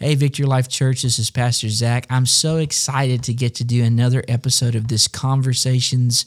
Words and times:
Hey, 0.00 0.14
Victory 0.14 0.46
Life 0.46 0.68
Church, 0.68 1.02
this 1.02 1.18
is 1.18 1.28
Pastor 1.28 1.68
Zach. 1.68 2.06
I'm 2.08 2.24
so 2.24 2.58
excited 2.58 3.24
to 3.24 3.34
get 3.34 3.56
to 3.56 3.64
do 3.64 3.82
another 3.82 4.22
episode 4.28 4.76
of 4.76 4.86
this 4.86 5.08
Conversations 5.08 6.24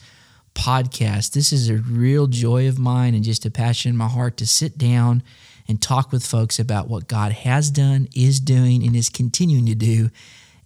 podcast. 0.53 1.31
This 1.31 1.53
is 1.53 1.69
a 1.69 1.77
real 1.77 2.27
joy 2.27 2.67
of 2.67 2.77
mine 2.77 3.15
and 3.15 3.23
just 3.23 3.45
a 3.45 3.49
passion 3.49 3.91
in 3.91 3.95
my 3.95 4.09
heart 4.09 4.35
to 4.37 4.45
sit 4.45 4.77
down 4.77 5.23
and 5.69 5.81
talk 5.81 6.11
with 6.11 6.25
folks 6.25 6.59
about 6.59 6.89
what 6.89 7.07
God 7.07 7.31
has 7.31 7.71
done, 7.71 8.09
is 8.13 8.41
doing, 8.41 8.85
and 8.85 8.93
is 8.93 9.07
continuing 9.07 9.67
to 9.67 9.75
do 9.75 10.09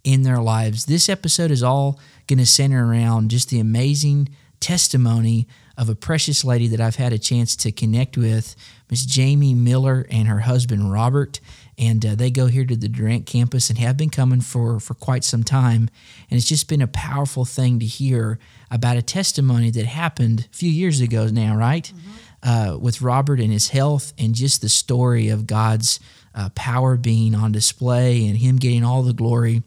in 0.02 0.24
their 0.24 0.40
lives. 0.40 0.86
This 0.86 1.08
episode 1.08 1.52
is 1.52 1.62
all 1.62 2.00
going 2.26 2.40
to 2.40 2.46
center 2.46 2.90
around 2.90 3.30
just 3.30 3.50
the 3.50 3.60
amazing 3.60 4.30
testimony 4.58 5.46
of 5.78 5.88
a 5.88 5.94
precious 5.94 6.44
lady 6.44 6.66
that 6.66 6.80
I've 6.80 6.96
had 6.96 7.12
a 7.12 7.18
chance 7.18 7.54
to 7.54 7.70
connect 7.70 8.16
with, 8.16 8.56
Miss 8.90 9.06
Jamie 9.06 9.54
Miller 9.54 10.06
and 10.10 10.26
her 10.26 10.40
husband 10.40 10.90
Robert 10.90 11.38
and 11.78 12.04
uh, 12.04 12.14
they 12.14 12.30
go 12.30 12.46
here 12.46 12.64
to 12.64 12.76
the 12.76 12.88
Durant 12.88 13.26
campus 13.26 13.68
and 13.68 13.78
have 13.78 13.96
been 13.96 14.10
coming 14.10 14.40
for 14.40 14.80
for 14.80 14.94
quite 14.94 15.24
some 15.24 15.42
time. 15.42 15.90
And 16.30 16.38
it's 16.38 16.48
just 16.48 16.68
been 16.68 16.82
a 16.82 16.86
powerful 16.86 17.44
thing 17.44 17.78
to 17.80 17.86
hear 17.86 18.38
about 18.70 18.96
a 18.96 19.02
testimony 19.02 19.70
that 19.70 19.86
happened 19.86 20.48
a 20.52 20.56
few 20.56 20.70
years 20.70 21.00
ago 21.00 21.26
now, 21.28 21.56
right? 21.56 21.92
Mm-hmm. 21.94 22.10
Uh, 22.42 22.76
with 22.76 23.02
Robert 23.02 23.40
and 23.40 23.52
his 23.52 23.70
health, 23.70 24.12
and 24.18 24.34
just 24.34 24.62
the 24.62 24.68
story 24.68 25.28
of 25.28 25.46
God's 25.46 25.98
uh, 26.36 26.50
power 26.50 26.96
being 26.96 27.34
on 27.34 27.50
display 27.50 28.26
and 28.26 28.36
Him 28.36 28.56
getting 28.56 28.84
all 28.84 29.02
the 29.02 29.14
glory. 29.14 29.62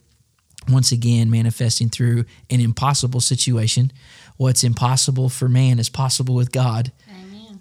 Once 0.70 0.92
again, 0.92 1.32
manifesting 1.32 1.90
through 1.90 2.26
an 2.50 2.62
impossible 2.62 3.22
situation. 3.22 3.92
What's 4.38 4.64
impossible 4.64 5.30
for 5.30 5.50
man 5.50 5.80
is 5.80 5.90
possible 5.90 6.36
with 6.36 6.52
God. 6.52 6.92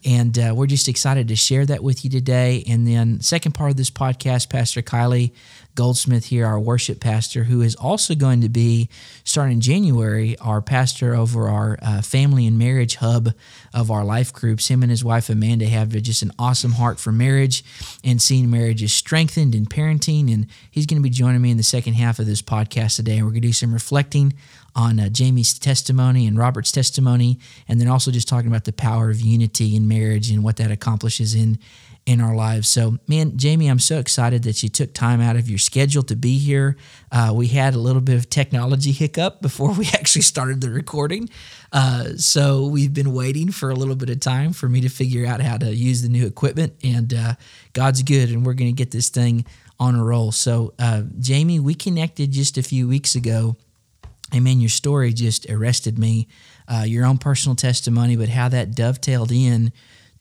And 0.05 0.39
uh, 0.39 0.53
we're 0.55 0.67
just 0.67 0.89
excited 0.89 1.29
to 1.29 1.37
share 1.37 1.67
that 1.67 1.83
with 1.83 2.05
you 2.05 2.11
today. 2.11 2.65
And 2.69 2.87
then, 2.87 3.21
second 3.21 3.53
part 3.53 3.71
of 3.71 3.77
this 3.77 3.91
podcast, 3.91 4.49
Pastor 4.49 4.83
Kylie 4.83 5.33
Goldsmith 5.75 6.27
here, 6.27 6.45
our 6.45 6.59
worship 6.59 6.99
pastor, 6.99 7.45
who 7.45 7.63
is 7.63 7.77
also 7.77 8.17
going 8.17 8.41
to 8.41 8.49
be 8.49 8.89
starting 9.23 9.61
January, 9.61 10.37
our 10.39 10.61
pastor 10.61 11.15
over 11.15 11.49
our 11.49 11.79
uh, 11.81 12.03
family 12.03 12.49
and 12.49 12.59
marriage 12.59 12.97
hub 12.97 13.33
of 13.73 13.89
our 13.89 14.05
life 14.05 14.33
groups. 14.33 14.67
Him 14.67 14.83
and 14.83 14.91
his 14.91 15.05
wife 15.05 15.31
Amanda 15.31 15.67
have 15.67 15.91
just 16.03 16.23
an 16.23 16.33
awesome 16.37 16.73
heart 16.73 16.99
for 16.99 17.13
marriage 17.13 17.65
and 18.03 18.21
seeing 18.21 18.51
marriages 18.51 18.93
strengthened 18.93 19.55
in 19.55 19.67
parenting. 19.67 20.33
And 20.33 20.49
he's 20.69 20.87
going 20.87 21.01
to 21.01 21.03
be 21.03 21.11
joining 21.11 21.43
me 21.43 21.53
in 21.53 21.57
the 21.57 21.63
second 21.63 21.95
half 21.95 22.19
of 22.19 22.27
this 22.27 22.43
podcast 22.43 22.97
today. 22.97 23.19
And 23.19 23.25
we're 23.25 23.31
going 23.31 23.43
to 23.43 23.49
do 23.49 23.53
some 23.53 23.73
reflecting 23.73 24.35
on 24.75 25.01
uh, 25.01 25.09
Jamie's 25.09 25.59
testimony 25.59 26.27
and 26.27 26.39
Robert's 26.39 26.73
testimony, 26.73 27.39
and 27.67 27.81
then 27.81 27.89
also 27.89 28.11
just 28.11 28.29
talking 28.29 28.49
about 28.49 28.65
the 28.65 28.73
power 28.73 29.11
of 29.11 29.21
unity 29.21 29.75
in 29.75 29.89
marriage 29.89 30.31
and 30.31 30.43
what 30.43 30.57
that 30.57 30.71
accomplishes 30.71 31.35
in 31.35 31.59
in 32.09 32.23
our 32.23 32.35
lives. 32.35 32.71
So, 32.71 32.97
man, 33.07 33.37
Jamie, 33.37 33.69
I'm 33.69 33.79
so 33.79 33.99
excited 33.99 34.43
that 34.45 34.63
you 34.63 34.71
took 34.71 34.95
time 34.95 35.21
out 35.21 35.37
of 35.37 35.51
your 35.51 35.59
schedule 35.59 36.03
to 36.05 36.17
be 36.17 36.39
here. 36.39 36.79
Uh, 37.13 37.33
we 37.35 37.49
had 37.49 37.75
a 37.75 37.79
little 37.79 38.01
bit 38.01 38.17
of 38.17 38.31
technology 38.31 38.93
hiccup 38.93 39.43
before 39.43 39.75
we 39.75 39.87
actually 39.89 40.23
started 40.23 40.63
the 40.63 40.71
recording. 40.71 41.29
Uh, 41.71 42.17
so, 42.17 42.67
we've 42.67 42.95
been 42.95 43.13
waiting 43.13 43.53
for 43.53 43.69
a 43.69 43.75
little 43.75 43.95
bit 43.95 44.09
of 44.09 44.21
time 44.21 44.55
for 44.55 44.71
me 44.71 44.81
to 44.81 44.89
figure 44.89 45.27
out 45.27 45.43
how 45.43 45.59
to 45.59 45.75
use 45.75 46.01
the 46.01 46.09
new 46.09 46.27
equipment. 46.27 46.73
And 46.83 47.13
uh, 47.13 47.35
God's 47.75 48.03
good, 48.03 48.31
and 48.31 48.47
we're 48.47 48.55
going 48.55 48.75
to 48.75 48.77
get 48.77 48.91
this 48.91 49.11
thing 49.11 49.45
on 49.79 49.95
a 49.95 50.03
roll. 50.03 50.33
So, 50.33 50.73
uh, 50.79 51.03
Jamie, 51.21 51.61
we 51.61 51.75
connected 51.75 52.33
just 52.33 52.57
a 52.57 52.63
few 52.63 52.89
weeks 52.89 53.17
ago 53.17 53.57
Amen. 54.35 54.61
Your 54.61 54.69
story 54.69 55.13
just 55.13 55.49
arrested 55.49 55.99
me. 55.99 56.29
Uh, 56.67 56.85
your 56.87 57.07
own 57.07 57.17
personal 57.17 57.57
testimony, 57.57 58.15
but 58.17 58.29
how 58.29 58.49
that 58.51 58.73
dovetailed 58.73 59.33
in 59.33 59.73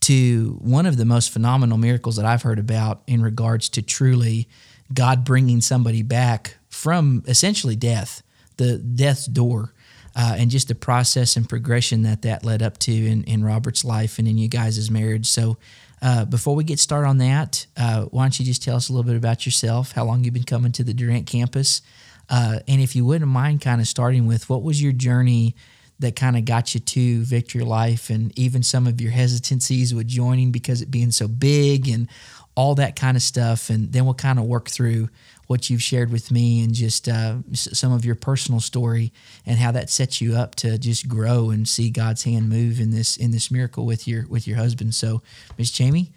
to 0.02 0.58
one 0.62 0.86
of 0.86 0.96
the 0.96 1.06
most 1.06 1.32
phenomenal 1.32 1.78
miracles 1.78 2.16
that 2.16 2.26
I've 2.26 2.44
heard 2.44 2.60
about 2.60 3.02
in 3.08 3.22
regards 3.22 3.68
to 3.70 3.82
truly 3.82 4.48
God 4.94 5.26
bringing 5.26 5.60
somebody 5.60 6.04
back 6.04 6.58
from 6.70 7.24
essentially 7.28 7.76
death, 7.76 8.24
the 8.58 8.78
death's 8.78 9.26
door, 9.26 9.74
uh, 10.16 10.36
and 10.38 10.50
just 10.50 10.68
the 10.68 10.76
process 10.76 11.36
and 11.36 11.48
progression 11.48 12.04
that 12.04 12.22
that 12.22 12.46
led 12.46 12.62
up 12.64 12.78
to 12.80 12.92
in, 12.92 13.24
in 13.26 13.44
Robert's 13.44 13.84
life 13.84 14.18
and 14.18 14.28
in 14.28 14.38
you 14.38 14.48
guys' 14.48 14.90
marriage. 14.90 15.28
So, 15.28 15.58
uh, 16.02 16.26
before 16.26 16.56
we 16.56 16.64
get 16.64 16.80
started 16.80 17.08
on 17.08 17.18
that, 17.18 17.66
uh, 17.76 18.04
why 18.06 18.24
don't 18.24 18.40
you 18.40 18.46
just 18.46 18.64
tell 18.64 18.76
us 18.76 18.90
a 18.90 18.94
little 18.94 19.04
bit 19.04 19.16
about 19.18 19.46
yourself, 19.46 19.94
how 19.94 20.06
long 20.06 20.24
you've 20.24 20.34
been 20.34 20.44
coming 20.44 20.72
to 20.74 20.84
the 20.84 20.94
Durant 20.94 21.26
campus, 21.26 21.82
uh, 22.30 22.60
and 22.68 22.82
if 22.82 22.96
you 22.96 23.06
wouldn't 23.06 23.32
mind 23.32 23.62
kind 23.62 23.82
of 23.82 23.88
starting 23.88 24.28
with 24.28 24.50
what 24.50 24.64
was 24.64 24.82
your 24.82 24.92
journey 24.92 25.56
that 26.00 26.16
kind 26.16 26.38
of 26.38 26.46
got 26.46 26.74
you 26.74 26.80
to 26.80 27.24
Victory 27.24 27.64
Life 27.64 28.10
and 28.10 28.38
even 28.38 28.62
some 28.62 28.86
of 28.86 29.02
your 29.02 29.12
hesitancies 29.12 29.94
with 29.94 30.08
joining 30.08 30.52
because 30.52 30.82
it 30.82 30.92
being 30.92 31.12
so 31.12 31.28
big 31.28 31.88
and 31.90 32.08
all 32.56 32.76
that 32.76 32.96
kind 32.96 33.18
of 33.18 33.24
stuff. 33.24 33.70
And 33.70 33.92
then 33.92 34.06
we'll 34.06 34.14
kind 34.14 34.40
of 34.40 34.46
work 34.46 34.70
through 34.70 35.10
what 35.48 35.70
you've 35.70 35.82
shared 35.82 36.12
with 36.12 36.30
me 36.30 36.64
and 36.64 36.74
just 36.74 37.08
uh, 37.08 37.38
some 37.54 37.94
of 37.94 38.04
your 38.04 38.16
personal 38.16 38.60
story 38.60 39.14
and 39.46 39.58
how 39.58 39.72
that 39.72 39.90
sets 39.90 40.22
you 40.22 40.36
up 40.36 40.56
to 40.56 40.78
just 40.78 41.08
grow 41.08 41.50
and 41.50 41.68
see 41.68 41.90
God's 41.90 42.24
hand 42.24 42.50
move 42.50 42.80
in 42.80 42.92
this 42.92 43.16
in 43.18 43.32
this 43.32 43.50
miracle 43.50 43.86
with 43.86 44.08
your 44.08 44.28
with 44.28 44.46
your 44.48 44.58
husband. 44.58 44.94
So, 44.94 45.22
Miss 45.58 45.72
Jamie, 45.72 46.12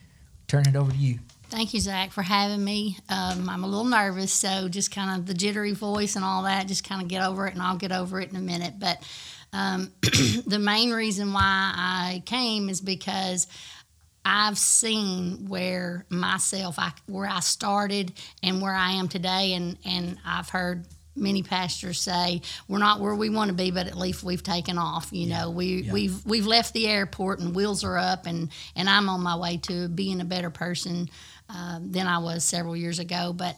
turn 0.48 0.66
it 0.66 0.74
over 0.74 0.90
to 0.90 0.98
you. 0.98 1.20
Thank 1.50 1.74
you, 1.74 1.80
Zach, 1.80 2.12
for 2.12 2.22
having 2.22 2.62
me. 2.62 2.96
Um, 3.08 3.48
I'm 3.48 3.64
a 3.64 3.66
little 3.66 3.84
nervous, 3.84 4.32
so 4.32 4.68
just 4.68 4.94
kind 4.94 5.18
of 5.18 5.26
the 5.26 5.34
jittery 5.34 5.72
voice 5.72 6.14
and 6.14 6.24
all 6.24 6.44
that, 6.44 6.68
just 6.68 6.88
kind 6.88 7.02
of 7.02 7.08
get 7.08 7.24
over 7.24 7.48
it, 7.48 7.54
and 7.54 7.62
I'll 7.62 7.76
get 7.76 7.90
over 7.90 8.20
it 8.20 8.30
in 8.30 8.36
a 8.36 8.40
minute. 8.40 8.74
But 8.78 9.02
um, 9.52 9.90
the 10.46 10.60
main 10.60 10.92
reason 10.92 11.32
why 11.32 11.72
I 11.74 12.22
came 12.24 12.68
is 12.68 12.80
because 12.80 13.48
I've 14.24 14.58
seen 14.58 15.48
where 15.48 16.06
myself, 16.08 16.78
I, 16.78 16.92
where 17.06 17.28
I 17.28 17.40
started 17.40 18.12
and 18.44 18.62
where 18.62 18.74
I 18.74 18.92
am 18.92 19.08
today, 19.08 19.54
and, 19.54 19.76
and 19.84 20.18
I've 20.24 20.50
heard 20.50 20.84
many 21.16 21.42
pastors 21.42 22.00
say 22.00 22.40
we're 22.68 22.78
not 22.78 23.00
where 23.00 23.14
we 23.14 23.28
want 23.28 23.48
to 23.48 23.54
be, 23.54 23.72
but 23.72 23.88
at 23.88 23.98
least 23.98 24.22
we've 24.22 24.42
taken 24.42 24.78
off. 24.78 25.08
You 25.10 25.26
yeah. 25.26 25.40
know, 25.40 25.50
we 25.50 25.82
yeah. 25.82 25.92
we've 25.92 26.24
we've 26.24 26.46
left 26.46 26.72
the 26.72 26.86
airport 26.86 27.40
and 27.40 27.54
wheels 27.54 27.82
are 27.82 27.98
up, 27.98 28.26
and 28.26 28.50
and 28.76 28.88
I'm 28.88 29.08
on 29.08 29.20
my 29.20 29.36
way 29.36 29.56
to 29.64 29.88
being 29.88 30.20
a 30.20 30.24
better 30.24 30.50
person 30.50 31.10
um, 31.54 31.92
than 31.92 32.06
I 32.06 32.18
was 32.18 32.44
several 32.44 32.76
years 32.76 32.98
ago. 32.98 33.32
But 33.32 33.56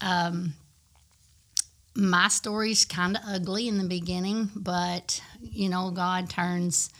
um, 0.00 0.54
my 1.94 2.28
story's 2.28 2.84
kind 2.84 3.16
of 3.16 3.22
ugly 3.26 3.68
in 3.68 3.78
the 3.78 3.88
beginning, 3.88 4.50
but 4.54 5.20
you 5.40 5.68
know, 5.68 5.90
God 5.90 6.30
turns 6.30 6.90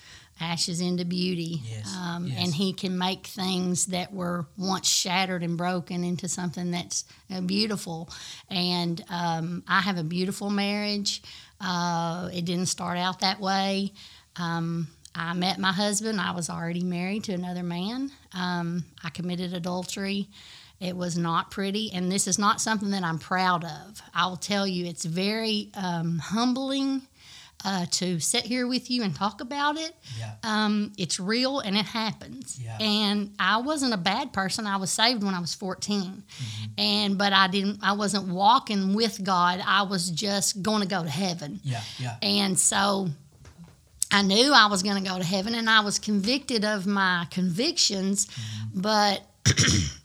ashes 0.41 0.81
into 0.81 1.05
beauty. 1.05 1.61
Yes, 1.65 1.97
um, 1.97 2.27
yes. 2.27 2.39
And 2.43 2.55
He 2.55 2.73
can 2.73 2.99
make 2.99 3.27
things 3.27 3.87
that 3.87 4.13
were 4.13 4.47
once 4.57 4.89
shattered 4.89 5.43
and 5.43 5.57
broken 5.57 6.03
into 6.03 6.29
something 6.29 6.71
that's 6.71 7.05
uh, 7.31 7.41
beautiful. 7.43 8.09
And 8.49 9.03
um, 9.11 9.63
I 9.69 9.81
have 9.81 9.99
a 9.99 10.05
beautiful 10.05 10.51
marriage. 10.51 11.23
Uh, 11.61 12.31
it 12.33 12.45
didn't 12.47 12.67
start 12.67 12.97
out 12.97 13.21
that 13.21 13.41
way. 13.41 13.93
Um, 14.37 14.89
I 15.15 15.33
met 15.35 15.59
my 15.59 15.73
husband. 15.73 16.21
I 16.21 16.33
was 16.33 16.49
already 16.49 16.85
married 16.85 17.25
to 17.25 17.33
another 17.33 17.63
man. 17.63 18.11
Um, 18.33 18.85
I 19.03 19.11
committed 19.11 19.55
adultery. 19.55 20.29
It 20.79 20.97
was 20.97 21.19
not 21.19 21.51
pretty, 21.51 21.91
and 21.93 22.11
this 22.11 22.27
is 22.27 22.39
not 22.39 22.61
something 22.61 22.91
that 22.93 23.03
I'm 23.03 23.19
proud 23.19 23.65
of. 23.65 24.01
I 24.15 24.27
will 24.27 24.39
tell 24.39 24.67
you, 24.67 24.87
it's 24.87 25.05
very 25.05 25.69
um, 25.75 26.19
humbling 26.19 27.03
uh, 27.65 27.87
to 27.91 28.19
sit 28.21 28.45
here 28.45 28.67
with 28.67 28.91
you 28.91 29.03
and 29.03 29.15
talk 29.15 29.41
about 29.41 29.77
it. 29.77 29.95
Yeah. 30.19 30.33
Um, 30.43 30.93
it's 30.97 31.21
real 31.21 31.61
and 31.61 31.77
it 31.77 31.85
happens. 31.85 32.59
Yeah. 32.59 32.79
And 32.81 33.35
I 33.39 33.59
wasn't 33.59 33.93
a 33.93 33.99
bad 33.99 34.33
person. 34.33 34.67
I 34.67 34.77
was 34.77 34.91
saved 34.91 35.23
when 35.23 35.35
I 35.35 35.41
was 35.41 35.55
14, 35.55 36.03
mm-hmm. 36.03 36.65
and 36.79 37.19
but 37.19 37.33
I 37.33 37.49
didn't. 37.49 37.81
I 37.83 37.93
wasn't 37.93 38.29
walking 38.29 38.95
with 38.95 39.23
God. 39.23 39.63
I 39.67 39.83
was 39.83 40.11
just 40.11 40.63
going 40.63 40.81
to 40.83 40.89
go 40.89 41.03
to 41.03 41.11
heaven. 41.11 41.61
Yeah. 41.63 41.83
Yeah. 41.99 42.17
And 42.23 42.59
so 42.59 43.11
I 44.11 44.23
knew 44.23 44.53
I 44.53 44.67
was 44.67 44.83
going 44.83 45.03
to 45.03 45.09
go 45.09 45.19
to 45.19 45.25
heaven 45.25 45.55
and 45.55 45.71
I 45.71 45.81
was 45.81 45.99
convicted 45.99 46.65
of 46.65 46.87
my 46.87 47.27
convictions, 47.31 48.27
mm-hmm. 48.27 48.81
but 48.81 49.23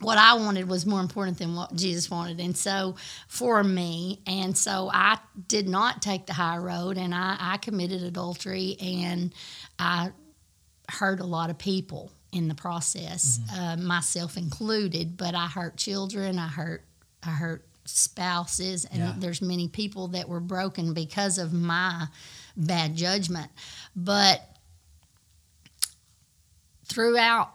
what 0.00 0.18
I 0.18 0.34
wanted 0.34 0.68
was 0.68 0.86
more 0.86 1.00
important 1.00 1.38
than 1.38 1.54
what 1.54 1.74
Jesus 1.74 2.10
wanted. 2.10 2.40
And 2.40 2.56
so 2.56 2.96
for 3.28 3.62
me, 3.62 4.20
and 4.26 4.56
so 4.56 4.90
I 4.92 5.18
did 5.48 5.68
not 5.68 6.02
take 6.02 6.26
the 6.26 6.32
high 6.32 6.58
road 6.58 6.98
and 6.98 7.14
I, 7.14 7.36
I 7.38 7.56
committed 7.58 8.02
adultery 8.02 8.76
and 8.80 9.32
I 9.78 10.10
hurt 10.88 11.20
a 11.20 11.26
lot 11.26 11.50
of 11.50 11.58
people 11.58 12.10
in 12.32 12.48
the 12.48 12.54
process, 12.54 13.38
mm-hmm. 13.38 13.60
uh, 13.60 13.76
myself 13.76 14.36
included, 14.36 15.16
but 15.16 15.34
I 15.34 15.46
hurt 15.46 15.76
children, 15.76 16.38
I 16.38 16.48
hurt, 16.48 16.84
I 17.22 17.30
hurt 17.30 17.64
spouses, 17.84 18.84
and 18.84 19.00
yeah. 19.00 19.14
there's 19.18 19.42
many 19.42 19.68
people 19.68 20.08
that 20.08 20.28
were 20.28 20.40
broken 20.40 20.94
because 20.94 21.38
of 21.38 21.52
my 21.52 22.06
bad 22.56 22.96
judgment. 22.96 23.50
But 23.94 24.42
throughout, 26.86 27.52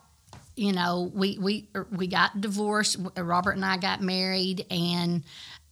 you 0.55 0.73
know, 0.73 1.11
we 1.13 1.37
we 1.39 1.67
we 1.91 2.07
got 2.07 2.39
divorced. 2.39 2.97
Robert 3.17 3.51
and 3.51 3.65
I 3.65 3.77
got 3.77 4.01
married, 4.01 4.65
and 4.69 5.23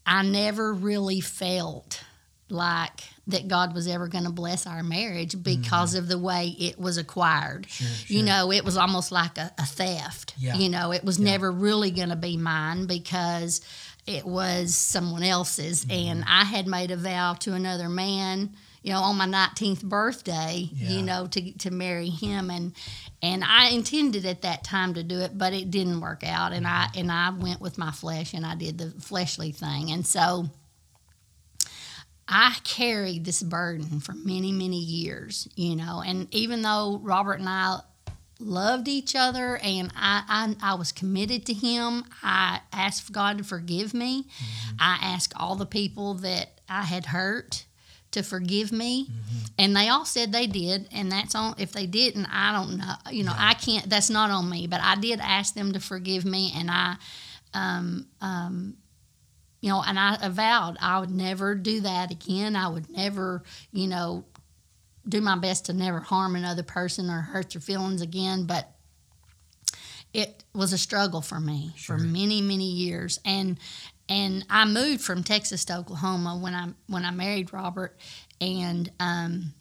I 0.06 0.24
never 0.24 0.74
really 0.74 1.22
felt 1.22 2.04
like 2.50 3.02
that 3.28 3.48
God 3.48 3.74
was 3.74 3.88
ever 3.88 4.08
going 4.08 4.26
to 4.26 4.32
bless 4.32 4.68
our 4.68 4.84
marriage 4.84 5.42
because 5.42 5.92
mm-hmm. 5.92 6.00
of 6.00 6.08
the 6.10 6.20
way 6.20 6.56
it 6.60 6.78
was 6.78 6.98
acquired. 6.98 7.68
Sure, 7.70 7.88
sure. 7.88 8.18
You 8.18 8.24
know, 8.24 8.52
it 8.52 8.66
was 8.66 8.78
almost 8.78 9.12
like 9.12 9.38
a, 9.38 9.52
a 9.58 9.66
theft. 9.66 10.34
Yeah. 10.38 10.56
You 10.56 10.70
know, 10.70 10.92
it 10.92 11.04
was 11.04 11.20
yeah. 11.20 11.32
never 11.32 11.52
really 11.52 11.92
going 11.92 12.10
to 12.10 12.16
be 12.16 12.38
mine 12.38 12.86
because 12.86 13.62
it 14.06 14.26
was 14.26 14.76
someone 14.76 15.24
else's, 15.24 15.86
and 15.90 16.26
I 16.28 16.44
had 16.44 16.68
made 16.68 16.92
a 16.92 16.98
vow 16.98 17.34
to 17.40 17.54
another 17.54 17.88
man. 17.88 18.54
You 18.84 18.92
know, 18.92 19.00
on 19.00 19.18
my 19.18 19.26
19th 19.26 19.84
birthday, 19.84 20.70
Yeah. 20.74 20.90
you 20.90 21.02
know, 21.02 21.26
to 21.28 21.52
to 21.60 21.72
marry 21.72 22.10
him, 22.10 22.50
and 22.52 22.74
and 23.22 23.44
I 23.44 23.70
intended 23.70 24.26
at 24.26 24.42
that 24.42 24.64
time 24.64 24.94
to 24.96 25.04
do 25.04 25.20
it, 25.22 25.38
but 25.38 25.54
it 25.54 25.72
didn't 25.72 26.02
work 26.02 26.24
out, 26.24 26.52
and 26.54 26.68
I 26.68 26.90
and 26.96 27.12
I 27.12 27.30
went 27.32 27.62
with 27.62 27.78
my 27.78 27.92
flesh, 27.92 28.34
and 28.34 28.46
I 28.46 28.56
did 28.56 28.78
the 28.78 28.92
fleshly 29.00 29.52
thing, 29.54 29.92
and 29.92 30.06
so 30.06 30.50
I 32.28 32.56
carried 32.64 33.26
this 33.26 33.42
burden 33.44 34.00
for 34.00 34.14
many, 34.14 34.52
many 34.52 34.80
years, 34.80 35.48
you 35.56 35.76
know. 35.76 36.02
And 36.06 36.34
even 36.34 36.62
though 36.62 37.00
Robert 37.04 37.40
and 37.40 37.50
I 37.50 37.80
loved 38.40 38.88
each 38.88 39.16
other 39.16 39.58
and 39.58 39.92
I, 39.96 40.56
I, 40.62 40.72
I 40.72 40.76
was 40.76 40.92
committed 40.92 41.46
to 41.48 41.54
him, 41.54 42.06
I 42.22 42.62
asked 42.72 43.12
God 43.12 43.38
to 43.40 43.44
forgive 43.44 43.94
me. 43.94 44.24
Mm-hmm. 44.24 44.76
I 44.80 45.00
asked 45.02 45.34
all 45.36 45.56
the 45.56 45.66
people 45.66 46.16
that 46.16 46.62
I 46.70 46.84
had 46.84 47.08
hurt 47.08 47.66
to 48.14 48.24
forgive 48.24 48.72
me. 48.72 49.10
And 49.60 49.76
they 49.76 49.90
all 49.90 50.06
said 50.06 50.32
they 50.32 50.48
did. 50.48 50.88
And 50.92 51.12
that's 51.12 51.36
on, 51.36 51.56
if 51.58 51.72
they 51.74 51.86
didn't, 51.86 52.26
I 52.28 52.54
don't 52.54 52.78
know. 52.78 52.94
You 53.12 53.24
know, 53.24 53.34
I 53.36 53.54
can't, 53.54 53.88
that's 53.90 54.10
not 54.10 54.32
on 54.32 54.50
me. 54.50 54.66
But 54.68 54.82
I 54.82 54.96
did 54.96 55.20
ask 55.20 55.54
them 55.54 55.74
to 55.74 55.80
forgive 55.80 56.26
me. 56.26 56.52
And 56.56 56.72
I, 56.72 56.96
um, 57.54 58.08
um, 58.22 58.78
you 59.62 59.70
know, 59.70 59.82
and 59.86 59.98
I 60.00 60.18
avowed 60.22 60.78
I 60.82 61.00
would 61.00 61.12
never 61.12 61.56
do 61.56 61.82
that 61.82 62.12
again. 62.12 62.56
I 62.56 62.68
would 62.68 62.90
never, 62.90 63.44
you 63.72 63.88
know, 63.88 64.26
do 65.08 65.22
my 65.22 65.38
best 65.38 65.66
to 65.66 65.74
never 65.74 66.00
harm 66.00 66.36
another 66.36 66.64
person 66.64 67.10
or 67.10 67.22
hurt 67.22 67.52
their 67.52 67.62
feelings 67.62 68.02
again. 68.02 68.46
But 68.46 68.70
it 70.14 70.44
was 70.54 70.74
a 70.74 70.78
struggle 70.78 71.22
for 71.22 71.40
me 71.40 71.74
Sure. 71.76 71.98
for 71.98 72.04
many, 72.04 72.42
many 72.42 72.72
years. 72.72 73.20
And 73.26 73.58
and 74.10 74.46
I 74.50 74.66
moved 74.66 75.02
from 75.02 75.24
Texas 75.24 75.66
to 75.66 75.78
Oklahoma 75.78 76.38
when 76.38 76.54
I 76.54 76.70
when 76.88 77.06
I 77.06 77.12
married 77.12 77.54
Robert, 77.54 77.98
and 78.42 78.92
um, 79.00 79.54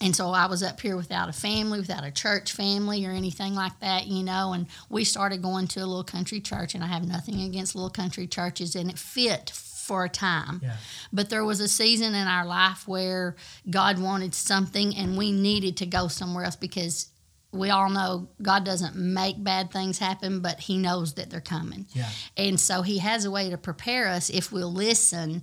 and 0.00 0.14
so 0.14 0.30
I 0.30 0.46
was 0.46 0.62
up 0.62 0.80
here 0.80 0.96
without 0.96 1.28
a 1.28 1.32
family, 1.32 1.80
without 1.80 2.04
a 2.04 2.10
church 2.10 2.52
family 2.52 3.04
or 3.04 3.10
anything 3.10 3.54
like 3.54 3.78
that, 3.80 4.06
you 4.06 4.22
know. 4.22 4.52
And 4.52 4.66
we 4.88 5.04
started 5.04 5.42
going 5.42 5.66
to 5.68 5.80
a 5.80 5.86
little 5.86 6.04
country 6.04 6.40
church, 6.40 6.74
and 6.74 6.84
I 6.84 6.88
have 6.88 7.06
nothing 7.06 7.42
against 7.42 7.74
little 7.74 7.90
country 7.90 8.26
churches, 8.26 8.76
and 8.76 8.90
it 8.90 8.98
fit 8.98 9.50
for 9.50 10.04
a 10.04 10.08
time. 10.08 10.60
Yeah. 10.62 10.76
But 11.12 11.30
there 11.30 11.44
was 11.44 11.60
a 11.60 11.68
season 11.68 12.14
in 12.14 12.26
our 12.26 12.44
life 12.44 12.86
where 12.86 13.36
God 13.68 13.98
wanted 13.98 14.34
something, 14.34 14.96
and 14.96 15.16
we 15.16 15.32
needed 15.32 15.76
to 15.78 15.86
go 15.86 16.08
somewhere 16.08 16.44
else 16.44 16.56
because 16.56 17.10
we 17.52 17.70
all 17.70 17.88
know 17.88 18.28
God 18.42 18.64
doesn't 18.64 18.94
make 18.94 19.42
bad 19.42 19.70
things 19.70 19.98
happen, 19.98 20.40
but 20.40 20.60
He 20.60 20.76
knows 20.76 21.14
that 21.14 21.30
they're 21.30 21.40
coming. 21.40 21.86
Yeah. 21.92 22.08
And 22.36 22.60
so 22.60 22.82
He 22.82 22.98
has 22.98 23.24
a 23.24 23.30
way 23.30 23.50
to 23.50 23.58
prepare 23.58 24.08
us 24.08 24.28
if 24.30 24.52
we'll 24.52 24.72
listen 24.72 25.42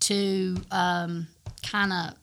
to 0.00 0.56
um, 0.70 1.28
kind 1.62 1.92
of 1.92 2.14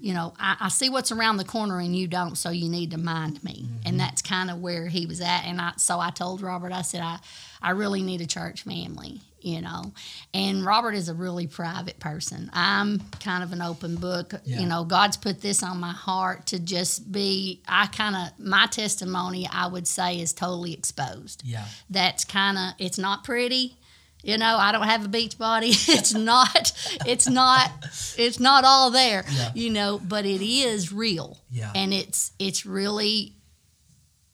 you 0.00 0.14
know, 0.14 0.34
I, 0.38 0.56
I 0.60 0.68
see 0.68 0.90
what's 0.90 1.12
around 1.12 1.36
the 1.36 1.44
corner 1.44 1.78
and 1.78 1.94
you 1.94 2.06
don't, 2.06 2.36
so 2.36 2.50
you 2.50 2.68
need 2.68 2.90
to 2.92 2.98
mind 2.98 3.42
me. 3.44 3.66
And 3.84 3.84
mm-hmm. 3.84 3.96
that's 3.98 4.22
kind 4.22 4.50
of 4.50 4.60
where 4.60 4.88
he 4.88 5.06
was 5.06 5.20
at. 5.20 5.44
And 5.44 5.60
I, 5.60 5.72
so 5.76 6.00
I 6.00 6.10
told 6.10 6.42
Robert, 6.42 6.72
I 6.72 6.82
said, 6.82 7.00
I, 7.00 7.18
I 7.62 7.70
really 7.70 8.02
need 8.02 8.20
a 8.20 8.26
church 8.26 8.62
family, 8.62 9.20
you 9.40 9.60
know. 9.60 9.92
And 10.32 10.64
Robert 10.64 10.94
is 10.94 11.08
a 11.08 11.14
really 11.14 11.46
private 11.46 11.98
person. 11.98 12.50
I'm 12.52 13.00
kind 13.20 13.42
of 13.42 13.52
an 13.52 13.60
open 13.60 13.96
book. 13.96 14.34
Yeah. 14.44 14.60
You 14.60 14.66
know, 14.66 14.84
God's 14.84 15.16
put 15.16 15.40
this 15.42 15.62
on 15.62 15.78
my 15.78 15.92
heart 15.92 16.46
to 16.46 16.58
just 16.58 17.10
be, 17.12 17.60
I 17.68 17.86
kind 17.86 18.16
of, 18.16 18.44
my 18.44 18.66
testimony, 18.66 19.48
I 19.50 19.66
would 19.66 19.86
say, 19.86 20.20
is 20.20 20.32
totally 20.32 20.72
exposed 20.72 21.42
Yeah. 21.44 21.64
that's 21.90 22.24
kind 22.24 22.56
of 22.56 22.74
it's 22.78 22.98
not 22.98 23.24
pretty 23.24 23.76
you 24.22 24.36
know 24.38 24.56
i 24.58 24.72
don't 24.72 24.86
have 24.86 25.04
a 25.04 25.08
beach 25.08 25.36
body 25.38 25.68
it's 25.72 26.14
not 26.14 26.72
it's 27.06 27.28
not 27.28 27.70
it's 28.18 28.38
not 28.40 28.64
all 28.64 28.90
there 28.90 29.24
Yeah. 29.30 29.50
you 29.54 29.70
know 29.70 29.98
but 30.06 30.24
it 30.26 30.42
is 30.42 30.92
real 30.92 31.38
Yeah. 31.50 31.72
and 31.74 31.92
it's 31.94 32.32
it's 32.38 32.64
really 32.66 33.34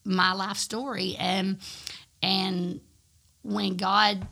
my 0.04 0.32
life 0.32 0.56
story 0.58 1.16
and 1.18 1.58
and 2.22 2.80
when 3.42 3.76
god 3.76 4.26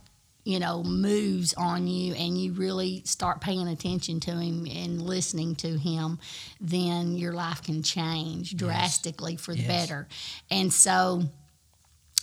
you 0.44 0.58
know 0.58 0.82
moves 0.82 1.54
on 1.54 1.86
you 1.88 2.14
and 2.14 2.38
you 2.38 2.52
really 2.52 3.02
start 3.04 3.40
paying 3.40 3.66
attention 3.66 4.20
to 4.20 4.30
him 4.32 4.66
and 4.70 5.00
listening 5.02 5.54
to 5.56 5.76
him 5.78 6.18
then 6.60 7.16
your 7.16 7.32
life 7.32 7.62
can 7.62 7.82
change 7.82 8.54
drastically 8.56 9.36
for 9.36 9.54
the 9.54 9.62
Yes. 9.62 9.66
better 9.86 10.08
and 10.50 10.72
so 10.72 11.22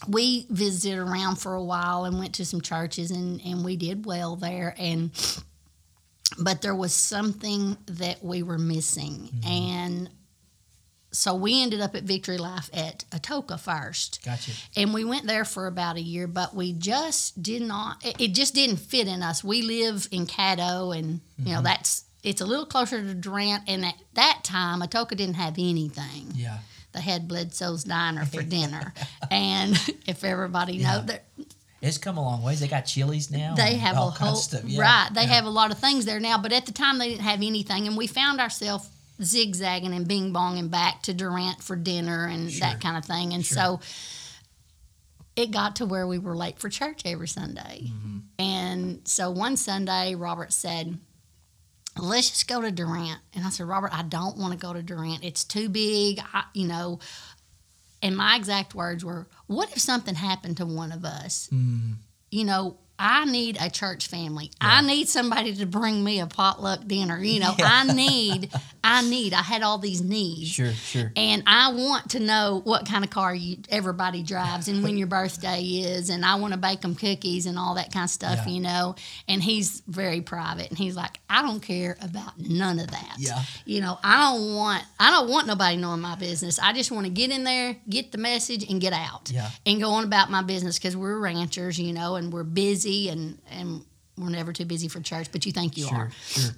we 0.08 0.48
visited 0.50 0.98
around 0.98 1.36
for 1.36 1.54
a 1.54 1.64
while 1.64 2.06
and 2.06 2.18
went 2.18 2.36
to 2.36 2.46
some 2.46 2.62
churches 2.62 3.12
and, 3.12 3.42
and 3.46 3.64
we 3.64 3.76
did 3.76 4.06
well 4.06 4.36
there. 4.36 4.76
And 4.78 5.12
but 6.40 6.62
there 6.62 6.76
was 6.76 6.94
something 6.94 7.78
that 7.88 8.24
we 8.24 8.44
were 8.44 8.58
missing. 8.58 9.30
Mm-hmm. 9.34 9.48
And 9.48 10.10
so 11.12 11.36
we 11.36 11.62
ended 11.62 11.82
up 11.82 11.96
at 11.96 12.04
victory 12.04 12.38
life 12.38 12.70
at 12.74 13.04
atoka 13.12 13.60
first. 13.60 14.24
Gotcha. 14.24 14.52
and 14.76 14.94
we 14.94 15.04
went 15.04 15.28
there 15.28 15.44
for 15.44 15.68
about 15.68 15.98
a 15.98 16.02
year 16.02 16.26
but 16.26 16.56
we 16.56 16.72
just 16.72 17.44
did 17.44 17.62
not 17.62 17.98
it, 18.04 18.34
just 18.34 18.56
didn't 18.56 18.78
fit 18.78 19.08
in 19.08 19.22
us. 19.22 19.44
We 19.44 19.62
live 19.62 20.08
in 20.12 20.26
caddo 20.26 20.98
and 20.98 21.20
you 21.38 21.52
know 21.52 21.58
mm-hmm. 21.58 21.64
that's 21.64 22.06
it's 22.24 22.42
a 22.42 22.46
little 22.46 22.66
closer 22.66 23.02
to 23.02 23.14
durant. 23.14 23.64
And 23.68 23.86
at 23.86 23.96
that 24.14 24.40
time 24.44 24.82
atoka 24.82 25.16
didn't 25.16 25.36
have 25.36 25.56
anything. 25.58 26.32
Yeah. 26.34 26.60
They 26.94 27.02
had 27.02 27.28
Bledsoe's 27.28 27.84
Diner 27.84 28.26
for 28.26 28.42
dinner. 28.58 28.94
and 29.30 29.76
if 30.08 30.24
everybody 30.24 30.74
Yeah. 30.78 30.98
know 30.98 31.02
that 31.06 31.26
It's 31.82 31.98
come 31.98 32.18
a 32.18 32.22
long 32.22 32.44
ways. 32.44 32.60
They 32.60 32.68
got 32.68 32.82
Chili's 32.82 33.32
now. 33.32 33.56
they 33.56 33.76
have 33.76 33.96
a 33.96 34.00
whole 34.10 34.34
of 34.34 34.38
stuff. 34.38 34.64
Yeah. 34.66 34.82
right, 34.82 35.10
they 35.14 35.22
Yeah. 35.22 35.28
have 35.36 35.46
a 35.46 35.50
lot 35.50 35.72
of 35.72 35.80
things 35.80 36.06
there 36.06 36.20
now. 36.20 36.38
But 36.38 36.52
at 36.54 36.66
the 36.66 36.72
time, 36.74 36.98
they 37.00 37.10
didn't 37.10 37.24
have 37.24 37.42
anything, 37.42 37.88
and 37.88 37.96
we 37.98 38.08
found 38.08 38.40
ourselves 38.42 38.90
zigzagging 39.24 39.94
and 39.94 40.08
bing 40.08 40.34
bonging 40.34 40.70
back 40.72 41.04
to 41.04 41.14
Durant 41.14 41.62
for 41.64 41.76
dinner 41.76 42.26
and 42.26 42.52
Sure. 42.52 42.62
that 42.62 42.82
kind 42.82 42.98
of 42.98 43.06
thing. 43.06 43.34
And 43.34 43.46
Sure. 43.46 43.56
so 43.56 43.80
it 45.36 45.52
got 45.52 45.78
to 45.78 45.86
where 45.86 46.06
we 46.08 46.18
were 46.20 46.36
late 46.36 46.60
for 46.60 46.70
church 46.70 47.02
every 47.06 47.28
Sunday. 47.28 47.84
Mm-hmm. 47.86 48.18
And 48.40 49.02
so 49.06 49.32
one 49.32 49.58
Sunday, 49.58 50.14
Robert 50.16 50.52
said, 50.52 50.98
let's 51.98 52.30
just 52.30 52.48
go 52.48 52.62
to 52.62 52.72
Durant. 52.72 53.20
And 53.34 53.46
I 53.46 53.50
said, 53.50 53.68
Robert, 53.68 53.94
I 53.94 54.04
don't 54.04 54.38
want 54.38 54.54
to 54.54 54.58
go 54.60 54.74
to 54.74 54.82
Durant. 54.82 55.24
It's 55.24 55.44
too 55.44 55.70
big. 55.70 56.20
I, 56.34 56.44
you 56.54 56.68
know, 56.68 57.00
and 58.02 58.16
my 58.18 58.36
exact 58.36 58.74
words 58.74 59.04
were, 59.06 59.28
what 59.48 59.72
if 59.72 59.80
something 59.80 60.16
happened 60.16 60.58
to 60.58 60.66
one 60.66 60.92
of 60.92 61.06
us? 61.06 61.50
Mm, 61.52 61.96
You 62.32 62.46
know, 62.46 62.78
I 63.04 63.26
need 63.26 63.58
a 63.60 63.68
church 63.70 64.08
family. 64.08 64.52
I 64.62 64.82
need 64.84 65.08
somebody 65.10 65.56
to 65.56 65.66
bring 65.66 66.04
me 66.04 66.20
a 66.20 66.28
potluck 66.28 66.86
dinner. 66.86 67.18
You 67.22 67.40
know, 67.40 67.56
Yeah. 67.58 67.68
I 67.68 67.92
need, 67.94 68.52
I 68.84 69.02
need, 69.10 69.34
I 69.34 69.42
had 69.42 69.64
all 69.64 69.80
these 69.80 70.02
needs. 70.04 70.50
sure, 70.52 70.72
sure. 70.72 71.12
And 71.16 71.42
I 71.48 71.72
want 71.74 72.12
to 72.12 72.20
know 72.20 72.62
what 72.64 72.86
kind 72.88 73.04
of 73.04 73.10
car 73.10 73.34
you 73.34 73.58
everybody 73.70 74.22
drives 74.22 74.68
and 74.68 74.84
when 74.84 74.98
your 75.00 75.08
birthday 75.08 75.64
is, 75.64 76.12
and 76.12 76.24
I 76.24 76.36
want 76.36 76.54
to 76.54 76.60
bake 76.60 76.82
them 76.82 76.94
cookies 76.94 77.48
and 77.48 77.58
all 77.58 77.74
that 77.76 77.92
kind 77.92 78.04
of 78.04 78.12
stuff, 78.12 78.42
Yeah. 78.46 78.54
you 78.54 78.60
know. 78.60 78.96
And 79.28 79.42
he's 79.42 79.82
very 79.88 80.22
private, 80.22 80.70
and 80.70 80.78
he's 80.78 80.96
like, 80.96 81.20
I 81.28 81.42
don't 81.42 81.60
care 81.62 81.98
about 82.04 82.38
none 82.40 82.78
of 82.80 82.92
that. 82.92 83.16
Yeah. 83.18 83.42
You 83.66 83.82
know, 83.82 83.98
I 84.04 84.32
don't 84.32 84.54
want 84.56 84.84
I 85.00 85.10
don't 85.10 85.28
want 85.30 85.48
nobody 85.48 85.76
knowing 85.78 86.02
my 86.02 86.16
business. 86.18 86.60
I 86.60 86.72
just 86.74 86.92
want 86.92 87.08
to 87.08 87.12
get 87.12 87.32
in 87.32 87.44
there, 87.46 87.78
get 87.90 88.12
the 88.12 88.20
message, 88.20 88.70
and 88.70 88.80
get 88.80 88.94
out. 88.94 89.32
Yeah. 89.34 89.50
And 89.66 89.82
go 89.82 89.90
on 89.92 90.04
about 90.04 90.30
my 90.30 90.44
business 90.44 90.78
because 90.78 90.96
we're 90.96 91.18
ranchers, 91.18 91.80
you 91.80 91.94
know, 91.94 92.16
and 92.16 92.32
we're 92.32 92.44
busy 92.44 92.91
and 93.10 93.38
and 93.50 93.86
we're 94.18 94.30
never 94.30 94.54
too 94.54 94.66
busy 94.66 94.88
for 94.88 95.00
church, 95.00 95.28
but 95.32 95.46
you 95.46 95.52
think 95.52 95.78
you 95.78 95.86
sure, 95.88 95.98
are. 95.98 96.12
sure. 96.28 96.52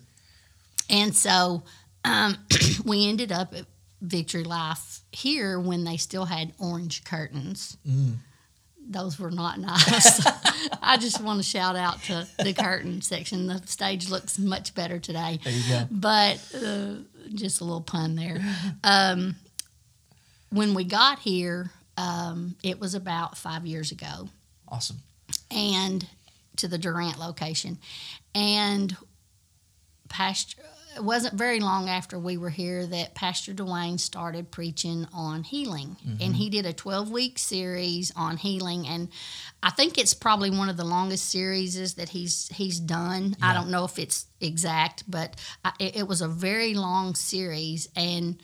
And 0.89 1.15
so 1.15 1.63
um, 2.03 2.37
we 2.85 3.07
ended 3.07 3.31
up 3.31 3.53
at 3.53 3.65
Victory 4.01 4.43
Life 4.43 5.01
here 5.11 5.59
when 5.59 5.83
they 5.83 5.97
still 5.97 6.25
had 6.25 6.53
orange 6.59 7.03
curtains. 7.03 7.77
Mm. 7.87 8.15
Those 8.85 9.17
were 9.17 9.31
not 9.31 9.59
nice. 9.59 10.25
I 10.81 10.97
just 10.97 11.21
want 11.21 11.39
to 11.39 11.43
shout 11.43 11.77
out 11.77 12.01
to 12.03 12.27
the 12.43 12.53
curtain 12.53 13.01
section. 13.01 13.47
The 13.47 13.61
stage 13.65 14.09
looks 14.09 14.37
much 14.37 14.75
better 14.75 14.99
today. 14.99 15.39
There 15.41 15.53
you 15.53 15.69
go. 15.69 15.87
But 15.89 16.45
uh, 16.53 16.95
just 17.33 17.61
a 17.61 17.63
little 17.63 17.81
pun 17.81 18.15
there. 18.15 18.41
Um, 18.83 19.35
when 20.49 20.73
we 20.73 20.83
got 20.83 21.19
here, 21.19 21.71
um, 21.97 22.55
it 22.61 22.79
was 22.79 22.93
about 22.93 23.37
five 23.37 23.65
years 23.65 23.91
ago 23.91 24.27
Awesome. 24.67 24.97
and 25.49 26.05
to 26.57 26.67
the 26.67 26.77
Durant 26.77 27.19
location. 27.19 27.77
And 28.35 28.95
Pastor, 30.09 30.61
it 30.95 31.03
wasn't 31.03 31.33
very 31.33 31.59
long 31.59 31.89
after 31.89 32.19
we 32.19 32.37
were 32.37 32.51
here 32.51 32.85
that 32.85 33.15
Pastor 33.15 33.53
Duane 33.53 33.97
started 33.97 34.51
preaching 34.51 35.07
on 35.13 35.43
healing. 35.43 35.95
And 36.21 36.35
he 36.35 36.49
did 36.49 36.65
a 36.65 36.73
12 36.73 37.09
week 37.09 37.39
series 37.39 38.11
on 38.15 38.37
healing. 38.37 38.87
And 38.87 39.09
I 39.61 39.71
think 39.71 39.97
it's 39.97 40.13
probably 40.13 40.51
one 40.51 40.69
of 40.69 40.77
the 40.77 40.83
longest 40.83 41.29
series 41.31 41.95
that 41.95 42.09
he's 42.09 42.47
he's 42.49 42.79
done. 42.79 43.35
I 43.41 43.53
don't 43.53 43.69
know 43.69 43.85
if 43.85 43.97
it's 43.97 44.27
exact, 44.39 45.09
but 45.09 45.35
I, 45.65 45.71
it, 45.79 45.95
it 45.97 46.07
was 46.07 46.21
a 46.21 46.27
very 46.27 46.75
long 46.75 47.15
series. 47.15 47.89
And 47.95 48.39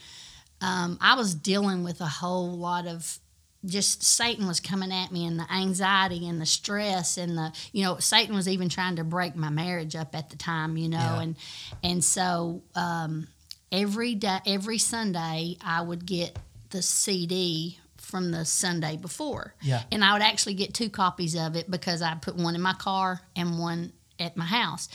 um, 0.61 0.97
I 1.01 1.15
was 1.15 1.35
dealing 1.35 1.83
with 1.83 2.01
a 2.01 2.07
whole 2.07 2.57
lot 2.57 2.87
of 2.87 3.19
just 3.65 4.03
Satan 4.03 4.47
was 4.47 4.59
coming 4.59 4.91
at 4.91 5.11
me 5.11 5.25
and 5.25 5.37
the 5.39 5.51
anxiety 5.51 6.27
and 6.27 6.39
the 6.39 6.45
stress 6.45 7.17
and 7.17 7.37
the 7.37 7.51
you 7.73 7.83
know 7.83 7.97
Satan 7.97 8.33
was 8.35 8.47
even 8.47 8.69
trying 8.69 8.95
to 8.95 9.03
break 9.03 9.35
my 9.35 9.49
marriage 9.49 9.95
up 9.95 10.15
at 10.15 10.29
the 10.29 10.37
time 10.37 10.77
you 10.77 10.87
know 10.89 10.97
Yeah. 10.97 11.21
and 11.21 11.35
and 11.83 12.03
so 12.03 12.61
um, 12.75 13.27
every 13.71 14.15
day 14.15 14.39
every 14.45 14.77
Sunday 14.77 15.57
I 15.61 15.81
would 15.81 16.05
get 16.05 16.37
the 16.69 16.81
CD 16.81 17.79
from 17.97 18.31
the 18.31 18.45
Sunday 18.45 18.95
before 18.97 19.53
Yeah. 19.61 19.83
and 19.91 20.03
I 20.05 20.13
would 20.13 20.21
actually 20.21 20.53
get 20.55 20.73
two 20.73 20.89
copies 20.89 21.35
of 21.35 21.55
it 21.55 21.69
because 21.69 22.01
I 22.01 22.15
put 22.15 22.35
one 22.35 22.55
in 22.55 22.61
my 22.61 22.73
car 22.73 23.21
and 23.35 23.59
one 23.59 23.91
at 24.19 24.35
my 24.37 24.45
house 24.45 24.87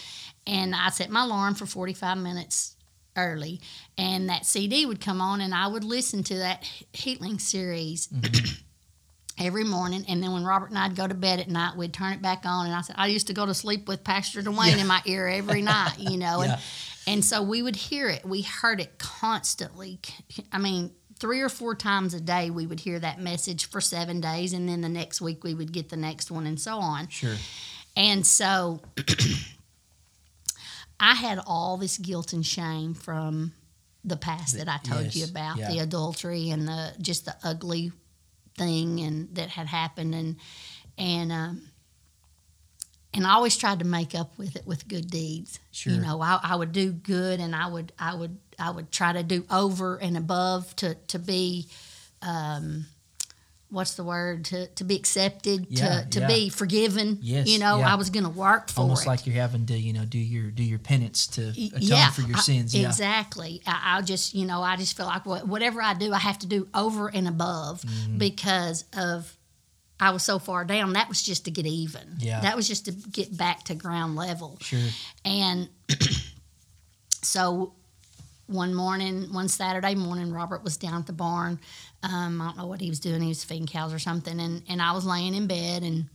and 0.47 0.75
I 0.75 0.88
set 0.90 1.11
my 1.11 1.25
alarm 1.25 1.54
for 1.54 1.66
45 1.66 2.18
minutes 2.18 2.74
early 3.16 3.61
and 3.97 4.28
that 4.28 4.44
CD 4.47 4.87
would 4.87 5.00
come 5.00 5.21
on 5.21 5.40
and 5.40 5.54
I 5.54 5.66
would 5.66 5.85
listen 5.85 6.23
to 6.25 6.38
that 6.38 6.64
healing 6.92 7.38
series 7.38 8.09
mm-hmm. 8.09 9.44
every 9.44 9.64
morning 9.64 10.04
and 10.09 10.23
then 10.23 10.33
when 10.33 10.44
Robert 10.44 10.71
and 10.71 10.78
I'd 10.78 10.97
go 10.97 11.06
to 11.06 11.14
bed 11.14 11.40
at 11.40 11.49
night 11.49 11.76
we'd 11.76 11.92
turn 11.92 12.12
it 12.12 12.23
back 12.23 12.42
on 12.44 12.66
and 12.66 12.75
I 12.75 12.80
said 12.83 12.97
I 12.99 13.06
used 13.09 13.26
to 13.28 13.33
go 13.35 13.47
to 13.47 13.54
sleep 13.54 13.87
with 13.88 14.04
Pastor 14.04 14.42
Duane 14.42 14.75
Yeah. 14.76 14.80
in 14.83 14.87
my 14.87 15.02
ear 15.06 15.28
every 15.28 15.62
night 15.62 15.94
you 15.99 16.16
know 16.16 16.42
Yeah. 16.44 16.52
and 16.54 16.61
and 17.06 17.25
so 17.25 17.42
we 17.42 17.62
would 17.62 17.76
hear 17.76 18.09
it 18.09 18.25
we 18.25 18.42
heard 18.42 18.80
it 18.80 18.99
constantly 18.99 20.00
I 20.52 20.59
mean 20.59 20.92
three 21.21 21.40
or 21.40 21.49
four 21.49 21.75
times 21.76 22.14
a 22.14 22.21
day 22.21 22.50
we 22.50 22.66
would 22.66 22.80
hear 22.80 22.99
that 22.99 23.21
message 23.21 23.71
for 23.71 23.80
7 23.80 24.21
days 24.21 24.52
and 24.52 24.68
then 24.68 24.80
the 24.80 24.88
next 24.88 25.21
week 25.21 25.44
we 25.44 25.54
would 25.54 25.73
get 25.73 25.88
the 25.88 25.97
next 25.97 26.30
one 26.30 26.47
and 26.47 26.61
so 26.61 26.78
on 26.78 27.06
Sure. 27.09 27.37
and 27.97 28.26
so 28.26 28.80
I 31.00 31.14
had 31.14 31.40
all 31.46 31.76
this 31.76 31.98
guilt 31.98 32.32
and 32.32 32.44
shame 32.44 32.94
from 32.94 33.52
the 34.04 34.16
past 34.16 34.56
that 34.56 34.68
I 34.68 34.78
told 34.78 35.14
you 35.14 35.24
about, 35.24 35.56
yeah. 35.56 35.70
the 35.70 35.78
adultery 35.80 36.50
and 36.50 36.68
the 36.68 36.92
just 37.00 37.24
the 37.24 37.34
ugly 37.42 37.92
thing 38.56 39.00
and 39.00 39.34
that 39.34 39.48
had 39.48 39.66
happened 39.66 40.14
and 40.14 40.36
and 40.96 41.32
um, 41.32 41.62
and 43.12 43.26
I 43.26 43.34
always 43.34 43.56
tried 43.56 43.78
to 43.78 43.84
make 43.84 44.14
up 44.14 44.36
with 44.38 44.56
it 44.56 44.66
with 44.66 44.88
good 44.88 45.08
deeds. 45.08 45.60
Sure. 45.70 45.92
You 45.92 46.00
know, 46.00 46.20
I, 46.20 46.40
I 46.42 46.56
would 46.56 46.72
do 46.72 46.92
good 46.92 47.40
and 47.40 47.54
I 47.54 47.66
would 47.66 47.92
I 47.98 48.14
would 48.14 48.38
I 48.58 48.70
would 48.70 48.90
try 48.90 49.12
to 49.12 49.22
do 49.22 49.44
over 49.50 49.96
and 49.96 50.16
above 50.16 50.74
to 50.76 50.94
to 50.94 51.18
be 51.18 51.68
um, 52.22 52.86
what's 53.75 53.95
the 53.95 54.04
word 54.04 54.45
to, 54.47 54.66
to 54.69 54.85
be 54.85 54.95
accepted 54.97 55.66
Yeah, 55.69 56.02
to, 56.04 56.09
to 56.11 56.21
yeah. 56.21 56.26
be 56.26 56.49
forgiven 56.49 57.19
Yes, 57.21 57.49
you 57.49 57.59
know 57.59 57.78
yeah. 57.78 57.93
i 57.93 57.97
was 57.97 58.09
going 58.11 58.25
to 58.25 58.31
work 58.31 58.71
for 58.71 58.81
Almost 58.81 59.04
it 59.04 59.09
like 59.09 59.26
you're 59.26 59.35
having 59.37 59.66
to, 59.66 59.76
you 59.76 59.93
know, 59.93 60.04
do 60.04 60.19
your 60.19 60.50
do 60.50 60.62
your 60.62 60.78
penance 60.78 61.26
to 61.37 61.49
atone 61.49 62.12
for 62.12 62.23
your 62.23 62.38
sins. 62.38 62.75
Yeah. 62.75 62.88
exactly 62.88 63.61
I, 63.66 63.97
I 63.99 64.02
just 64.02 64.35
you 64.35 64.47
know 64.47 64.62
i 64.62 64.76
just 64.76 64.97
feel 64.97 65.07
like 65.07 65.26
whatever 65.26 65.83
i 65.83 65.93
do 65.95 66.12
i 66.12 66.19
have 66.19 66.38
to 66.40 66.47
do 66.47 66.69
over 66.73 67.09
and 67.09 67.28
above 67.28 67.83
Mm-hmm. 67.83 68.19
because 68.19 68.85
of 68.97 69.37
i 70.00 70.11
was 70.11 70.23
so 70.23 70.38
far 70.38 70.64
down 70.64 70.93
that 70.95 71.09
was 71.09 71.23
just 71.23 71.45
to 71.47 71.50
get 71.50 71.66
even 71.66 72.16
Yeah. 72.19 72.40
that 72.40 72.57
was 72.57 72.66
just 72.69 72.85
to 72.87 72.93
get 72.93 73.37
back 73.37 73.64
to 73.64 73.75
ground 73.75 74.16
level 74.16 74.57
Sure. 74.61 74.78
and 75.25 75.69
so 77.23 77.73
one 78.47 78.75
morning, 78.75 79.33
one 79.33 79.49
Saturday 79.49 79.95
morning, 79.95 80.31
Robert 80.31 80.62
was 80.62 80.76
down 80.76 81.00
at 81.00 81.07
the 81.07 81.14
barn. 81.14 81.59
Um, 82.04 82.40
I 82.40 82.46
don't 82.46 82.58
know 82.58 82.66
what 82.66 82.80
he 82.80 82.90
was 82.90 83.00
doing. 83.00 83.23
He 83.23 83.28
was 83.28 83.44
feeding 83.44 83.66
cows 83.66 83.94
or 83.94 83.99
something. 83.99 84.38
And, 84.38 84.62
and 84.68 84.82
I 84.82 84.92
was 84.92 85.06
laying 85.06 85.34
in 85.34 85.46
bed 85.46 85.82
and 85.82 86.06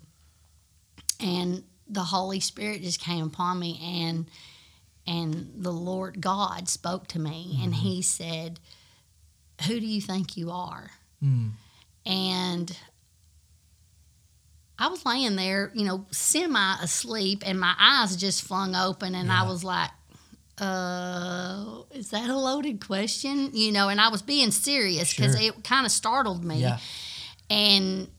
and 1.20 1.64
the 1.88 2.04
Holy 2.04 2.40
Spirit 2.40 2.84
just 2.84 3.02
came 3.02 3.26
upon 3.26 3.60
me 3.60 3.80
and 3.82 4.30
and 5.08 5.52
the 5.56 5.72
Lord 5.72 6.22
God 6.22 6.70
spoke 6.70 7.08
to 7.08 7.20
me 7.20 7.60
and 7.64 7.74
he 7.74 8.02
said, 8.04 8.60
Who 9.68 9.80
do 9.80 9.86
you 9.86 10.02
think 10.02 10.38
you 10.38 10.52
are? 10.52 10.92
Mm. 11.24 11.52
and 12.06 12.78
I 14.82 14.88
was 14.88 15.06
laying 15.06 15.36
there, 15.36 15.74
you 15.76 15.84
know, 15.84 16.06
semi 16.12 16.76
asleep, 16.82 17.44
and 17.46 17.60
my 17.60 17.76
eyes 17.78 18.16
just 18.16 18.44
flung 18.44 18.76
open, 18.76 19.14
and 19.14 19.30
I 19.30 19.44
was 19.44 19.62
like, 19.62 19.90
"Uh, 20.60 21.84
is 21.92 22.10
that 22.12 22.30
a 22.30 22.38
loaded 22.38 22.86
question?" 22.86 23.52
You 23.56 23.72
know, 23.72 23.90
and 23.90 24.00
I 24.02 24.10
was 24.10 24.22
being 24.22 24.52
serious 24.52 25.14
because 25.14 25.38
Sure. 25.40 25.50
it 25.58 25.64
kind 25.64 25.86
of 25.86 25.92
startled 25.92 26.44
me, 26.44 26.62
Yeah. 26.62 26.80
and 27.50 28.10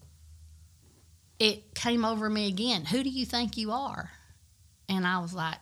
it 1.38 1.75
came 1.75 2.04
over 2.04 2.28
me 2.28 2.47
again. 2.49 2.85
Who 2.87 3.02
do 3.02 3.09
you 3.11 3.25
think 3.25 3.56
you 3.56 3.73
are? 3.73 4.11
And 4.88 5.06
I 5.06 5.18
was 5.20 5.32
like, 5.32 5.59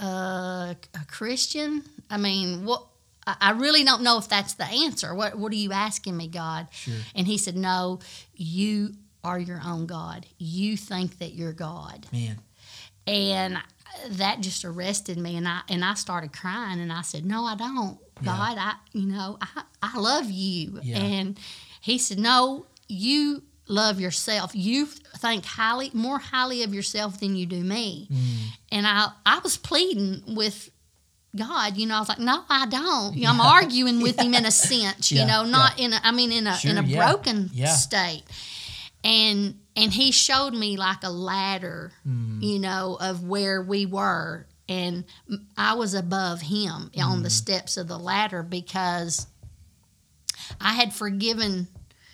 uh, 0.00 0.74
a 0.94 1.04
Christian? 1.08 1.82
I 2.10 2.16
mean, 2.18 2.64
what? 2.64 2.86
I 3.26 3.50
really 3.52 3.82
don't 3.82 4.02
know 4.02 4.18
if 4.18 4.28
that's 4.28 4.54
the 4.54 4.64
answer. 4.66 5.12
What 5.14 5.36
What 5.36 5.50
are 5.52 5.56
you 5.56 5.72
asking 5.72 6.16
me, 6.16 6.28
God? 6.28 6.68
Sure. 6.70 6.94
And 7.14 7.26
he 7.26 7.38
said, 7.38 7.56
No, 7.56 7.98
you 8.36 8.94
are 9.24 9.38
your 9.38 9.60
own 9.64 9.86
God. 9.86 10.26
You 10.38 10.76
think 10.76 11.18
that 11.18 11.32
you're 11.34 11.52
God. 11.52 12.06
Man. 12.12 12.38
And 13.08 13.58
that 14.10 14.40
just 14.40 14.64
arrested 14.64 15.18
me 15.18 15.36
and 15.36 15.46
I 15.48 15.60
and 15.68 15.84
I 15.84 15.94
started 15.94 16.32
crying 16.32 16.80
and 16.80 16.92
I 16.92 17.02
said, 17.02 17.24
No, 17.24 17.44
I 17.44 17.56
don't. 17.56 17.98
Yeah. 18.22 18.24
God, 18.24 18.58
I 18.58 18.74
you 18.92 19.06
know, 19.06 19.38
I, 19.40 19.62
I 19.82 19.98
love 19.98 20.30
you. 20.30 20.80
Yeah. 20.82 20.98
And 20.98 21.38
he 21.80 21.98
said, 21.98 22.18
No, 22.18 22.66
you 22.88 23.42
love 23.68 24.00
yourself. 24.00 24.52
You 24.54 24.86
think 24.86 25.44
highly 25.44 25.90
more 25.92 26.18
highly 26.18 26.62
of 26.62 26.72
yourself 26.74 27.20
than 27.20 27.36
you 27.36 27.46
do 27.46 27.62
me. 27.62 28.08
Mm. 28.12 28.36
And 28.72 28.86
I 28.86 29.08
I 29.24 29.40
was 29.40 29.56
pleading 29.56 30.22
with 30.36 30.70
God, 31.36 31.76
you 31.76 31.86
know, 31.86 31.96
I 31.96 31.98
was 31.98 32.08
like, 32.08 32.18
no, 32.18 32.44
I 32.48 32.64
don't. 32.66 33.14
You 33.14 33.24
know, 33.24 33.30
I'm 33.30 33.40
arguing 33.42 34.00
with 34.00 34.18
him 34.20 34.32
in 34.32 34.46
a 34.46 34.50
sense, 34.50 35.12
you 35.12 35.18
Yeah, 35.18 35.26
know, 35.26 35.44
not 35.44 35.78
in 35.78 35.92
a, 35.92 36.00
I 36.02 36.10
mean, 36.12 36.32
in 36.32 36.46
a 36.46 36.56
in 36.64 36.78
a 36.78 36.82
yeah, 36.82 36.96
broken 37.12 37.50
yeah. 37.52 37.74
state. 37.74 38.22
And 39.04 39.58
and 39.76 39.92
he 39.92 40.10
showed 40.10 40.54
me 40.54 40.76
like 40.76 41.02
a 41.04 41.10
ladder, 41.10 41.92
Mm. 42.06 42.42
you 42.42 42.58
know, 42.58 42.96
of 43.00 43.22
where 43.22 43.62
we 43.62 43.84
were, 43.86 44.46
and 44.68 45.04
I 45.56 45.74
was 45.74 45.94
above 45.94 46.40
him 46.42 46.90
on 46.98 47.20
Mm. 47.20 47.22
the 47.22 47.30
steps 47.30 47.76
of 47.76 47.86
the 47.88 47.98
ladder 47.98 48.42
because 48.42 49.26
I 50.60 50.72
had 50.74 50.92
forgiven. 50.94 51.68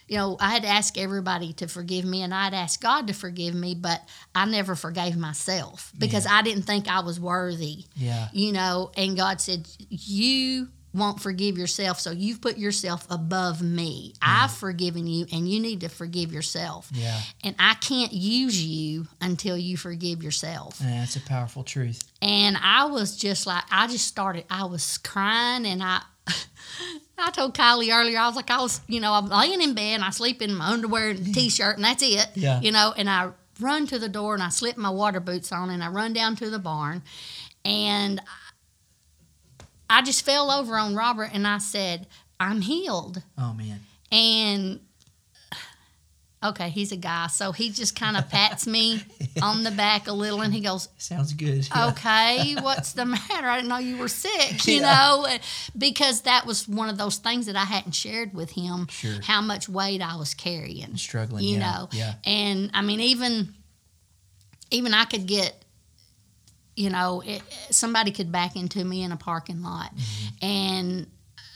You 0.08 0.18
know, 0.18 0.36
I 0.40 0.50
had 0.50 0.64
asked 0.66 0.98
everybody 0.98 1.54
to 1.54 1.66
forgive 1.68 2.04
me, 2.04 2.20
and 2.22 2.34
I'd 2.34 2.52
asked 2.52 2.82
God 2.82 3.06
to 3.06 3.14
forgive 3.14 3.54
me, 3.54 3.74
but 3.74 4.06
I 4.34 4.44
never 4.44 4.74
forgave 4.76 5.16
myself 5.16 5.90
because 5.96 6.26
I 6.26 6.42
didn't 6.42 6.64
think 6.64 6.86
I 6.86 7.00
was 7.00 7.18
worthy 7.18 7.86
Yeah. 7.96 8.28
you 8.32 8.52
know, 8.52 8.90
and 8.96 9.16
God 9.16 9.40
said, 9.40 9.66
You 9.88 10.68
won't 10.94 11.20
forgive 11.20 11.56
yourself, 11.56 12.00
so 12.00 12.10
you've 12.10 12.40
put 12.40 12.58
yourself 12.58 13.06
above 13.10 13.62
me. 13.62 14.12
Mm. 14.14 14.18
I've 14.22 14.52
forgiven 14.52 15.06
you, 15.06 15.26
and 15.32 15.48
you 15.48 15.60
need 15.60 15.80
to 15.80 15.88
forgive 15.88 16.32
yourself. 16.32 16.88
Yeah. 16.92 17.18
And 17.42 17.54
I 17.58 17.74
can't 17.74 18.12
use 18.12 18.62
you 18.62 19.06
until 19.20 19.56
you 19.56 19.76
forgive 19.76 20.22
yourself. 20.22 20.80
Man, 20.80 21.00
that's 21.00 21.16
a 21.16 21.20
powerful 21.20 21.64
truth. 21.64 22.02
And 22.20 22.56
I 22.62 22.86
was 22.86 23.16
just 23.16 23.46
like, 23.46 23.64
I 23.70 23.86
just 23.86 24.06
started, 24.06 24.44
I 24.50 24.64
was 24.64 24.98
crying, 24.98 25.66
and 25.66 25.82
I. 25.82 26.02
I 27.18 27.30
told 27.30 27.54
Kylie 27.54 27.96
earlier, 27.96 28.18
I 28.18 28.26
was 28.26 28.34
like, 28.34 28.50
I 28.50 28.60
was, 28.60 28.80
you 28.88 28.98
know, 28.98 29.12
I'm 29.12 29.28
laying 29.28 29.62
in 29.62 29.74
bed 29.74 29.94
and 29.94 30.02
I 30.02 30.10
sleep 30.10 30.42
in 30.42 30.52
my 30.54 30.70
underwear 30.70 31.10
and 31.10 31.32
t 31.32 31.50
shirt, 31.50 31.76
and 31.76 31.84
that's 31.84 32.02
it. 32.02 32.26
Yeah. 32.34 32.60
You 32.60 32.72
know, 32.72 32.92
and 32.96 33.08
I 33.08 33.30
run 33.60 33.86
to 33.88 33.98
the 33.98 34.08
door 34.08 34.34
and 34.34 34.42
I 34.42 34.48
slip 34.48 34.76
my 34.76 34.90
water 34.90 35.20
boots 35.20 35.52
on 35.52 35.70
and 35.70 35.84
I 35.84 35.88
run 35.88 36.12
down 36.12 36.34
to 36.36 36.50
the 36.50 36.58
barn 36.58 37.02
and 37.64 38.20
I 39.92 40.02
just 40.02 40.24
fell 40.24 40.50
over 40.50 40.76
on 40.76 40.94
Robert 40.96 41.30
and 41.32 41.46
I 41.46 41.58
said, 41.58 42.06
I'm 42.40 42.60
healed. 42.62 43.22
Oh 43.38 43.52
man. 43.52 43.80
And 44.10 44.80
okay, 46.44 46.70
he's 46.70 46.90
a 46.92 46.96
guy. 46.96 47.28
So 47.28 47.52
he 47.52 47.70
just 47.70 47.94
kind 47.94 48.16
of 48.16 48.28
pats 48.28 48.66
me 48.66 49.02
on 49.42 49.62
the 49.64 49.70
back 49.70 50.08
a 50.08 50.12
little 50.12 50.40
and 50.40 50.52
he 50.52 50.60
goes, 50.60 50.88
Sounds 50.98 51.32
good. 51.34 51.68
Yeah. 51.68 51.88
okay, 51.90 52.56
what's 52.60 52.92
the 52.94 53.04
matter? 53.04 53.46
I 53.46 53.56
didn't 53.56 53.68
know 53.68 53.78
you 53.78 53.96
were 53.98 54.08
sick, 54.08 54.66
you 54.66 54.80
Yeah. 54.80 54.92
know, 54.94 55.36
because 55.76 56.22
that 56.22 56.46
was 56.46 56.66
one 56.66 56.88
of 56.88 56.98
those 56.98 57.18
things 57.18 57.46
that 57.46 57.56
I 57.56 57.64
hadn't 57.64 57.92
shared 57.92 58.34
with 58.34 58.50
him 58.50 58.86
Sure. 58.90 59.20
how 59.22 59.40
much 59.40 59.68
weight 59.68 60.02
I 60.02 60.16
was 60.16 60.34
carrying, 60.34 60.96
Struggling. 60.96 61.44
you 61.44 61.58
yeah. 61.58 61.70
know. 61.72 61.88
Yeah. 61.92 62.14
And 62.24 62.70
I 62.74 62.82
mean, 62.82 63.00
even 63.00 63.54
even 64.70 64.94
I 64.94 65.04
could 65.04 65.26
get, 65.26 65.61
you 66.76 66.90
know, 66.90 67.22
it, 67.24 67.42
somebody 67.70 68.10
could 68.12 68.30
back 68.32 68.56
into 68.56 68.84
me 68.84 69.02
in 69.02 69.12
a 69.12 69.16
parking 69.16 69.62
lot, 69.62 69.94
Mm-hmm. 69.94 70.44
and 70.46 71.06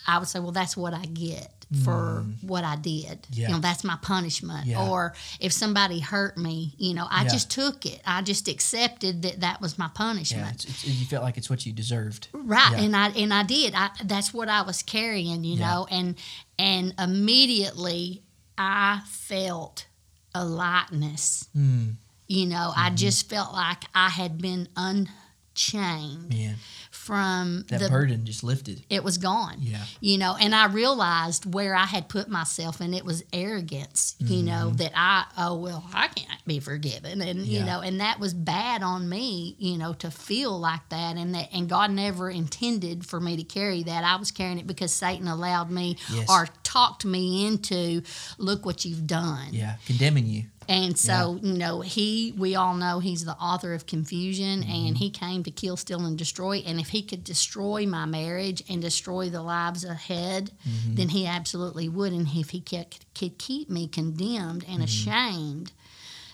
I 0.07 0.19
would 0.19 0.29
say, 0.29 0.39
well, 0.39 0.53
that's 0.53 0.77
what 0.77 0.95
I 0.95 1.05
get 1.07 1.51
for 1.83 2.25
what 2.43 2.63
I 2.63 2.77
did. 2.77 3.23
Mm. 3.23 3.27
Yeah. 3.33 3.49
You 3.49 3.55
know, 3.55 3.61
that's 3.61 3.83
my 3.83 3.99
punishment. 4.01 4.67
Yeah. 4.67 4.89
Or 4.89 5.15
if 5.41 5.53
somebody 5.53 5.99
hurt 5.99 6.39
me, 6.39 6.75
you 6.79 6.95
know, 6.95 7.09
I 7.11 7.25
Yeah. 7.25 7.29
just 7.31 7.51
took 7.51 7.85
it. 7.85 8.01
I 8.07 8.23
just 8.23 8.47
accepted 8.47 9.23
that 9.23 9.41
that 9.41 9.61
was 9.61 9.77
my 9.77 9.89
punishment. 9.93 10.65
It's, 10.65 10.65
it's, 10.67 10.85
you 10.87 11.07
felt 11.07 11.25
like 11.25 11.37
it's 11.37 11.51
what 11.51 11.67
you 11.67 11.73
deserved. 11.73 12.29
Right, 12.33 12.75
and 12.79 12.95
I 12.95 13.09
and 13.09 13.35
I 13.35 13.43
did. 13.43 13.75
I 13.75 13.91
that's 14.05 14.33
what 14.33 14.49
I 14.49 14.63
was 14.63 14.85
carrying, 14.85 15.43
you 15.43 15.59
know, 15.59 15.89
and 15.91 16.15
and 16.57 16.95
immediately 17.01 18.23
I 18.57 19.01
felt 19.07 19.87
a 20.35 20.45
lightness. 20.45 21.49
Mm. 21.57 21.95
You 22.29 22.47
know, 22.47 22.73
I 22.77 22.87
Mm-hmm. 22.89 22.97
just 22.97 23.29
felt 23.29 23.53
like 23.53 23.85
I 23.95 24.09
had 24.09 24.39
been 24.41 24.69
unchained. 24.77 25.11
chain 25.55 26.29
Man, 26.29 26.57
from 26.91 27.65
that 27.71 27.81
the 27.81 27.89
burden 27.89 28.27
just 28.27 28.45
lifted. 28.45 28.85
it 28.91 29.03
was 29.03 29.17
gone. 29.17 29.57
Yeah. 29.61 29.83
You 30.01 30.19
know, 30.19 30.37
and 30.39 30.55
I 30.55 30.67
realized 30.67 31.55
where 31.55 31.75
I 31.75 31.87
had 31.87 32.11
put 32.11 32.29
myself, 32.29 32.79
and 32.83 32.95
it 32.95 33.07
was 33.07 33.25
arrogance, 33.33 34.17
you 34.19 34.43
know, 34.43 34.69
that 34.73 34.93
I, 34.95 35.25
oh, 35.39 35.57
well, 35.57 35.83
I 35.95 36.09
can't 36.09 36.45
be 36.47 36.61
forgiven. 36.61 37.23
And, 37.23 37.47
you 37.47 37.65
know, 37.65 37.81
and 37.81 38.01
that 38.01 38.21
was 38.21 38.35
bad 38.35 38.83
on 38.83 39.09
me, 39.09 39.57
you 39.59 39.79
know, 39.79 39.95
to 39.95 40.11
feel 40.11 40.59
like 40.61 40.87
that. 40.91 41.17
And 41.17 41.35
that, 41.35 41.49
and 41.55 41.71
God 41.71 41.91
never 41.91 42.29
intended 42.29 43.07
for 43.07 43.19
me 43.19 43.39
to 43.39 43.45
carry 43.45 43.83
that. 43.85 44.05
I 44.05 44.17
was 44.17 44.31
carrying 44.31 44.59
it 44.59 44.67
because 44.67 44.93
Satan 44.93 45.27
allowed 45.27 45.71
me 45.71 45.97
Yes. 46.13 46.29
or 46.29 46.49
talked 46.65 47.07
me 47.07 47.47
into, 47.47 48.03
look 48.37 48.67
what 48.67 48.85
you've 48.85 49.07
done. 49.07 49.49
Yeah, 49.53 49.77
condemning 49.87 50.27
you. 50.27 50.45
And 50.69 50.99
so, 50.99 51.39
you 51.43 51.55
know, 51.55 51.81
he, 51.81 52.35
we 52.37 52.55
all 52.57 52.75
know 52.75 52.99
he's 53.01 53.25
the 53.25 53.37
author 53.37 53.75
of 53.75 53.87
confusion 53.87 54.63
Mm-hmm. 54.63 54.87
and 54.87 54.99
he 54.99 55.11
came 55.11 55.43
to 55.45 55.51
kill, 55.51 55.77
steal, 55.77 56.05
and 56.05 56.17
destroy. 56.19 56.59
And 56.67 56.81
if 56.81 56.89
he 56.89 57.03
could 57.03 57.25
destroy 57.25 57.87
my 57.87 58.05
marriage 58.07 58.63
and 58.69 58.81
destroy 58.83 59.29
the 59.31 59.43
lives 59.43 59.85
ahead, 59.85 60.51
Mm-hmm. 60.69 60.95
then 60.97 61.09
he 61.11 61.27
absolutely 61.27 61.89
would. 61.89 62.13
And 62.13 62.27
if 62.29 62.51
he 62.51 62.61
could, 62.61 62.97
could 63.15 63.39
keep 63.39 63.71
me 63.71 63.87
condemned 63.89 64.65
and 64.69 64.83
Mm-hmm. 64.83 64.83
ashamed, 64.83 65.73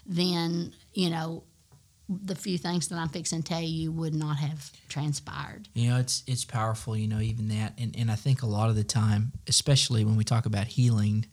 then, 0.07 0.73
you 0.95 1.11
know, 1.11 1.45
the 2.09 2.35
few 2.35 2.59
things 2.59 2.89
that 2.89 2.97
I'm 2.97 3.09
fixing 3.09 3.43
to 3.43 3.49
tell 3.49 3.61
you 3.63 3.91
would 3.93 4.15
not 4.15 4.37
have 4.37 4.71
transpired. 4.89 5.69
You 5.73 5.91
know, 5.91 5.99
it's 5.99 6.23
it's 6.27 6.45
powerful. 6.45 6.95
You 6.97 7.09
know, 7.09 7.21
even 7.21 7.49
that, 7.49 7.75
and 7.79 7.95
and 7.97 8.11
I 8.11 8.17
think 8.17 8.43
a 8.43 8.47
lot 8.47 8.69
of 8.69 8.77
the 8.77 8.85
time, 8.85 9.33
especially 9.49 10.05
when 10.05 10.17
we 10.17 10.25
talk 10.25 10.45
about 10.45 10.67
healing, 10.67 11.25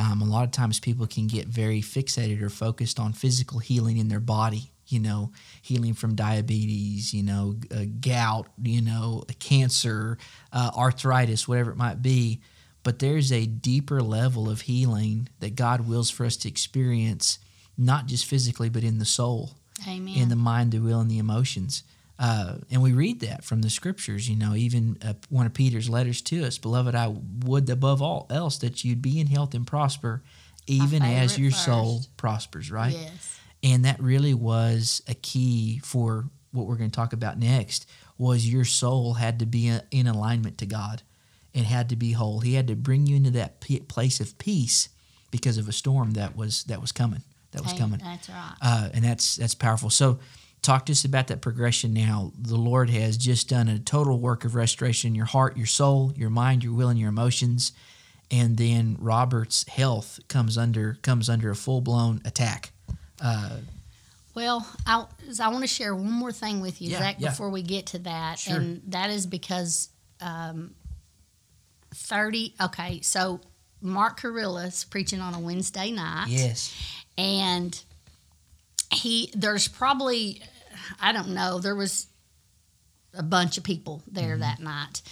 um, 0.00 0.22
a 0.22 0.24
lot 0.24 0.44
of 0.44 0.50
times 0.50 0.80
people 0.80 1.06
can 1.06 1.26
get 1.26 1.46
very 1.46 1.82
fixated 1.82 2.40
or 2.40 2.48
focused 2.48 2.98
on 2.98 3.12
physical 3.12 3.58
healing 3.58 3.98
in 3.98 4.08
their 4.08 4.20
body. 4.20 4.70
You 4.86 4.98
know, 4.98 5.30
healing 5.62 5.94
from 5.94 6.16
diabetes, 6.16 7.14
you 7.14 7.22
know, 7.22 7.54
uh, 7.70 7.84
gout, 8.00 8.48
you 8.60 8.82
know, 8.82 9.22
cancer, 9.38 10.18
uh, 10.52 10.72
arthritis, 10.76 11.46
whatever 11.46 11.70
it 11.70 11.76
might 11.76 12.02
be. 12.02 12.40
But 12.82 12.98
there's 12.98 13.30
a 13.30 13.46
deeper 13.46 14.02
level 14.02 14.50
of 14.50 14.62
healing 14.62 15.28
that 15.38 15.54
God 15.54 15.86
wills 15.86 16.10
for 16.10 16.26
us 16.26 16.36
to 16.38 16.48
experience, 16.48 17.38
not 17.78 18.06
just 18.06 18.24
physically, 18.24 18.68
but 18.68 18.82
in 18.82 18.98
the 18.98 19.04
soul 19.04 19.52
Amen. 19.86 20.16
in 20.16 20.28
the 20.28 20.34
mind, 20.34 20.72
the 20.72 20.80
will, 20.80 21.00
and 21.00 21.10
the 21.10 21.18
emotions. 21.18 21.84
Uh, 22.22 22.56
and 22.70 22.82
we 22.82 22.92
read 22.92 23.20
that 23.20 23.42
from 23.42 23.62
the 23.62 23.70
scriptures, 23.70 24.28
you 24.28 24.36
know, 24.36 24.54
even 24.54 24.98
uh, 25.02 25.14
one 25.30 25.46
of 25.46 25.54
Peter's 25.54 25.88
letters 25.88 26.20
to 26.20 26.44
us, 26.44 26.58
Beloved, 26.58 26.94
I 26.94 27.14
would 27.44 27.70
above 27.70 28.02
all 28.02 28.26
else 28.28 28.58
that 28.58 28.84
you'd 28.84 29.00
be 29.00 29.18
in 29.18 29.26
health 29.26 29.54
and 29.54 29.66
prosper, 29.66 30.22
even 30.66 31.02
as 31.02 31.38
your 31.38 31.50
soul 31.50 32.02
prospers, 32.18 32.70
right? 32.70 32.92
Yes. 32.92 33.40
And 33.62 33.86
that 33.86 33.98
really 34.00 34.34
was 34.34 35.02
a 35.08 35.14
key 35.14 35.80
for 35.82 36.26
what 36.52 36.66
we're 36.66 36.76
going 36.76 36.90
to 36.90 36.94
talk 36.96 37.14
about 37.14 37.38
next 37.38 37.88
was 38.18 38.46
your 38.46 38.64
soul 38.66 39.14
had 39.14 39.38
to 39.38 39.46
be 39.46 39.70
uh, 39.70 39.80
in 39.90 40.06
alignment 40.06 40.58
to 40.58 40.66
God 40.66 41.02
and 41.54 41.64
had 41.64 41.88
to 41.88 41.96
be 41.96 42.12
whole. 42.12 42.40
He 42.40 42.52
had 42.54 42.66
to 42.68 42.76
bring 42.76 43.06
you 43.06 43.16
into 43.16 43.30
that 43.30 43.60
place 43.88 44.20
of 44.20 44.36
peace 44.36 44.90
because 45.30 45.56
of 45.56 45.68
a 45.68 45.72
storm 45.72 46.12
that 46.12 46.36
was 46.36 46.64
that 46.64 46.82
was 46.82 46.92
coming. 46.92 47.22
That 47.52 47.62
was 47.62 47.72
Hey, 47.72 47.78
coming 47.78 48.00
That's 48.02 48.28
right. 48.28 48.54
uh, 48.60 48.88
and 48.92 49.02
that's 49.04 49.36
that's 49.36 49.54
powerful. 49.54 49.88
So, 49.90 50.18
talk 50.62 50.86
to 50.86 50.92
us 50.92 51.04
about 51.04 51.28
that 51.28 51.40
progression. 51.40 51.92
Now, 51.94 52.32
the 52.38 52.56
Lord 52.56 52.90
has 52.90 53.16
just 53.16 53.48
done 53.48 53.68
a 53.68 53.78
total 53.78 54.18
work 54.18 54.44
of 54.44 54.54
restoration 54.54 55.08
in 55.08 55.14
your 55.14 55.26
heart, 55.26 55.56
your 55.56 55.66
soul, 55.66 56.12
your 56.16 56.30
mind, 56.30 56.62
your 56.64 56.72
will, 56.74 56.88
and 56.88 56.98
your 56.98 57.08
emotions, 57.08 57.72
and 58.30 58.56
then 58.56 58.96
Robert's 59.00 59.66
health 59.68 60.20
comes 60.28 60.56
under 60.58 60.98
comes 61.02 61.28
under 61.28 61.50
a 61.50 61.56
full 61.56 61.80
blown 61.80 62.20
attack. 62.24 62.72
Uh, 63.22 63.56
Well, 64.34 64.66
I, 64.86 65.04
I 65.42 65.48
want 65.48 65.62
to 65.62 65.66
share 65.66 65.94
one 65.94 66.12
more 66.12 66.32
thing 66.32 66.60
with 66.60 66.80
you, 66.80 66.90
Yeah, 66.90 66.98
Zach, 67.00 67.16
yeah. 67.18 67.30
before 67.30 67.50
we 67.50 67.62
get 67.62 67.86
to 67.86 67.98
that. 68.00 68.38
Sure. 68.38 68.56
And 68.56 68.80
that 68.88 69.10
is 69.10 69.26
because 69.26 69.88
um, 70.20 70.74
30, 71.94 72.54
okay, 72.62 73.00
so 73.02 73.40
Mark 73.82 74.20
Carrillo's 74.20 74.84
preaching 74.84 75.20
on 75.20 75.34
a 75.34 75.40
Wednesday 75.40 75.90
night. 75.90 76.26
yes, 76.28 76.72
And 77.18 77.82
he, 78.92 79.30
there's 79.34 79.68
probably, 79.68 80.42
I 81.00 81.12
don't 81.12 81.30
know, 81.30 81.58
there 81.58 81.74
was 81.76 82.06
a 83.14 83.22
bunch 83.22 83.58
of 83.58 83.64
people 83.64 84.02
there 84.10 84.32
Mm-hmm. 84.32 84.40
that 84.40 84.60
night. 84.60 85.02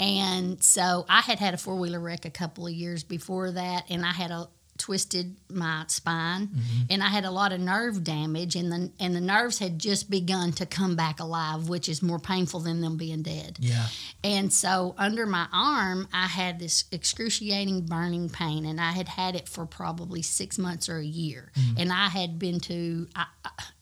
And 0.00 0.62
so 0.62 1.06
I 1.08 1.20
had 1.20 1.38
had 1.38 1.54
a 1.54 1.56
four 1.56 1.76
wheeler 1.76 2.00
wreck 2.00 2.24
a 2.24 2.30
couple 2.30 2.66
of 2.66 2.72
years 2.72 3.04
before 3.04 3.52
that, 3.52 3.84
and 3.88 4.04
I 4.04 4.12
had 4.12 4.30
a 4.32 4.48
twisted 4.84 5.34
my 5.48 5.84
spine 5.88 6.48
Mm-hmm. 6.48 6.82
and 6.90 7.02
I 7.02 7.08
had 7.08 7.24
a 7.24 7.30
lot 7.30 7.52
of 7.52 7.60
nerve 7.60 8.04
damage 8.04 8.54
and 8.54 8.70
the 8.70 8.90
and 9.00 9.16
the 9.16 9.20
nerves 9.20 9.58
had 9.58 9.78
just 9.78 10.10
begun 10.10 10.52
to 10.52 10.66
come 10.66 10.94
back 10.94 11.20
alive 11.20 11.68
which 11.70 11.88
is 11.88 12.02
more 12.02 12.18
painful 12.18 12.60
than 12.60 12.82
them 12.82 12.96
being 12.98 13.22
dead. 13.22 13.56
yeah, 13.60 13.86
And 14.22 14.52
so 14.52 14.94
under 14.98 15.24
my 15.24 15.46
arm, 15.52 16.06
I 16.12 16.26
had 16.26 16.58
this 16.58 16.84
excruciating 16.92 17.86
burning 17.86 18.28
pain, 18.28 18.66
and 18.66 18.78
I 18.80 18.92
had 18.92 19.08
had 19.08 19.34
it 19.36 19.48
for 19.48 19.64
probably 19.64 20.20
six 20.20 20.58
months 20.58 20.88
or 20.88 20.98
a 20.98 21.04
year. 21.04 21.50
Mm-hmm. 21.56 21.80
And 21.80 21.92
I 21.92 22.08
had 22.08 22.38
been 22.38 22.60
to, 22.60 23.06
I, 23.16 23.24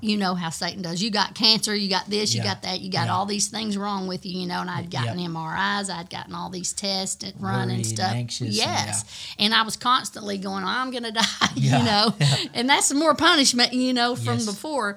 you 0.00 0.16
know 0.16 0.34
how 0.36 0.50
Satan 0.50 0.82
does. 0.82 1.02
You 1.02 1.10
got 1.10 1.34
cancer, 1.34 1.74
you 1.74 1.88
got 1.88 2.08
this, 2.08 2.32
you 2.34 2.42
Yeah. 2.42 2.54
got 2.54 2.62
that, 2.62 2.80
you 2.80 2.90
got 2.92 3.06
Yeah. 3.06 3.14
all 3.14 3.26
these 3.26 3.48
things 3.48 3.76
wrong 3.76 4.06
with 4.06 4.24
you, 4.24 4.40
you 4.42 4.46
know. 4.46 4.60
And 4.60 4.70
I'd 4.70 4.90
gotten 4.90 5.18
Yeah. 5.18 5.26
MRIs, 5.28 5.90
I'd 5.90 6.10
gotten 6.10 6.34
all 6.34 6.50
these 6.50 6.72
tests 6.72 7.24
and 7.24 7.34
run 7.40 7.54
Worried 7.54 7.62
and 7.62 7.72
and 7.72 7.86
stuff. 7.86 8.12
anxious 8.12 8.40
and- 8.48 8.54
yes, 8.54 9.04
and 9.38 9.52
I 9.54 9.62
was 9.62 9.76
constantly 9.76 10.38
going, 10.38 10.62
I'm 10.64 10.91
gonna 10.92 11.12
die, 11.12 11.22
Yeah. 11.56 11.78
you 11.78 11.84
know. 11.84 12.14
And 12.54 12.68
that's 12.68 12.92
more 12.94 13.14
punishment, 13.14 13.72
you 13.72 13.92
know, 13.92 14.14
from 14.14 14.34
Yes. 14.38 14.46
before. 14.46 14.96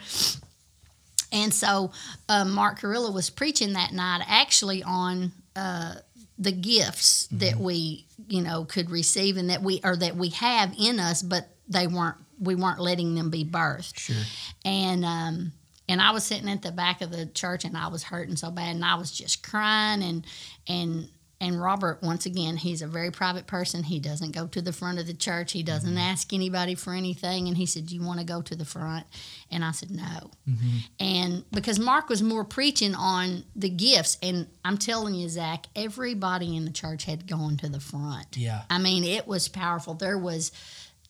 And 1.31 1.53
so 1.53 1.91
uh, 2.29 2.45
Mark 2.45 2.79
Carrillo 2.79 3.11
was 3.11 3.29
preaching 3.29 3.73
that 3.73 3.91
night 3.93 4.21
actually 4.27 4.83
on 4.83 5.31
uh, 5.55 5.95
the 6.37 6.51
gifts 6.51 7.27
Mm-hmm. 7.27 7.37
that 7.39 7.57
we, 7.57 8.05
you 8.27 8.41
know, 8.41 8.65
could 8.65 8.89
receive 8.91 9.37
and 9.37 9.49
that 9.49 9.61
we 9.61 9.81
or 9.83 9.95
that 9.95 10.15
we 10.15 10.29
have 10.29 10.73
in 10.79 10.99
us, 10.99 11.21
but 11.21 11.47
they 11.67 11.87
weren't 11.87 12.17
we 12.39 12.53
weren't 12.55 12.79
letting 12.79 13.15
them 13.15 13.29
be 13.29 13.43
birthed. 13.45 13.97
sure, 13.97 14.15
And 14.63 15.03
um, 15.05 15.51
and 15.89 16.01
I 16.01 16.11
was 16.11 16.23
sitting 16.23 16.49
at 16.49 16.61
the 16.61 16.71
back 16.71 17.01
of 17.01 17.11
the 17.11 17.25
church 17.27 17.63
and 17.65 17.75
I 17.77 17.87
was 17.87 18.03
hurting 18.03 18.35
so 18.35 18.51
bad 18.51 18.75
and 18.75 18.83
I 18.85 18.95
was 18.95 19.11
just 19.11 19.41
crying 19.43 20.03
and 20.03 20.25
and 20.67 21.09
and 21.41 21.61
Robert 21.61 22.01
once 22.01 22.25
again 22.25 22.57
he's 22.57 22.81
a 22.81 22.87
very 22.87 23.11
private 23.11 23.45
person. 23.47 23.83
He 23.83 23.99
doesn't 23.99 24.31
go 24.33 24.47
to 24.47 24.61
the 24.61 24.71
front 24.73 24.99
of 24.99 25.07
the 25.07 25.13
church. 25.13 25.51
He 25.51 25.63
doesn't 25.63 25.89
Mm-hmm. 25.89 25.97
ask 25.97 26.33
anybody 26.33 26.75
for 26.75 26.93
anything. 26.93 27.47
And 27.47 27.57
he 27.57 27.65
said 27.65 27.87
do 27.87 27.95
you 27.95 28.03
want 28.03 28.19
to 28.19 28.25
go 28.25 28.41
to 28.41 28.55
the 28.55 28.65
front? 28.65 29.05
And 29.51 29.63
I 29.63 29.71
said 29.71 29.91
no. 29.91 30.31
Mm-hmm. 30.49 30.77
and 30.99 31.43
because 31.51 31.77
Mark 31.79 32.09
was 32.09 32.21
more 32.23 32.43
preaching 32.45 32.95
on 32.95 33.43
the 33.55 33.69
gifts 33.69 34.17
and 34.23 34.47
I'm 34.63 34.77
telling 34.77 35.13
you 35.15 35.27
Zach 35.29 35.67
everybody 35.75 36.55
in 36.55 36.65
the 36.65 36.71
church 36.71 37.05
had 37.05 37.27
gone 37.27 37.57
to 37.57 37.69
the 37.69 37.79
front. 37.79 38.37
Yeah, 38.37 38.61
I 38.69 38.77
mean, 38.79 39.03
it 39.03 39.27
was 39.27 39.47
powerful. 39.47 39.93
There 39.93 40.17
was 40.17 40.51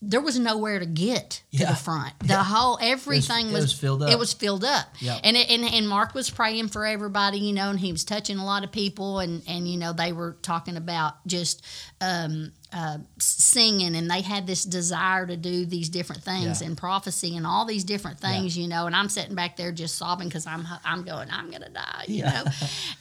there 0.07 0.21
was 0.21 0.37
nowhere 0.39 0.79
to 0.79 0.85
get 0.85 1.29
to 1.51 1.57
Yeah. 1.57 1.69
the 1.71 1.75
front. 1.75 2.13
The 2.19 2.43
whole 2.43 2.77
everything 2.81 3.49
it 3.49 3.53
was, 3.53 3.63
was 3.63 3.73
filled 3.73 4.03
up. 4.03 4.11
It 4.11 4.19
was 4.19 4.33
filled 4.33 4.63
up. 4.63 4.87
Yep. 4.99 5.21
And, 5.23 5.35
it, 5.37 5.49
and 5.49 5.63
and 5.65 5.87
Mark 5.89 6.13
was 6.13 6.29
praying 6.29 6.67
for 6.69 6.85
everybody, 6.85 7.39
you 7.39 7.53
know, 7.53 7.69
and 7.69 7.79
he 7.79 7.91
was 7.91 8.03
touching 8.03 8.37
a 8.37 8.45
lot 8.45 8.63
of 8.63 8.71
people, 8.71 9.19
and 9.19 9.41
and 9.47 9.67
you 9.67 9.77
know 9.77 9.93
they 9.93 10.13
were 10.13 10.37
talking 10.41 10.77
about 10.77 11.25
just. 11.27 11.63
Um, 12.01 12.51
uh, 12.73 12.97
singing 13.19 13.95
and 13.95 14.11
they 14.11 14.19
had 14.19 14.45
this 14.45 14.65
desire 14.65 15.25
to 15.25 15.37
do 15.37 15.65
these 15.65 15.87
different 15.87 16.23
things 16.23 16.59
Yeah. 16.61 16.67
and 16.67 16.77
prophecy 16.77 17.37
and 17.37 17.47
all 17.47 17.63
these 17.65 17.85
different 17.85 18.19
things 18.19 18.57
you 18.57 18.67
know 18.67 18.85
and 18.85 18.93
i'm 18.93 19.07
sitting 19.07 19.33
back 19.33 19.55
there 19.55 19.71
just 19.71 19.95
sobbing 19.97 20.27
because 20.27 20.45
i'm 20.45 20.67
i'm 20.83 21.03
going 21.03 21.29
i'm 21.31 21.49
gonna 21.51 21.69
die 21.69 22.03
you 22.09 22.15
Yeah. 22.23 22.43
know 22.43 22.51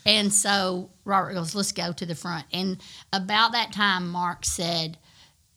and 0.06 0.32
so 0.32 0.90
robert 1.04 1.34
goes 1.34 1.56
let's 1.56 1.72
go 1.72 1.92
to 1.92 2.06
the 2.06 2.14
front 2.14 2.44
and 2.52 2.76
about 3.12 3.50
that 3.52 3.72
time 3.72 4.08
mark 4.10 4.44
said 4.44 4.96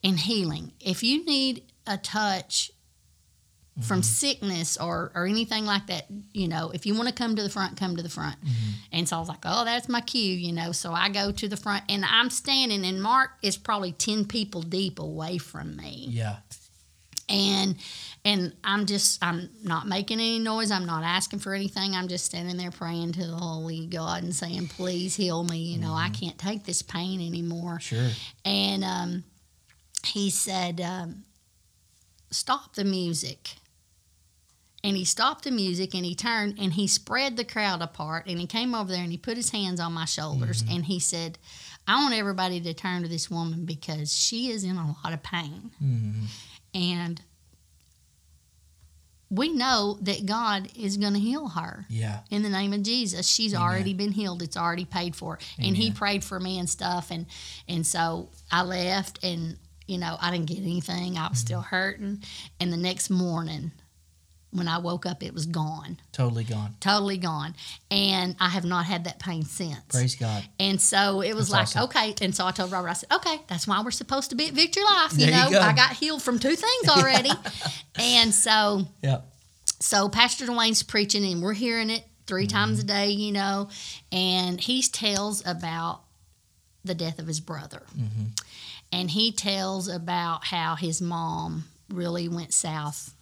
in 0.04 0.18
healing. 0.18 0.72
If 0.80 1.04
you 1.04 1.26
need 1.26 1.64
a 1.86 1.98
touch 1.98 2.72
from 3.82 4.00
mm-hmm. 4.00 4.04
sickness 4.04 4.78
or, 4.78 5.12
or 5.14 5.28
anything 5.28 5.66
like 5.66 5.86
that, 5.88 6.06
you 6.34 6.48
know, 6.48 6.72
if 6.74 6.86
you 6.86 6.96
want 6.96 7.08
to 7.10 7.14
come 7.14 7.36
to 7.36 7.44
the 7.44 7.50
front, 7.50 7.78
come 7.78 7.96
to 7.96 8.02
the 8.02 8.10
front. 8.10 8.40
Mm-hmm. 8.42 8.72
And 8.92 9.08
so 9.08 9.18
I 9.18 9.20
was 9.20 9.30
like, 9.30 9.44
oh, 9.46 9.66
that's 9.66 9.88
my 9.88 10.02
cue, 10.02 10.34
you 10.34 10.52
know. 10.52 10.72
So 10.72 10.94
I 10.94 11.10
go 11.10 11.32
to 11.32 11.48
the 11.48 11.58
front 11.58 11.84
and 11.88 12.04
I'm 12.04 12.32
standing, 12.32 12.84
and 12.86 13.02
Mark 13.02 13.32
is 13.44 13.56
probably 13.56 13.92
10 13.92 14.26
people 14.26 14.64
deep 14.64 14.98
away 14.98 15.38
from 15.38 15.76
me 15.76 16.08
yeah, 16.10 16.38
and 17.30 17.76
and 18.26 18.54
I'm 18.64 18.86
just 18.86 19.24
I'm 19.24 19.50
not 19.64 19.88
making 19.88 20.20
any 20.20 20.40
noise. 20.40 20.72
I'm 20.72 20.86
not 20.86 21.04
asking 21.04 21.40
for 21.40 21.54
anything. 21.54 21.94
I'm 21.94 22.08
just 22.08 22.26
standing 22.26 22.58
there 22.58 22.72
praying 22.72 23.14
to 23.14 23.28
the 23.28 23.36
Holy 23.36 23.86
God 23.88 24.24
and 24.24 24.36
saying, 24.36 24.68
"Please 24.70 25.16
heal 25.16 25.44
me." 25.44 25.58
You 25.58 25.80
know, 25.80 25.94
I 25.94 26.06
mm-hmm. 26.06 26.26
can't 26.26 26.38
take 26.38 26.64
this 26.64 26.82
pain 26.82 27.20
anymore. 27.26 27.80
sure, 27.80 28.10
And 28.46 28.84
um, 28.84 29.24
he 30.08 30.30
said, 30.30 30.80
um, 30.82 31.24
"Stop 32.32 32.76
the 32.76 32.84
music." 32.86 33.56
And 34.84 34.96
he 34.96 35.06
stopped 35.06 35.44
the 35.44 35.52
music 35.52 35.94
and 35.96 36.06
he 36.06 36.14
turned 36.16 36.60
and 36.60 36.72
he 36.74 36.88
spread 36.88 37.36
the 37.36 37.44
crowd 37.44 37.82
apart 37.82 38.26
and 38.28 38.40
he 38.40 38.46
came 38.46 38.74
over 38.76 38.90
there 38.92 39.02
and 39.02 39.12
he 39.12 39.18
put 39.18 39.36
his 39.36 39.50
hands 39.50 39.80
on 39.80 39.92
my 39.92 40.06
shoulders 40.06 40.64
and 40.70 40.86
he 40.86 41.00
said, 41.00 41.40
I 41.88 41.96
want 42.02 42.14
everybody 42.14 42.62
to 42.62 42.74
turn 42.76 43.02
to 43.02 43.10
this 43.10 43.30
woman 43.30 43.66
because 43.66 44.16
she 44.16 44.50
is 44.52 44.64
in 44.64 44.78
a 44.78 44.96
lot 45.04 45.14
of 45.14 45.24
pain. 45.24 45.72
hmm 45.80 46.26
And 46.76 47.22
we 49.30 49.50
know 49.50 49.98
that 50.04 50.26
God 50.26 50.70
is 50.78 50.96
going 50.96 51.14
to 51.14 51.20
heal 51.20 51.50
her 51.50 51.86
Yeah. 51.90 52.20
in 52.30 52.44
the 52.44 52.50
name 52.50 52.72
of 52.72 52.84
Jesus. 52.84 53.28
She's 53.28 53.54
Amen. 53.54 53.68
already 53.68 53.94
been 53.94 54.14
healed. 54.14 54.42
It's 54.42 54.56
already 54.56 54.86
paid 54.86 55.16
for. 55.18 55.38
And 55.60 55.76
he 55.76 55.92
prayed 55.92 56.24
for 56.24 56.40
me 56.40 56.60
and 56.60 56.70
stuff 56.70 57.12
and 57.12 57.26
and 57.68 57.86
so 57.86 58.30
I 58.52 58.62
left 58.64 59.22
and 59.24 59.58
you 59.88 59.98
know, 59.98 60.18
I 60.22 60.32
didn't 60.32 60.46
get 60.48 60.60
anything. 60.60 61.18
I 61.18 61.28
was 61.30 61.40
still 61.40 61.60
Mm-hmm. 61.62 61.76
hurting. 61.76 62.24
And 62.60 62.72
the 62.74 62.78
next 62.78 63.10
morning 63.10 63.72
when 64.52 64.68
I 64.68 64.78
woke 64.78 65.06
up 65.06 65.22
it 65.24 65.34
was 65.34 65.46
gone. 65.46 65.98
Totally 66.14 66.44
gone. 66.46 66.76
Totally 66.80 67.18
gone. 67.18 67.54
And 67.92 68.36
I 68.40 68.48
have 68.50 68.64
not 68.66 68.86
had 68.86 69.04
that 69.04 69.20
pain 69.20 69.44
since. 69.44 69.80
Praise 69.90 70.16
God. 70.16 70.44
And 70.60 70.80
so 70.82 71.22
it 71.22 71.36
was 71.36 71.50
That's 71.50 71.76
like, 71.76 71.84
awesome. 71.86 72.12
okay. 72.14 72.26
And 72.26 72.34
so 72.34 72.46
I 72.48 72.52
told 72.52 72.72
Robert, 72.72 72.88
I 72.90 72.94
said, 72.94 73.12
okay, 73.12 73.40
that's 73.48 73.68
why 73.68 73.82
we're 73.84 73.92
supposed 73.92 74.30
to 74.30 74.36
be 74.36 74.48
at 74.48 74.54
Victory 74.54 74.84
Life. 74.84 75.12
You 75.14 75.26
There 75.26 75.30
you 75.30 75.44
know, 75.46 75.50
go. 75.52 75.60
I 75.62 75.74
got 75.74 75.92
healed 75.94 76.22
from 76.24 76.40
two 76.40 76.56
things 76.56 76.88
already. 76.90 77.32
and 78.00 78.34
so 78.34 78.88
Yeah. 79.02 79.22
so 79.82 80.08
Pastor 80.10 80.46
Duane's 80.46 80.82
preaching 80.82 81.26
and 81.26 81.42
we're 81.42 81.54
hearing 81.54 81.90
it 81.90 82.04
3 82.28 82.48
times 82.48 82.80
a 82.80 82.84
day, 82.84 83.10
you 83.12 83.32
know, 83.34 83.70
and 84.14 84.60
he 84.62 84.82
tells 84.82 85.46
about 85.46 86.02
the 86.86 86.96
death 86.96 87.20
of 87.20 87.28
his 87.28 87.42
brother. 87.42 87.84
And 88.92 89.12
he 89.12 89.32
tells 89.32 89.88
about 89.88 90.46
how 90.46 90.76
his 90.76 91.02
mom 91.02 91.66
really 91.90 92.28
went 92.28 92.54
south 92.54 93.14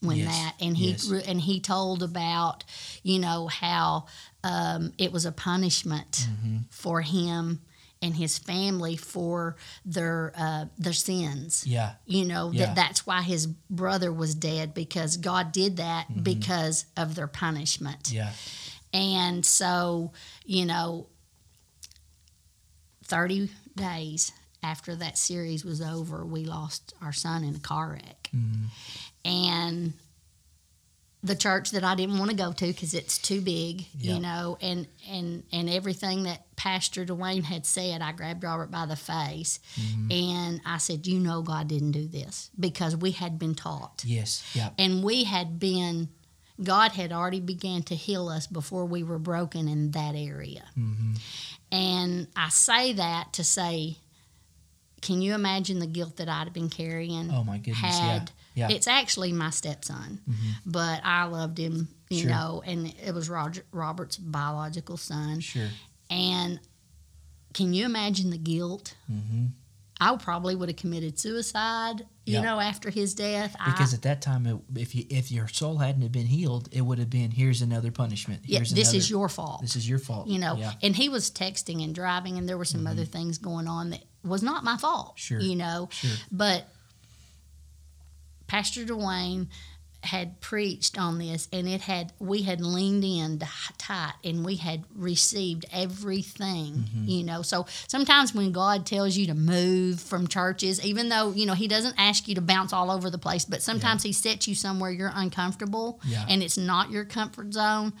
when 0.00 0.16
Yes, 0.18 0.26
that 0.28 0.54
and 0.64 0.76
he 0.76 0.90
yes. 0.90 1.10
and 1.26 1.40
he 1.40 1.60
told 1.60 2.02
about 2.02 2.64
you 3.04 3.18
know 3.20 3.46
how 3.46 4.06
um, 4.42 4.92
it 4.98 5.12
was 5.12 5.24
a 5.26 5.30
punishment 5.32 6.26
for 6.70 7.02
him 7.02 7.60
and 8.02 8.16
his 8.16 8.36
family 8.36 8.96
for 8.96 9.54
their 9.84 10.32
uh, 10.36 10.64
their 10.76 10.92
sins 10.92 11.64
Yeah. 11.66 11.92
you 12.04 12.24
know 12.24 12.50
Yeah. 12.50 12.66
that 12.66 12.74
that's 12.74 13.06
why 13.06 13.22
his 13.22 13.46
brother 13.46 14.12
was 14.12 14.34
dead 14.34 14.74
because 14.74 15.16
god 15.18 15.52
did 15.52 15.76
that 15.76 16.08
Mm-hmm. 16.08 16.22
because 16.22 16.84
of 16.96 17.14
their 17.14 17.28
punishment 17.28 18.10
Yeah. 18.10 18.32
and 18.92 19.46
so 19.46 20.10
you 20.44 20.64
know 20.66 21.06
30 23.04 23.50
days 23.76 24.32
after 24.62 24.94
that 24.96 25.18
series 25.18 25.64
was 25.64 25.80
over 25.82 26.24
we 26.24 26.44
lost 26.44 26.94
our 27.02 27.12
son 27.12 27.44
in 27.44 27.54
a 27.56 27.60
car 27.60 27.90
wreck 27.92 28.28
Mm-hmm. 28.34 28.64
and 29.24 29.92
the 31.24 31.36
church 31.36 31.70
that 31.70 31.84
I 31.84 31.94
didn't 31.94 32.18
want 32.18 32.30
to 32.32 32.36
go 32.36 32.50
to 32.52 32.66
because 32.66 32.94
it's 32.94 33.16
too 33.16 33.40
big, 33.40 33.86
Yeah. 33.96 34.14
you 34.14 34.20
know, 34.20 34.58
and 34.60 34.88
and 35.08 35.44
and 35.52 35.70
everything 35.70 36.24
that 36.24 36.42
Pastor 36.56 37.04
Duane 37.04 37.44
had 37.44 37.64
said, 37.64 38.02
I 38.02 38.10
grabbed 38.10 38.42
Robert 38.42 38.72
by 38.72 38.86
the 38.86 38.96
face, 38.96 39.60
Mm-hmm. 39.80 40.10
and 40.10 40.60
I 40.66 40.78
said, 40.78 41.06
"You 41.06 41.20
know, 41.20 41.42
God 41.42 41.68
didn't 41.68 41.92
do 41.92 42.08
this 42.08 42.50
because 42.58 42.96
we 42.96 43.12
had 43.12 43.38
been 43.38 43.54
taught, 43.54 44.02
Yes. 44.04 44.42
Yeah. 44.54 44.70
and 44.78 45.04
we 45.04 45.24
had 45.24 45.60
been." 45.60 46.08
God 46.62 46.92
had 46.92 47.12
already 47.12 47.40
began 47.40 47.82
to 47.84 47.94
heal 47.94 48.28
us 48.28 48.46
before 48.46 48.84
we 48.84 49.02
were 49.02 49.18
broken 49.18 49.68
in 49.68 49.92
that 49.92 50.14
area. 50.14 50.64
Mm-hmm. 50.78 51.14
And 51.72 52.26
I 52.36 52.50
say 52.50 52.92
that 52.92 53.32
to 53.34 53.42
say, 53.44 53.96
can 55.02 55.20
you 55.20 55.34
imagine 55.34 55.78
the 55.80 55.86
guilt 55.86 56.16
that 56.16 56.28
I'd 56.28 56.44
have 56.44 56.52
been 56.54 56.70
carrying? 56.70 57.30
Oh 57.30 57.44
my 57.44 57.58
goodness. 57.58 57.98
had 57.98 58.30
Yeah. 58.54 58.68
Yeah. 58.68 58.74
it's 58.76 58.86
actually 58.86 59.32
my 59.32 59.50
stepson, 59.50 60.20
but 60.66 61.00
I 61.04 61.24
loved 61.24 61.56
him, 61.58 61.88
you 62.10 62.20
Sure. 62.22 62.30
know, 62.30 62.62
and 62.66 62.94
it 63.02 63.14
was 63.14 63.28
Roger, 63.30 63.64
Robert's 63.72 64.16
biological 64.18 64.96
son. 64.98 65.40
Sure. 65.40 65.68
And 66.10 66.60
can 67.54 67.72
you 67.72 67.84
imagine 67.86 68.28
the 68.30 68.36
guilt? 68.38 68.94
Mm-hmm. 69.10 69.46
I 70.00 70.16
probably 70.16 70.56
would 70.56 70.68
have 70.68 70.76
committed 70.76 71.18
suicide, 71.18 72.00
you 72.26 72.34
Yeah. 72.34 72.40
know, 72.42 72.58
after 72.58 72.90
his 72.90 73.14
death. 73.14 73.54
Because 73.64 73.92
I, 73.94 73.96
at 73.96 74.02
that 74.02 74.20
time, 74.22 74.46
it, 74.46 74.56
if 74.74 74.94
you 74.94 75.04
if 75.08 75.30
your 75.30 75.46
soul 75.46 75.78
hadn't 75.78 76.02
have 76.02 76.10
been 76.12 76.26
healed, 76.26 76.68
it 76.72 76.80
would 76.80 76.98
have 76.98 77.10
been 77.10 77.30
here's 77.30 77.62
another 77.62 77.92
punishment. 77.92 78.42
yeah, 78.44 78.58
this 78.60 78.72
another, 78.72 78.96
is 78.96 79.10
your 79.10 79.28
fault. 79.28 79.60
this 79.60 79.76
is 79.76 79.88
your 79.88 79.98
fault. 80.00 80.26
you 80.26 80.38
know, 80.40 80.56
Yeah. 80.56 80.70
Mm-hmm. 80.70 80.86
and 80.86 80.96
he 80.96 81.08
was 81.08 81.30
texting 81.30 81.84
and 81.84 81.94
driving, 81.94 82.36
and 82.38 82.48
there 82.48 82.58
were 82.58 82.64
some 82.64 82.86
other 82.86 83.04
things 83.04 83.38
going 83.38 83.68
on 83.68 83.90
that 83.90 84.02
was 84.24 84.42
not 84.42 84.64
my 84.64 84.76
fault. 84.76 85.12
Sure. 85.18 85.40
You 85.40 85.54
know, 85.56 85.88
Sure. 85.92 86.10
But 86.32 86.66
Pastor 88.46 88.84
Duane 88.84 89.48
had 90.02 90.40
preached 90.40 90.98
on 90.98 91.18
this, 91.18 91.48
and 91.52 91.68
it 91.68 91.80
had 91.82 92.12
we 92.18 92.42
had 92.42 92.60
leaned 92.60 93.04
in 93.04 93.40
tight, 93.78 94.14
and 94.24 94.44
we 94.44 94.56
had 94.56 94.84
received 94.94 95.64
everything. 95.72 96.74
Mm-hmm. 96.74 97.04
You 97.08 97.22
know, 97.24 97.42
so 97.42 97.66
sometimes 97.86 98.34
when 98.34 98.50
God 98.52 98.84
tells 98.84 99.16
you 99.16 99.26
to 99.28 99.34
move 99.34 100.00
from 100.00 100.26
churches, 100.26 100.84
even 100.84 101.08
though 101.08 101.30
you 101.32 101.46
know 101.46 101.54
He 101.54 101.68
doesn't 101.68 101.94
ask 101.98 102.26
you 102.26 102.34
to 102.34 102.40
bounce 102.40 102.72
all 102.72 102.90
over 102.90 103.10
the 103.10 103.18
place, 103.18 103.44
but 103.44 103.62
sometimes 103.62 104.02
He 104.02 104.12
sets 104.12 104.48
you 104.48 104.54
somewhere 104.54 104.90
you're 104.90 105.12
uncomfortable, 105.14 106.00
Yeah. 106.04 106.24
and 106.28 106.42
it's 106.42 106.58
not 106.58 106.90
your 106.90 107.04
comfort 107.04 107.52
zone. 107.52 107.92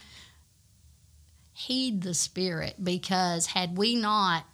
Heed 1.54 2.02
the 2.02 2.14
Spirit, 2.14 2.76
because 2.82 3.46
had 3.46 3.76
we 3.76 3.94
not 3.94 4.44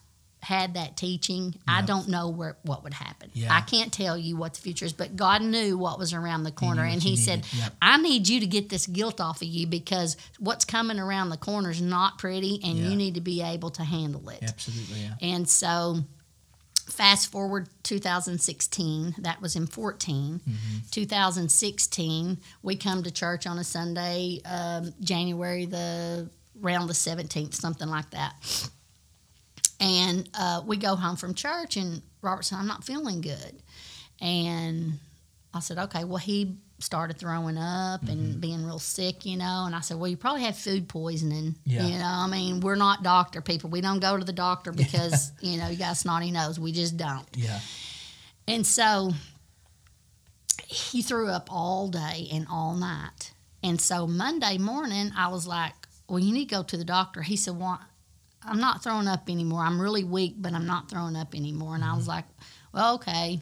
had 0.41 0.75
that 0.75 0.97
teaching, 0.97 1.55
I 1.67 1.83
don't 1.83 2.09
know 2.09 2.29
where 2.29 2.57
what 2.63 2.85
would 2.85 2.95
happen. 2.95 3.31
Yeah. 3.35 3.53
I 3.55 3.61
can't 3.61 3.93
tell 3.93 4.17
you 4.17 4.37
what 4.37 4.55
the 4.55 4.61
future 4.61 4.85
is, 4.85 4.93
but 4.93 5.17
God 5.17 5.43
knew 5.43 5.77
what 5.77 5.99
was 5.99 6.13
around 6.15 6.45
the 6.45 6.53
corner, 6.53 6.83
what 6.85 6.93
and 6.93 7.03
He 7.03 7.17
said. 7.17 7.45
Yep. 7.57 7.75
"I 7.83 7.97
need 7.99 8.29
you 8.29 8.41
to 8.41 8.47
get 8.47 8.69
this 8.69 8.87
guilt 8.87 9.21
off 9.21 9.43
of 9.43 9.49
you 9.49 9.67
because 9.67 10.17
what's 10.39 10.65
coming 10.65 10.99
around 10.99 11.31
the 11.31 11.37
corner 11.37 11.71
is 11.71 11.83
not 11.83 12.19
pretty, 12.19 12.61
and 12.63 12.79
Yeah. 12.79 12.89
you 12.89 12.97
need 12.97 13.15
to 13.15 13.21
be 13.21 13.43
able 13.43 13.71
to 13.71 13.83
handle 13.85 14.29
it." 14.29 14.39
Absolutely. 14.43 15.01
Yeah. 15.03 15.15
And 15.21 15.49
so, 15.49 16.05
fast 16.87 17.31
forward 17.31 17.69
2016, 17.83 19.17
that 19.19 19.43
was 19.43 19.57
in 19.57 19.67
14. 19.67 20.41
Mm-hmm. 20.49 20.77
2016, 20.91 22.39
we 22.63 22.77
come 22.77 23.03
to 23.03 23.11
church 23.11 23.47
on 23.47 23.59
a 23.59 23.65
Sunday, 23.65 24.41
um, 24.45 24.95
January 25.01 25.67
the 25.67 26.31
around 26.63 26.87
the 26.89 26.95
17th, 26.95 27.55
something 27.55 27.89
like 27.89 28.11
that. 28.11 28.35
And 29.81 30.29
uh, 30.35 30.63
we 30.67 30.77
go 30.77 30.97
home 30.97 31.17
from 31.17 31.35
church, 31.35 31.77
and 31.77 32.03
Robert 32.21 32.45
said, 32.45 32.57
I'm 32.57 32.67
not 32.67 32.83
feeling 32.85 33.21
good. 33.21 33.63
And 34.21 34.99
I 35.55 35.61
said, 35.61 35.79
okay, 35.79 36.03
well, 36.05 36.17
he 36.19 36.57
started 36.81 37.19
throwing 37.19 37.57
up 37.59 38.01
Mm-hmm. 38.03 38.09
and 38.11 38.41
being 38.41 38.65
real 38.65 38.79
sick, 38.79 39.25
you 39.25 39.37
know. 39.37 39.65
And 39.67 39.75
I 39.75 39.81
said, 39.81 39.97
well, 39.99 40.09
you 40.09 40.17
probably 40.17 40.43
have 40.43 40.57
food 40.57 40.89
poisoning. 40.89 41.55
Yeah. 41.65 41.87
You 41.87 41.99
know, 41.99 42.05
I 42.05 42.27
mean, 42.29 42.61
we're 42.61 42.75
not 42.77 43.03
doctor 43.03 43.41
people. 43.41 43.71
We 43.71 43.81
don't 43.81 44.01
go 44.01 44.17
to 44.17 44.25
the 44.25 44.33
doctor 44.33 44.73
because, 44.73 45.33
you 45.41 45.59
know, 45.59 45.69
you 45.69 45.77
got 45.77 45.93
a 45.93 45.97
snotty 45.97 46.31
nose. 46.31 46.59
We 46.61 46.73
just 46.73 46.97
don't. 46.97 47.27
Yeah. 47.37 47.59
And 48.47 48.67
so 48.67 49.13
he 50.67 51.03
threw 51.03 51.29
up 51.29 51.49
all 51.53 51.89
day 51.89 52.29
and 52.33 52.47
all 52.51 52.75
night. 52.75 53.33
And 53.63 53.81
so 53.81 54.07
Monday 54.07 54.59
morning, 54.59 55.11
I 55.17 55.29
was 55.29 55.47
like, 55.47 55.75
well, 56.09 56.19
you 56.19 56.33
need 56.33 56.49
to 56.49 56.55
go 56.55 56.63
to 56.63 56.77
the 56.77 56.85
doctor. 56.85 57.23
He 57.23 57.37
said, 57.37 57.59
well, 57.59 57.81
I'm 58.43 58.61
not 58.61 58.83
throwing 58.83 59.09
up 59.09 59.29
anymore. 59.29 59.61
I'm 59.61 59.81
really 59.81 60.05
weak, 60.05 60.35
but 60.39 60.53
I'm 60.53 60.67
not 60.67 60.91
throwing 60.91 61.17
up 61.17 61.35
anymore. 61.35 61.75
And 61.75 61.85
I 61.85 61.95
was 61.95 62.03
mm-hmm. 62.03 62.11
like, 62.11 62.25
well, 62.73 62.95
okay. 62.97 63.41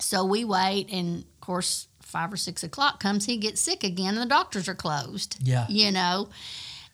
So 0.00 0.24
we 0.24 0.44
wait, 0.44 0.90
and 0.90 1.20
of 1.20 1.40
course, 1.40 1.88
five 2.00 2.32
or 2.32 2.36
six 2.36 2.62
o'clock 2.64 3.00
comes, 3.00 3.26
he 3.26 3.36
gets 3.36 3.60
sick 3.60 3.84
again, 3.84 4.14
and 4.14 4.22
the 4.22 4.26
doctors 4.26 4.68
are 4.68 4.74
closed. 4.74 5.36
Yeah. 5.40 5.66
You 5.68 5.92
know? 5.92 6.28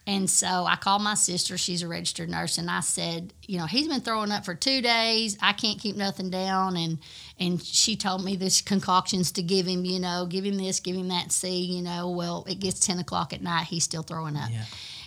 And 0.09 0.31
so 0.31 0.65
I 0.65 0.77
called 0.77 1.03
my 1.03 1.13
sister, 1.13 1.59
she's 1.59 1.83
a 1.83 1.89
registered 1.89 2.31
nurse, 2.31 2.57
and 2.57 2.71
I 2.71 2.81
said, 2.81 3.35
you 3.43 3.59
know, 3.59 3.67
he's 3.67 3.89
been 3.89 4.01
throwing 4.01 4.33
up 4.33 4.43
for 4.43 4.55
two 4.55 4.81
days. 4.81 5.37
I 5.43 5.53
can't 5.53 5.79
keep 5.79 5.97
nothing 5.97 6.31
down. 6.31 6.79
And 6.79 6.99
and 7.39 7.63
she 7.63 7.95
told 7.95 8.25
me 8.25 8.35
this 8.35 8.63
concoctions 8.63 9.31
to 9.33 9.43
give 9.43 9.67
him, 9.67 9.85
you 9.85 10.01
know, 10.01 10.25
give 10.25 10.47
him 10.47 10.57
this, 10.57 10.81
give 10.81 10.97
him 10.97 11.09
that, 11.09 11.31
see, 11.31 11.61
you 11.61 11.83
know, 11.83 12.09
well, 12.09 12.47
it 12.49 12.59
gets 12.59 12.81
10 12.81 12.99
o'clock 13.01 13.35
at 13.35 13.43
night, 13.43 13.67
he's 13.67 13.85
still 13.85 14.03
throwing 14.03 14.35
up. 14.35 14.49
Yeah. 14.51 14.65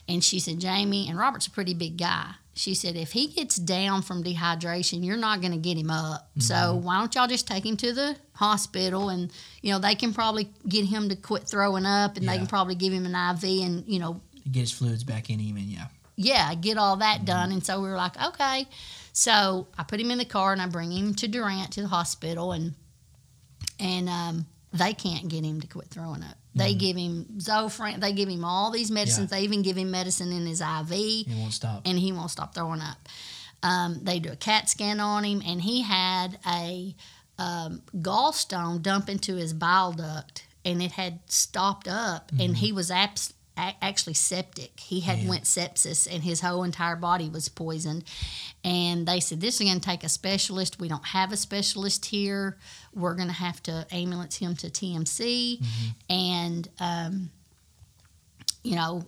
And 0.07 0.23
she 0.23 0.39
said, 0.39 0.59
Jamie, 0.59 1.09
and 1.09 1.17
Robert's 1.17 1.47
a 1.47 1.51
pretty 1.51 1.73
big 1.73 1.97
guy. 1.97 2.35
She 2.53 2.75
said, 2.75 2.95
if 2.95 3.13
he 3.13 3.27
gets 3.27 3.55
down 3.55 4.03
from 4.03 4.23
dehydration, 4.23 5.03
you're 5.03 5.17
not 5.17 5.41
going 5.41 5.53
to 5.53 5.57
get 5.57 5.77
him 5.77 5.89
up. 5.89 6.29
Mm-hmm. 6.31 6.41
So 6.41 6.75
why 6.75 6.99
don't 6.99 7.15
y'all 7.15 7.27
just 7.27 7.47
take 7.47 7.65
him 7.65 7.77
to 7.77 7.93
the 7.93 8.17
hospital 8.33 9.09
and, 9.09 9.31
you 9.61 9.71
know, 9.71 9.79
they 9.79 9.95
can 9.95 10.13
probably 10.13 10.49
get 10.67 10.85
him 10.85 11.09
to 11.09 11.15
quit 11.15 11.47
throwing 11.47 11.85
up 11.85 12.17
and 12.17 12.27
they 12.27 12.37
can 12.37 12.47
probably 12.47 12.75
give 12.75 12.93
him 12.93 13.05
an 13.05 13.35
IV 13.35 13.43
and, 13.63 13.83
you 13.87 13.99
know, 13.99 14.21
Get 14.49 14.62
his 14.62 14.71
fluids 14.71 15.04
back 15.04 15.30
in 15.30 15.39
him, 15.39 15.58
and 15.58 15.65
yeah. 15.65 15.88
yeah, 16.15 16.54
get 16.56 16.77
all 16.77 16.97
that 16.97 17.25
done. 17.25 17.51
And 17.51 17.65
so 17.65 17.82
we 17.82 17.89
were 17.89 17.95
like, 17.95 18.21
okay. 18.21 18.67
So 19.13 19.67
I 19.77 19.84
put 19.84 19.99
him 19.99 20.12
in 20.12 20.17
the 20.17 20.25
car 20.25 20.54
and 20.54 20.62
I 20.62 20.67
bring 20.67 20.91
him 20.91 21.13
to 21.15 21.27
Durant 21.27 21.71
to 21.73 21.82
the 21.82 21.88
hospital, 21.88 22.51
and 22.54 22.73
and 23.80 24.08
um, 24.10 24.45
they 24.73 24.93
can't 24.93 25.27
get 25.27 25.43
him 25.43 25.60
to 25.62 25.67
quit 25.67 25.88
throwing 25.89 26.23
up. 26.23 26.38
They 26.54 26.73
give 26.73 26.97
him 26.97 27.25
Zofran. 27.38 28.01
They 28.01 28.12
give 28.12 28.27
him 28.27 28.43
all 28.43 28.71
these 28.71 28.91
medicines. 28.91 29.32
Yeah. 29.32 29.38
They 29.38 29.43
even 29.45 29.62
give 29.62 29.77
him 29.77 29.89
medicine 29.89 30.34
in 30.34 30.45
his 30.45 30.60
IV, 30.60 30.89
He 30.89 31.25
won't 31.34 31.54
stop. 31.54 31.84
and 31.86 31.97
he 31.97 32.12
won't 32.12 32.30
stop 32.30 32.54
throwing 32.54 32.82
up. 32.82 32.97
Um, 33.63 33.99
they 34.04 34.19
do 34.19 34.32
a 34.34 34.36
CAT 34.36 34.67
scan 34.67 34.99
on 34.99 35.23
him, 35.23 35.41
and 35.45 35.62
he 35.62 35.82
had 35.82 36.39
a 36.45 36.93
um, 37.38 37.84
gallstone 37.95 38.82
dump 38.82 39.08
into 39.08 39.36
his 39.36 39.54
bile 39.54 39.93
duct, 39.93 40.45
and 40.65 40.82
it 40.82 40.91
had 40.91 41.19
stopped 41.27 41.88
up, 41.88 42.32
and 42.38 42.58
he 42.58 42.73
was 42.73 42.91
abs- 42.91 43.34
actually 43.82 44.13
septic. 44.13 44.80
He 44.80 45.02
had 45.02 45.19
Man. 45.19 45.28
went 45.28 45.43
sepsis, 45.43 46.08
and 46.12 46.24
his 46.24 46.41
whole 46.41 46.63
entire 46.63 46.95
body 46.95 47.30
was 47.30 47.50
poisoned. 47.50 48.04
And 48.63 49.08
they 49.08 49.19
said, 49.19 49.41
"This 49.41 49.60
is 49.60 49.67
going 49.67 49.80
to 49.80 49.86
take 49.86 50.04
a 50.04 50.10
specialist. 50.10 50.80
We 50.80 50.88
don't 50.88 51.06
have 51.06 51.32
a 51.32 51.38
specialist 51.38 52.06
here. 52.06 52.58
We're 52.93 53.15
going 53.15 53.28
to 53.28 53.34
have 53.34 53.62
to 53.63 53.86
ambulance 53.91 54.38
him 54.38 54.56
to 54.58 54.69
TMC, 54.69 55.63
and 56.10 56.67
um, 56.80 57.30
you 58.63 58.76
know, 58.76 59.04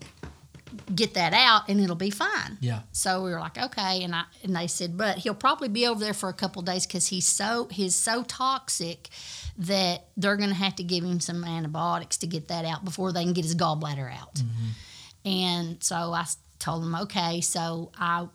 get 0.93 1.13
that 1.15 1.33
out, 1.33 1.69
and 1.69 1.79
it'll 1.79 1.95
be 1.95 2.09
fine." 2.09 2.57
Yeah. 2.61 2.81
So 2.91 3.23
we 3.23 3.31
were 3.31 3.39
like, 3.39 3.57
okay, 3.57 4.03
and 4.03 4.15
I 4.15 4.23
and 4.43 4.55
they 4.55 4.67
said, 4.67 4.97
but 4.97 5.17
he'll 5.17 5.33
probably 5.33 5.69
be 5.69 5.87
over 5.87 5.99
there 5.99 6.13
for 6.13 6.29
a 6.29 6.33
couple 6.33 6.61
of 6.61 6.65
days 6.65 6.85
because 6.85 7.07
he's 7.07 7.27
so 7.27 7.67
he's 7.71 7.95
so 7.95 8.23
toxic 8.23 9.09
that 9.57 10.07
they're 10.17 10.37
going 10.37 10.49
to 10.49 10.55
have 10.55 10.75
to 10.75 10.83
give 10.83 11.03
him 11.03 11.19
some 11.19 11.43
antibiotics 11.43 12.17
to 12.17 12.27
get 12.27 12.47
that 12.47 12.65
out 12.65 12.83
before 12.83 13.11
they 13.11 13.23
can 13.23 13.33
get 13.33 13.45
his 13.45 13.55
gallbladder 13.55 14.11
out. 14.11 14.35
Mm-hmm. 14.35 15.29
And 15.29 15.83
so 15.83 15.95
I 15.95 16.25
told 16.59 16.83
him, 16.83 16.95
okay. 16.95 17.41
So 17.41 17.91
I 17.97 18.27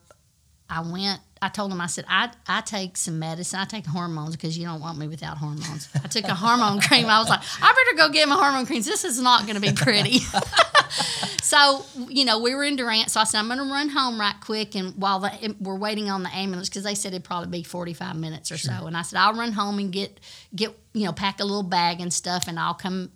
I 0.70 0.80
went. 0.80 1.20
I 1.40 1.48
told 1.48 1.72
him, 1.72 1.80
I 1.80 1.86
said, 1.86 2.04
I, 2.08 2.30
I 2.48 2.62
take 2.62 2.96
some 2.96 3.20
medicine. 3.20 3.60
I 3.60 3.64
take 3.64 3.86
hormones 3.86 4.34
because 4.34 4.58
you 4.58 4.64
don't 4.64 4.80
want 4.80 4.98
me 4.98 5.06
without 5.06 5.38
hormones. 5.38 5.88
I 5.94 6.08
took 6.08 6.24
a 6.24 6.34
hormone 6.34 6.80
cream. 6.80 7.06
I 7.06 7.20
was 7.20 7.28
like, 7.28 7.40
I 7.62 7.72
better 7.72 7.96
go 7.96 8.12
get 8.12 8.28
my 8.28 8.34
hormone 8.34 8.66
creams. 8.66 8.84
This 8.84 9.04
is 9.04 9.20
not 9.20 9.42
going 9.42 9.54
to 9.54 9.60
be 9.60 9.72
pretty. 9.72 10.18
so, 11.42 11.84
you 12.08 12.24
know, 12.24 12.38
we 12.38 12.54
were 12.54 12.64
in 12.64 12.76
Durant. 12.76 13.10
So 13.10 13.20
I 13.20 13.24
said, 13.24 13.38
I'm 13.38 13.46
going 13.46 13.58
to 13.58 13.64
run 13.64 13.88
home 13.88 14.18
right 14.20 14.34
quick. 14.40 14.74
And 14.74 14.94
while 14.96 15.20
the, 15.20 15.56
we're 15.60 15.78
waiting 15.78 16.10
on 16.10 16.22
the 16.22 16.34
ambulance, 16.34 16.68
because 16.68 16.84
they 16.84 16.94
said 16.94 17.12
it'd 17.12 17.24
probably 17.24 17.48
be 17.48 17.62
45 17.62 18.16
minutes 18.16 18.52
or 18.52 18.58
so. 18.58 18.86
And 18.86 18.96
I 18.96 19.02
said, 19.02 19.18
I'll 19.18 19.34
run 19.34 19.52
home 19.52 19.78
and 19.78 19.92
get, 19.92 20.20
get, 20.54 20.78
you 20.92 21.04
know, 21.04 21.12
pack 21.12 21.40
a 21.40 21.44
little 21.44 21.62
bag 21.62 22.00
and 22.00 22.12
stuff, 22.12 22.48
and 22.48 22.58
I'll 22.58 22.74
come 22.74 23.10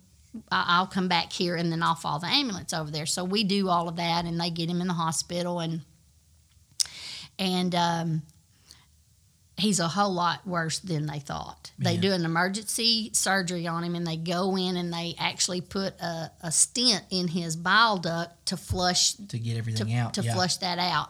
I'll 0.51 0.87
come 0.87 1.07
back 1.07 1.31
here 1.31 1.55
and 1.55 1.71
then 1.71 1.83
I'll 1.83 1.95
follow 1.95 2.19
the 2.19 2.27
ambulance 2.27 2.73
over 2.73 2.89
there. 2.89 3.05
So 3.05 3.23
we 3.23 3.43
do 3.43 3.69
all 3.69 3.87
of 3.87 3.97
that 3.97 4.25
and 4.25 4.39
they 4.39 4.49
get 4.49 4.69
him 4.69 4.81
in 4.81 4.87
the 4.87 4.93
hospital 4.93 5.59
and 5.59 5.81
and 7.39 7.73
um, 7.75 8.21
he's 9.57 9.79
a 9.79 9.87
whole 9.87 10.13
lot 10.13 10.45
worse 10.47 10.79
than 10.79 11.05
they 11.05 11.19
thought. 11.19 11.71
They 11.77 11.97
do 11.97 12.11
an 12.11 12.25
emergency 12.25 13.11
surgery 13.13 13.67
on 13.67 13.83
him 13.83 13.93
and 13.95 14.05
they 14.07 14.17
go 14.17 14.55
in 14.57 14.77
and 14.77 14.91
they 14.91 15.15
actually 15.19 15.61
put 15.61 15.93
a, 16.01 16.31
a 16.41 16.51
stent 16.51 17.03
in 17.11 17.27
his 17.27 17.55
bile 17.55 17.97
duct 17.97 18.45
to 18.47 18.57
flush 18.57 19.13
To 19.13 19.37
get 19.37 19.57
everything 19.57 19.87
to, 19.87 19.93
out. 19.95 20.13
to 20.15 20.23
yeah. 20.23 20.33
flush 20.33 20.57
that 20.57 20.79
out. 20.79 21.09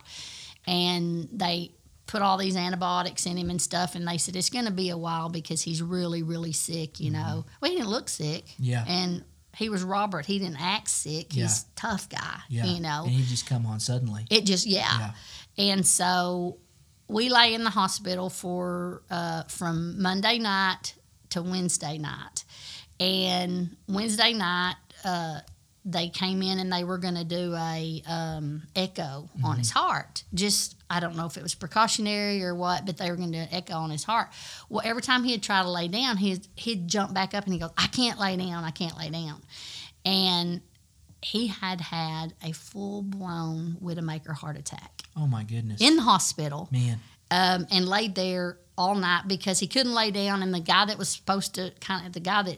And 0.66 1.30
they 1.32 1.72
put 2.06 2.22
all 2.22 2.38
these 2.38 2.56
antibiotics 2.56 3.26
in 3.26 3.38
him 3.38 3.50
and 3.50 3.62
stuff. 3.62 3.96
And 3.96 4.08
they 4.08 4.18
said 4.18 4.36
it's 4.36 4.50
going 4.50 4.66
to 4.66 4.72
be 4.72 4.90
a 4.90 4.98
while 4.98 5.30
because 5.30 5.62
he's 5.62 5.82
really, 5.82 6.24
really 6.24 6.54
sick. 6.54 7.00
You 7.00 7.12
know, 7.12 7.46
well, 7.62 7.72
he 7.72 7.78
didn't 7.78 7.90
look 7.92 8.10
sick. 8.10 8.46
Mm-hmm. 8.46 8.64
Yeah. 8.64 8.86
And 8.88 9.24
he 9.56 9.70
was 9.70 9.84
Robert. 9.84 10.26
He 10.26 10.40
didn't 10.40 10.62
act 10.62 10.90
sick. 10.90 11.36
Yeah. 11.36 11.44
He's 11.44 11.62
a 11.62 11.76
tough 11.76 12.10
guy. 12.10 12.40
Yeah. 12.50 12.66
You 12.66 12.80
know, 12.82 13.04
And 13.04 13.12
he 13.12 13.24
just 13.24 13.46
come 13.48 13.66
on 13.66 13.80
suddenly. 13.80 14.26
it 14.30 14.46
just 14.46 14.66
yeah. 14.66 15.12
Yeah. 15.56 15.66
And 15.74 15.86
so 15.86 16.58
we 17.14 17.30
lay 17.30 17.54
in 17.54 17.64
the 17.64 17.70
hospital 17.70 18.30
for 18.30 19.04
uh, 19.10 19.44
from 19.44 20.02
Monday 20.02 20.40
night 20.40 20.96
to 21.30 21.44
Wednesday 21.44 21.98
night. 22.00 22.44
And 23.00 23.76
Wednesday 23.88 24.34
night, 24.34 24.76
uh, 25.06 25.40
they 25.86 26.10
came 26.10 26.42
in 26.42 26.60
and 26.60 26.72
they 26.72 26.84
were 26.84 26.98
going 26.98 27.16
to 27.16 27.24
do 27.24 27.54
a 27.56 28.02
um, 28.08 28.64
echo 28.76 29.30
on 29.44 29.58
his 29.58 29.70
heart. 29.70 30.24
Just 30.34 30.76
I 30.90 31.00
don't 31.00 31.16
know 31.16 31.26
if 31.26 31.38
it 31.38 31.44
was 31.44 31.54
precautionary 31.54 32.44
or 32.44 32.56
what, 32.56 32.86
but 32.86 32.98
they 32.98 33.12
were 33.12 33.18
going 33.18 33.32
to 33.32 33.38
do 33.38 33.44
an 33.44 33.50
echo 33.52 33.76
on 33.76 33.92
his 33.92 34.04
heart. 34.04 34.30
Well, 34.70 34.82
every 34.84 35.02
time 35.02 35.24
he'd 35.24 35.44
try 35.44 35.62
to 35.62 35.70
lay 35.70 35.88
down, 35.88 36.18
he'd 36.18 36.48
he'd 36.56 36.88
jump 36.88 37.14
back 37.14 37.36
up 37.36 37.44
and 37.44 37.54
he 37.54 37.60
goes, 37.60 37.72
"I 37.78 37.88
can't 37.88 38.20
lay 38.20 38.38
down. 38.38 38.64
I 38.64 38.72
can't 38.72 38.98
lay 38.98 39.10
down," 39.10 39.44
and 40.04 40.62
he 41.22 41.48
had 41.48 41.80
had 41.80 42.34
a 42.44 42.54
full 42.54 43.02
blown 43.02 43.78
Widowmaker 43.82 44.34
heart 44.34 44.58
attack 44.58 45.03
Oh 45.16 45.28
my 45.28 45.44
goodness. 45.44 45.82
in 45.82 45.96
the 45.96 46.02
hospital 46.04 46.68
Man. 46.72 47.00
um, 47.32 47.68
and 47.72 47.88
laid 47.88 48.16
there 48.16 48.58
all 48.78 48.96
night 48.96 49.24
because 49.28 49.60
he 49.60 49.68
couldn't 49.68 49.94
lay 49.94 50.10
down. 50.12 50.42
And 50.42 50.54
the 50.54 50.60
guy 50.60 50.86
that 50.86 50.98
was 50.98 51.10
supposed 51.10 51.56
to 51.56 51.72
kind 51.80 52.08
of 52.08 52.14
the 52.14 52.20
guy 52.20 52.42
that 52.44 52.58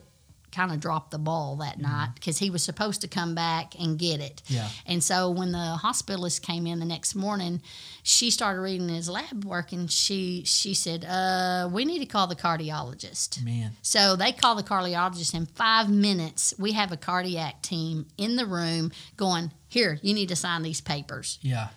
kind 0.54 0.72
of 0.72 0.80
dropped 0.80 1.12
the 1.12 1.18
ball 1.18 1.58
that 1.58 1.78
night 1.78 2.12
because 2.16 2.38
he 2.38 2.50
was 2.50 2.64
supposed 2.64 3.02
to 3.02 3.10
come 3.10 3.36
back 3.36 3.78
and 3.78 4.00
get 4.00 4.22
it. 4.22 4.42
Yeah. 4.48 4.70
And 4.86 5.04
so 5.04 5.30
when 5.30 5.52
the 5.52 5.78
hospitalist 5.84 6.42
came 6.44 6.66
in 6.66 6.80
the 6.80 6.86
next 6.86 7.14
morning, 7.14 7.62
she 8.04 8.32
started 8.32 8.62
reading 8.62 8.88
his 8.88 9.10
lab 9.10 9.44
work 9.44 9.74
and 9.74 9.92
she 9.92 10.44
she 10.46 10.74
said, 10.74 11.04
uh, 11.04 11.68
"We 11.70 11.84
need 11.84 12.00
to 12.00 12.06
call 12.06 12.28
the 12.28 12.38
cardiologist." 12.38 13.44
Man. 13.44 13.74
So 13.82 14.16
they 14.16 14.32
call 14.32 14.56
the 14.56 14.64
cardiologist 14.64 15.34
in 15.34 15.46
five 15.46 15.90
minutes. 15.90 16.54
We 16.58 16.72
have 16.72 16.94
a 16.94 16.98
cardiac 16.98 17.62
team 17.62 18.06
in 18.18 18.38
the 18.38 18.46
room 18.46 18.94
going, 19.18 19.52
Here, 19.68 20.00
you 20.02 20.14
need 20.14 20.30
to 20.30 20.38
sign 20.38 20.64
these 20.64 20.80
papers. 20.80 21.38
Yeah. 21.42 21.68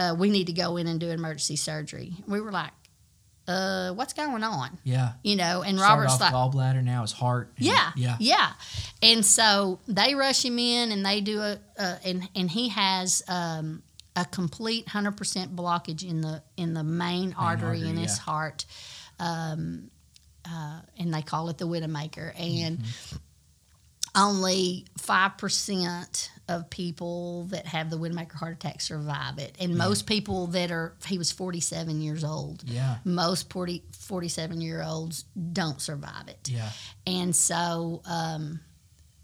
Uh, 0.00 0.14
we 0.14 0.30
need 0.30 0.46
to 0.46 0.52
go 0.54 0.78
in 0.78 0.86
and 0.86 0.98
do 1.00 1.08
emergency 1.10 1.56
surgery. 1.56 2.14
We 2.26 2.40
were 2.40 2.52
like, 2.52 2.70
uh, 3.46 3.90
What's 3.92 4.14
going 4.14 4.42
on? 4.42 4.78
Yeah. 4.84 5.12
You 5.22 5.36
know, 5.36 5.62
and 5.62 5.76
Started 5.78 6.02
Robert's 6.04 6.20
like, 6.20 6.32
gallbladder, 6.32 6.82
now 6.82 7.02
his 7.02 7.12
heart. 7.12 7.52
yeah, 7.58 7.90
Yeah. 7.96 8.16
yeah. 8.18 8.52
And 9.02 9.24
so 9.26 9.78
they 9.88 10.14
rush 10.14 10.44
him 10.44 10.58
in, 10.58 10.92
and 10.92 11.04
they 11.04 11.20
do 11.20 11.40
a, 11.40 11.58
uh, 11.78 11.96
and 12.04 12.28
and 12.34 12.50
he 12.50 12.68
has 12.70 13.22
um, 13.28 13.82
a 14.16 14.24
complete 14.24 14.88
hundred 14.88 15.16
percent 15.16 15.54
blockage 15.54 16.02
in 16.08 16.20
the 16.22 16.42
in 16.56 16.72
the 16.74 16.84
main, 16.84 17.34
artery, 17.38 17.80
in 17.82 17.96
his 17.96 18.16
yeah. 18.16 18.22
heart, 18.24 18.64
um, 19.18 19.90
uh, 20.46 20.80
and 20.98 21.12
they 21.12 21.22
call 21.22 21.48
it 21.50 21.58
the 21.58 21.66
Widowmaker, 21.66 22.32
and 22.38 22.78
Mm-hmm. 22.78 23.16
only 24.14 24.86
five 24.98 25.38
percent 25.38 26.30
of 26.50 26.68
people 26.68 27.44
that 27.50 27.66
have 27.66 27.88
the 27.90 27.96
Widowmaker 27.96 28.32
heart 28.34 28.54
attack 28.54 28.80
survive 28.80 29.38
it, 29.38 29.56
and 29.60 29.76
most 29.78 30.06
people 30.06 30.48
that 30.48 30.70
are 30.70 30.94
he 31.06 31.16
was 31.16 31.30
forty 31.32 31.60
seven 31.60 32.00
years 32.00 32.24
old. 32.24 32.62
Yeah. 32.66 32.96
Most 33.04 33.50
40, 33.52 33.84
47 33.98 34.60
year 34.60 34.82
olds 34.82 35.24
don't 35.52 35.80
survive 35.80 36.28
it. 36.28 36.48
Yeah. 36.50 36.68
And 37.06 37.34
so 37.34 38.02
um, 38.04 38.60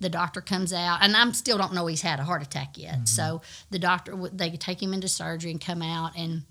the 0.00 0.08
doctor 0.08 0.40
comes 0.40 0.72
out, 0.72 0.98
and 1.02 1.16
I 1.16 1.30
still 1.32 1.58
don't 1.58 1.74
know 1.74 1.86
he's 1.86 2.02
had 2.02 2.20
a 2.20 2.24
heart 2.24 2.42
attack 2.42 2.78
yet. 2.78 3.08
So 3.08 3.42
the 3.70 3.78
doctor, 3.78 4.14
would- 4.14 4.38
they 4.38 4.50
could 4.50 4.60
take 4.60 4.82
him 4.82 4.94
into 4.94 5.08
surgery 5.08 5.50
and 5.50 5.60
come 5.60 5.82
out, 5.82 6.12
and 6.16 6.42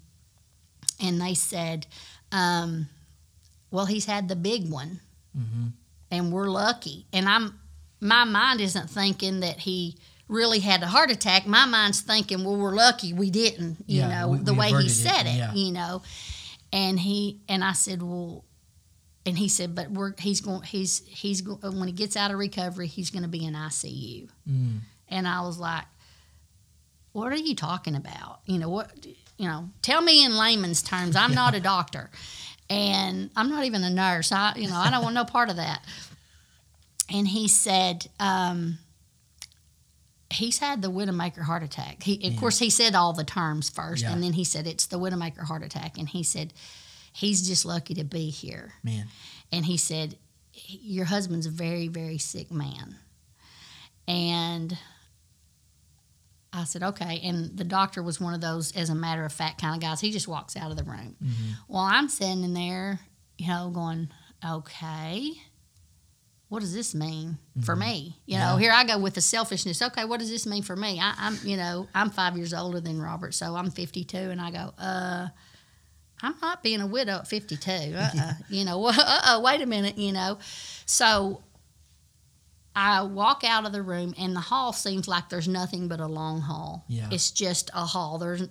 and 1.01 1.19
they 1.21 1.33
said, 1.33 1.87
um, 2.31 2.87
well, 3.71 3.85
he's 3.85 4.05
had 4.05 4.27
the 4.27 4.35
big 4.35 4.69
one, 4.69 4.99
hmm 5.35 5.67
and 6.11 6.31
we're 6.31 6.49
lucky. 6.49 7.05
And 7.11 7.27
I'm 7.27 7.59
my 7.99 8.23
mind 8.25 8.61
isn't 8.61 8.89
thinking 8.91 9.39
that 9.39 9.57
he 9.59 9.97
really 10.27 10.59
had 10.59 10.81
a 10.83 10.87
heart 10.87 11.11
attack. 11.11 11.45
My 11.45 11.65
mind's 11.65 12.01
thinking, 12.01 12.43
well, 12.43 12.57
we're 12.57 12.73
lucky 12.75 13.13
we 13.13 13.29
didn't. 13.29 13.77
You 13.87 14.01
Yeah, 14.01 14.07
know 14.21 14.27
we- 14.29 14.37
the 14.39 14.53
we 14.53 14.59
way 14.59 14.67
he 14.67 14.73
averted 14.73 14.91
it, 14.91 14.95
said 14.95 15.25
it. 15.27 15.35
yeah. 15.37 15.53
You 15.53 15.71
know, 15.71 16.01
and 16.73 16.99
he 16.99 17.39
and 17.47 17.63
I 17.63 17.73
said, 17.73 18.01
well. 18.01 18.43
And 19.27 19.35
he 19.39 19.49
said, 19.49 19.73
"But 19.73 19.89
we're 19.89 20.13
he's 20.19 20.39
going 20.39 20.61
he's 20.61 21.01
he's 21.07 21.41
when 21.43 21.87
he 21.87 21.91
gets 21.93 22.15
out 22.15 22.29
of 22.29 22.37
recovery, 22.37 22.85
he's 22.85 23.09
going 23.09 23.23
to 23.23 23.27
be 23.27 23.43
in 23.43 23.55
ICU." 23.55 24.29
Mm. 24.47 24.81
And 25.09 25.27
I 25.27 25.41
was 25.41 25.57
like, 25.57 25.85
"What 27.11 27.33
are 27.33 27.35
you 27.37 27.55
talking 27.55 27.95
about? 27.95 28.41
You 28.45 28.59
know 28.59 28.69
what? 28.69 28.91
You 29.39 29.47
know, 29.47 29.71
tell 29.81 30.03
me 30.03 30.23
in 30.23 30.37
layman's 30.37 30.83
terms. 30.83 31.15
I'm 31.15 31.33
not 31.41 31.55
a 31.55 31.59
doctor, 31.59 32.11
and 32.69 33.31
I'm 33.35 33.49
not 33.49 33.63
even 33.63 33.83
a 33.83 33.89
nurse. 33.89 34.31
I, 34.31 34.53
you 34.57 34.67
know, 34.67 34.75
I 34.77 34.91
don't 34.91 35.01
want 35.01 35.15
no 35.15 35.25
part 35.25 35.49
of 35.49 35.55
that." 35.55 35.83
And 37.11 37.27
he 37.27 37.47
said, 37.47 38.05
um, 38.19 38.77
"He's 40.35 40.59
had 40.59 40.81
the 40.81 40.91
Widowmaker 40.91 41.41
heart 41.43 41.63
attack. 41.63 42.03
He, 42.03 42.15
of 42.27 42.33
Yeah. 42.33 42.39
course, 42.39 42.59
he 42.59 42.69
said 42.69 42.95
all 42.95 43.13
the 43.13 43.23
terms 43.23 43.69
first, 43.69 44.03
Yeah. 44.03 44.11
and 44.13 44.21
then 44.23 44.33
he 44.33 44.43
said 44.43 44.67
it's 44.67 44.85
the 44.85 44.99
Widowmaker 44.99 45.43
heart 45.45 45.63
attack, 45.63 45.97
and 45.97 46.07
he 46.09 46.23
said." 46.23 46.53
He's 47.13 47.47
just 47.47 47.63
lucky 47.63 47.93
to 47.93 48.03
be 48.03 48.29
here 48.29 48.73
Man. 48.83 49.07
and 49.49 49.65
he 49.65 49.77
said, 49.77 50.17
"Your 50.67 51.05
husband's 51.05 51.45
a 51.45 51.49
very, 51.49 51.87
very 51.87 52.17
sick 52.17 52.51
man." 52.51 52.97
And 54.07 54.77
I 56.51 56.65
said, 56.65 56.83
"Okay." 56.83 57.21
And 57.23 57.57
the 57.57 57.63
doctor 57.63 58.03
was 58.03 58.19
one 58.19 58.33
of 58.33 58.41
those, 58.41 58.71
as 58.73 58.89
a 58.89 58.95
matter 58.95 59.23
of 59.25 59.31
fact, 59.33 59.61
kind 59.61 59.75
of 59.75 59.81
guys. 59.81 60.01
He 60.01 60.11
just 60.11 60.27
walks 60.27 60.55
out 60.57 60.71
of 60.71 60.77
the 60.77 60.83
room. 60.83 61.15
hmm 61.19 61.51
Well, 61.69 61.83
I'm 61.83 62.09
sitting 62.09 62.43
in 62.43 62.53
there, 62.53 62.99
you 63.37 63.47
know, 63.47 63.69
going, 63.69 64.09
"Okay." 64.43 65.31
What 66.49 66.59
does 66.59 66.73
this 66.73 66.93
mean 66.93 67.37
for 67.63 67.75
me? 67.75 68.19
You 68.27 68.37
know, 68.37 68.53
Yeah. 68.55 68.59
here 68.59 68.71
I 68.71 68.83
go 68.85 68.99
with 68.99 69.15
the 69.15 69.21
selfishness. 69.21 69.81
Okay, 69.81 70.05
what 70.05 70.19
does 70.19 70.29
this 70.29 70.45
mean 70.45 70.61
for 70.63 70.75
me? 70.75 70.99
I, 70.99 71.13
I'm, 71.17 71.37
you 71.43 71.57
know, 71.57 71.87
I'm 71.95 72.11
five 72.11 72.37
years 72.37 72.53
older 72.53 72.79
than 72.79 73.01
Robert, 73.01 73.33
so 73.33 73.55
I'm 73.55 73.71
52, 73.71 74.15
and 74.17 74.39
I 74.39 74.51
go, 74.51 74.73
uh, 74.77 75.27
I'm 76.21 76.35
not 76.41 76.61
being 76.63 76.81
a 76.81 76.87
widow 76.87 77.17
at 77.17 77.27
52. 77.27 77.71
Uh-uh. 77.95 78.33
you 78.49 78.63
know, 78.63 78.85
uh-uh, 78.87 79.41
wait 79.43 79.61
a 79.61 79.65
minute, 79.65 79.97
you 79.97 80.11
know. 80.11 80.37
So 80.85 81.41
I 82.75 83.01
walk 83.01 83.43
out 83.43 83.65
of 83.65 83.71
the 83.71 83.81
room, 83.81 84.13
and 84.17 84.35
the 84.35 84.39
hall 84.41 84.71
seems 84.71 85.07
like 85.07 85.29
there's 85.29 85.47
nothing 85.47 85.87
but 85.87 85.99
a 85.99 86.07
long 86.07 86.41
hall. 86.41 86.85
Yeah. 86.87 87.09
It's 87.11 87.31
just 87.31 87.71
a 87.73 87.85
hall. 87.85 88.17
There's, 88.19 88.43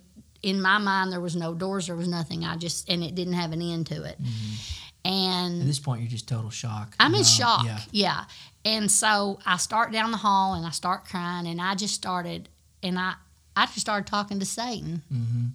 in 0.43 0.61
my 0.61 0.79
mind, 0.79 1.11
there 1.13 1.21
was 1.21 1.35
no 1.35 1.53
doors, 1.53 1.87
there 1.87 1.95
was 1.95 2.07
nothing. 2.09 2.43
I 2.43 2.57
just, 2.57 2.89
and 2.89 3.03
it 3.03 3.15
didn't 3.15 3.33
have 3.35 3.51
an 3.53 3.61
end 3.61 3.87
to 3.87 4.03
it. 4.03 4.17
And 5.05 5.61
At 5.61 5.67
this 5.67 5.79
point, 5.79 6.01
you're 6.01 6.09
just 6.09 6.27
total 6.27 6.49
shock. 6.49 6.95
I'm 6.99 7.13
in 7.15 7.23
shock. 7.23 7.65
Yeah. 7.65 7.79
Yeah. 7.91 8.23
And 8.65 8.89
so 8.91 9.39
I 9.45 9.57
start 9.57 9.91
down 9.91 10.09
the 10.11 10.17
hall 10.17 10.55
and 10.55 10.65
I 10.65 10.71
start 10.71 11.05
crying 11.05 11.45
and 11.47 11.61
I 11.61 11.75
just 11.75 11.93
started 11.93 12.49
and 12.81 12.97
I 12.99 13.13
I 13.55 13.65
just 13.67 13.79
started 13.81 14.07
talking 14.07 14.39
to 14.39 14.45
Satan, 14.45 15.01
Mm-hmm. 15.13 15.45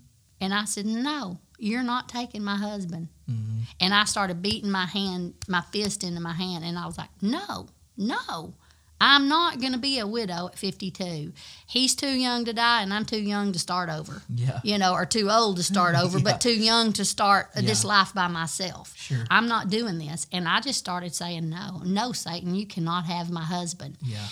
and 0.41 0.55
I 0.55 0.65
said, 0.65 0.87
"No, 0.87 1.39
you're 1.59 1.83
not 1.83 2.09
taking 2.09 2.43
my 2.43 2.57
husband." 2.57 3.09
Mm-hmm. 3.31 3.61
And 3.81 3.93
I 3.93 4.05
started 4.05 4.41
beating 4.41 4.71
my 4.71 4.87
hand, 4.87 5.35
my 5.49 5.61
fist 5.61 6.03
into 6.05 6.21
my 6.21 6.33
hand, 6.33 6.65
and 6.65 6.79
I 6.79 6.87
was 6.87 6.97
like, 6.97 7.11
"No, 7.21 7.69
no." 7.99 8.55
I'm 9.01 9.29
not 9.29 9.61
going 9.61 9.73
to 9.73 9.79
be 9.79 9.99
a 9.99 10.07
widow 10.07 10.49
at 10.49 10.59
52. 10.59 11.33
He's 11.67 11.95
too 11.95 12.11
young 12.11 12.45
to 12.45 12.53
die, 12.53 12.83
and 12.83 12.93
I'm 12.93 13.05
too 13.07 13.21
young 13.21 13.53
to 13.53 13.59
start 13.59 13.89
over. 13.89 14.23
Yeah. 14.35 14.61
You 14.63 14.77
know, 14.77 14.93
or 14.93 15.07
too 15.07 15.31
old 15.31 15.57
to 15.57 15.63
start 15.63 15.95
over, 15.99 16.19
Yeah. 16.19 16.25
but 16.25 16.41
too 16.41 16.55
young 16.55 16.93
to 16.95 17.05
start 17.05 17.49
this 17.55 17.85
life 17.85 18.13
by 18.13 18.29
myself. 18.29 18.95
Sure. 18.97 19.25
I'm 19.31 19.49
not 19.49 19.71
doing 19.71 19.99
this. 19.99 20.27
And 20.33 20.47
I 20.47 20.61
just 20.61 20.79
started 20.79 21.15
saying, 21.15 21.49
No, 21.49 21.81
no, 21.85 22.13
Satan, 22.13 22.55
you 22.55 22.67
cannot 22.67 23.07
have 23.07 23.31
my 23.31 23.43
husband. 23.45 23.97
Yeah. 24.03 24.27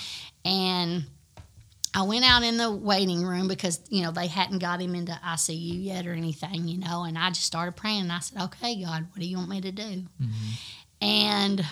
And 0.45 1.07
I 1.95 2.03
went 2.03 2.25
out 2.27 2.43
in 2.43 2.59
the 2.59 2.71
waiting 2.71 3.25
room 3.25 3.49
because, 3.49 3.81
you 3.89 4.03
know, 4.03 4.11
they 4.11 4.27
hadn't 4.27 4.59
got 4.59 4.81
him 4.83 4.95
into 4.95 5.13
ICU 5.13 5.83
yet 5.85 6.07
or 6.07 6.13
anything, 6.13 6.69
you 6.69 6.79
know, 6.79 7.05
and 7.05 7.17
I 7.17 7.29
just 7.31 7.45
started 7.47 7.75
praying 7.77 8.03
and 8.03 8.13
I 8.13 8.19
said, 8.19 8.43
Okay, 8.43 8.83
God, 8.85 9.07
what 9.11 9.19
do 9.21 9.27
you 9.27 9.39
want 9.39 9.49
me 9.49 9.63
to 9.63 9.73
do? 9.73 9.83
Mm-hmm. 10.23 10.51
And 11.01 11.65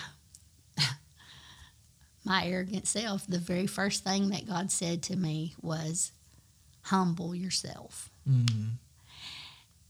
my 2.27 2.45
arrogant 2.45 2.87
self, 2.87 3.25
the 3.27 3.39
very 3.39 3.67
first 3.67 4.03
thing 4.03 4.29
that 4.29 4.47
God 4.47 4.71
said 4.71 5.01
to 5.03 5.15
me 5.15 5.55
was, 5.61 6.11
Humble 6.83 7.35
yourself. 7.35 8.09
Mm-hmm. 8.29 8.67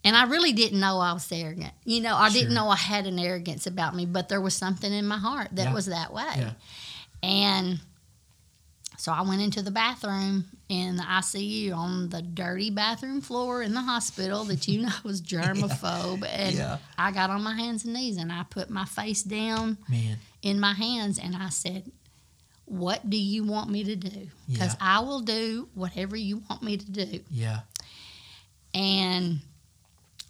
And 0.03 0.15
I 0.15 0.23
really 0.25 0.53
didn't 0.53 0.79
know 0.79 0.99
I 0.99 1.13
was 1.13 1.29
arrogant. 1.31 1.73
You 1.83 2.01
know, 2.01 2.15
I 2.15 2.29
Sure. 2.29 2.39
didn't 2.41 2.53
know 2.55 2.69
I 2.69 2.75
had 2.77 3.05
an 3.07 3.19
arrogance 3.19 3.67
about 3.67 3.93
me, 3.95 4.05
but 4.05 4.29
there 4.29 4.39
was 4.41 4.55
something 4.55 4.91
in 4.91 5.05
my 5.07 5.17
heart 5.17 5.49
that 5.53 5.65
Yeah. 5.65 5.73
was 5.73 5.87
that 5.87 6.13
way. 6.13 6.23
Yeah. 6.37 6.51
And 7.21 7.79
so 8.97 9.11
I 9.11 9.21
went 9.21 9.41
into 9.41 9.61
the 9.61 9.69
bathroom 9.71 10.45
in 10.69 10.95
the 10.95 11.03
ICU 11.03 11.73
on 11.75 12.09
the 12.09 12.21
dirty 12.21 12.69
bathroom 12.71 13.21
floor 13.21 13.61
in 13.61 13.73
the 13.73 13.81
hospital 13.81 14.43
that 14.45 14.67
you 14.67 14.81
know 14.81 14.93
was 15.03 15.21
germaphobe. 15.33 16.25
And 16.27 16.55
Yeah. 16.55 16.77
I 16.97 17.11
got 17.11 17.29
on 17.29 17.43
my 17.43 17.53
hands 17.55 17.83
and 17.85 17.93
knees 17.93 18.17
and 18.17 18.31
I 18.31 18.43
put 18.49 18.69
my 18.69 18.85
face 18.85 19.23
down 19.23 19.77
Man. 19.89 20.17
in 20.41 20.59
my 20.59 20.73
hands 20.73 21.19
and 21.19 21.35
I 21.35 21.49
said, 21.49 21.91
What 22.67 23.09
do 23.09 23.17
you 23.17 23.43
want 23.43 23.69
me 23.69 23.83
to 23.85 23.95
do? 23.95 24.27
Because 24.47 24.73
Yeah. 24.73 24.97
I 24.97 24.99
will 24.99 25.21
do 25.21 25.69
whatever 25.73 26.15
you 26.17 26.43
want 26.49 26.61
me 26.61 26.75
to 26.77 26.91
do 26.91 27.23
Yeah. 27.31 27.61
and 28.73 29.39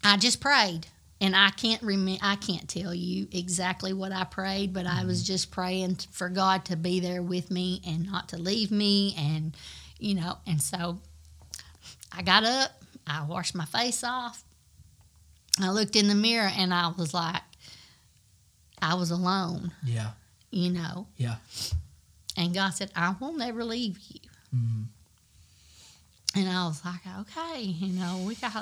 I 0.04 0.18
just 0.18 0.40
prayed. 0.40 0.88
And 1.20 1.36
I 1.36 1.50
can't 1.50 1.82
rem- 1.82 2.20
I 2.22 2.36
can't 2.36 2.70
tell 2.70 2.94
you 2.94 3.28
exactly 3.32 3.92
what 3.92 4.12
I 4.12 4.24
prayed, 4.24 4.72
but 4.72 4.86
I 4.86 5.04
was 5.04 5.22
mm-hmm. 5.24 5.34
just 5.34 5.50
praying 5.50 5.96
for 6.12 6.30
God 6.30 6.64
to 6.66 6.76
be 6.76 7.00
there 7.00 7.24
with 7.24 7.50
me 7.50 7.82
and 7.88 8.06
not 8.06 8.30
to 8.30 8.38
leave 8.38 8.70
me, 8.70 9.16
and 9.18 9.58
you 9.98 10.14
know. 10.14 10.38
And 10.46 10.62
so 10.62 11.00
I 12.12 12.22
got 12.22 12.44
up, 12.44 12.70
I 13.08 13.24
washed 13.26 13.56
my 13.56 13.66
face 13.66 14.04
off, 14.04 14.44
I 15.60 15.72
looked 15.72 15.96
in 15.96 16.08
the 16.08 16.14
mirror, 16.14 16.52
and 16.56 16.72
I 16.72 16.90
was 16.96 17.16
like, 17.16 17.42
I 18.80 18.94
was 18.94 19.10
alone, 19.10 19.72
Yeah. 19.84 20.12
you 20.52 20.70
know. 20.70 21.08
Yeah. 21.18 21.38
And 22.38 22.54
God 22.54 22.70
said, 22.70 22.92
I 22.96 23.16
will 23.20 23.34
never 23.34 23.64
leave 23.66 23.98
you. 24.08 24.20
Mm-hmm. 24.56 24.84
And 26.40 26.50
I 26.50 26.68
was 26.68 26.84
like, 26.86 27.02
okay, 27.22 27.62
you 27.62 27.94
know, 28.00 28.24
we 28.28 28.36
got. 28.36 28.56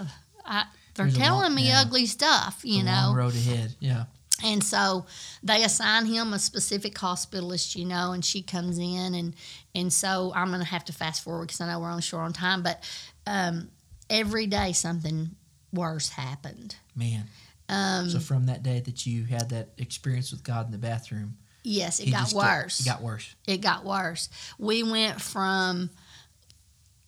I, 0.46 0.66
they're 0.94 1.06
There's 1.08 1.18
telling 1.18 1.42
long- 1.42 1.56
me 1.56 1.68
yeah. 1.68 1.82
ugly 1.82 2.06
stuff, 2.06 2.62
you 2.64 2.80
The 2.80 2.86
know. 2.92 2.92
long 3.08 3.16
road 3.16 3.36
ahead. 3.36 3.76
Yeah. 3.80 4.06
And 4.44 4.64
so 4.64 5.06
they 5.44 5.64
assign 5.64 6.06
him 6.06 6.34
a 6.34 6.40
specific 6.40 6.94
hospitalist, 6.96 7.76
you 7.76 7.86
know, 7.86 8.12
and 8.12 8.24
she 8.24 8.42
comes 8.42 8.78
in, 8.78 9.14
and 9.16 9.34
and 9.74 9.92
so 9.92 10.32
I'm 10.36 10.52
gonna 10.52 10.64
have 10.66 10.86
to 10.86 10.94
fast 10.94 11.24
forward 11.24 11.48
because 11.48 11.62
I 11.62 11.68
know 11.68 11.80
we're 11.80 11.88
on 11.90 12.02
short 12.02 12.24
on 12.24 12.34
time, 12.34 12.62
but 12.62 12.84
um, 13.28 13.70
every 14.10 14.46
day 14.46 14.72
something 14.74 15.32
worse 15.74 16.10
happened. 16.10 16.76
Man. 16.96 17.26
Um, 17.70 18.10
So 18.10 18.20
from 18.20 18.46
that 18.46 18.62
day 18.62 18.80
that 18.82 19.06
you 19.06 19.24
had 19.24 19.50
that 19.50 19.70
experience 19.78 20.32
with 20.32 20.44
God 20.44 20.66
in 20.68 20.72
the 20.72 20.78
bathroom, 20.78 21.38
yes, 21.66 22.00
it 22.00 22.06
he 22.06 22.12
got 22.12 22.32
worse. 22.32 22.80
it 22.80 22.86
got 22.86 23.02
worse. 23.02 23.36
it 23.48 23.58
got 23.58 23.84
worse. 23.84 24.30
We 24.58 24.84
went 24.84 25.22
from 25.22 25.90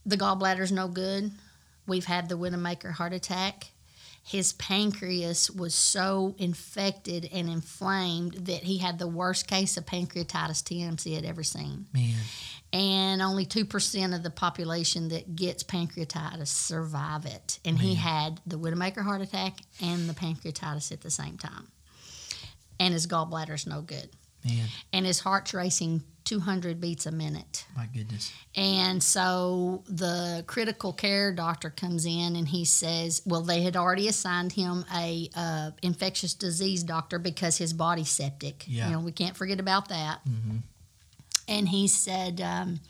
the 0.05 0.17
gallbladder's 0.17 0.71
no 0.71 0.87
good. 0.87 1.31
We've 1.85 2.05
had 2.05 2.29
the 2.29 2.37
Widowmaker 2.37 2.91
heart 2.91 3.13
attack. 3.13 3.71
His 4.23 4.51
pancreas 4.53 5.49
was 5.49 5.73
so 5.73 6.35
infected 6.37 7.29
and 7.31 7.49
inflamed 7.49 8.33
that 8.47 8.63
he 8.63 8.79
had 8.79 8.99
the 8.99 9.07
worst 9.07 9.47
case 9.47 9.77
of 9.77 9.85
pancreatitis 9.85 10.63
TMC 10.63 11.15
had 11.15 11.23
ever 11.23 11.43
seen. 11.43 11.85
Man. 11.93 12.15
And 12.73 13.21
only 13.21 13.45
2% 13.45 14.13
of 14.13 14.23
the 14.23 14.29
population 14.29 15.07
that 15.09 15.33
gets 15.37 15.63
pancreatitis 15.63 16.47
survive 16.47 17.25
it. 17.25 17.59
And 17.63 17.79
he 17.79 17.95
had 17.95 18.41
the 18.45 18.59
Widowmaker 18.59 19.01
heart 19.01 19.21
attack 19.21 19.59
and 19.81 20.09
the 20.09 20.13
pancreatitis 20.13 20.91
at 20.91 20.99
the 20.99 21.11
same 21.11 21.37
time. 21.37 21.69
And 22.81 22.93
his 22.93 23.07
gallbladder's 23.07 23.65
no 23.65 23.79
good 23.79 24.09
Man. 24.47 24.67
and 24.93 25.05
his 25.05 25.19
heart's 25.19 25.53
racing 25.53 26.03
200 26.25 26.81
beats 26.81 27.05
a 27.05 27.11
minute. 27.11 27.65
My 27.75 27.85
goodness. 27.85 28.33
And 28.55 29.01
so 29.01 29.83
the 29.87 30.43
critical 30.45 30.91
care 30.91 31.31
doctor 31.31 31.69
comes 31.69 32.05
in 32.05 32.35
and 32.35 32.45
he 32.45 32.65
says, 32.65 33.21
well, 33.25 33.41
they 33.41 33.61
had 33.61 33.77
already 33.77 34.09
assigned 34.09 34.51
him 34.51 34.83
a 34.93 35.29
uh, 35.35 35.71
infectious 35.81 36.33
disease 36.33 36.83
doctor 36.83 37.17
because 37.17 37.57
his 37.57 37.71
body's 37.71 38.09
septic. 38.09 38.65
Yeah. 38.67 38.87
You 38.87 38.93
know, 38.93 38.99
we 38.99 39.13
can't 39.13 39.37
forget 39.37 39.61
about 39.61 39.87
that. 39.87 40.19
Mm-hmm. 40.27 40.57
And 41.47 41.69
he 41.69 41.87
said, 41.87 42.41
um, 42.41 42.81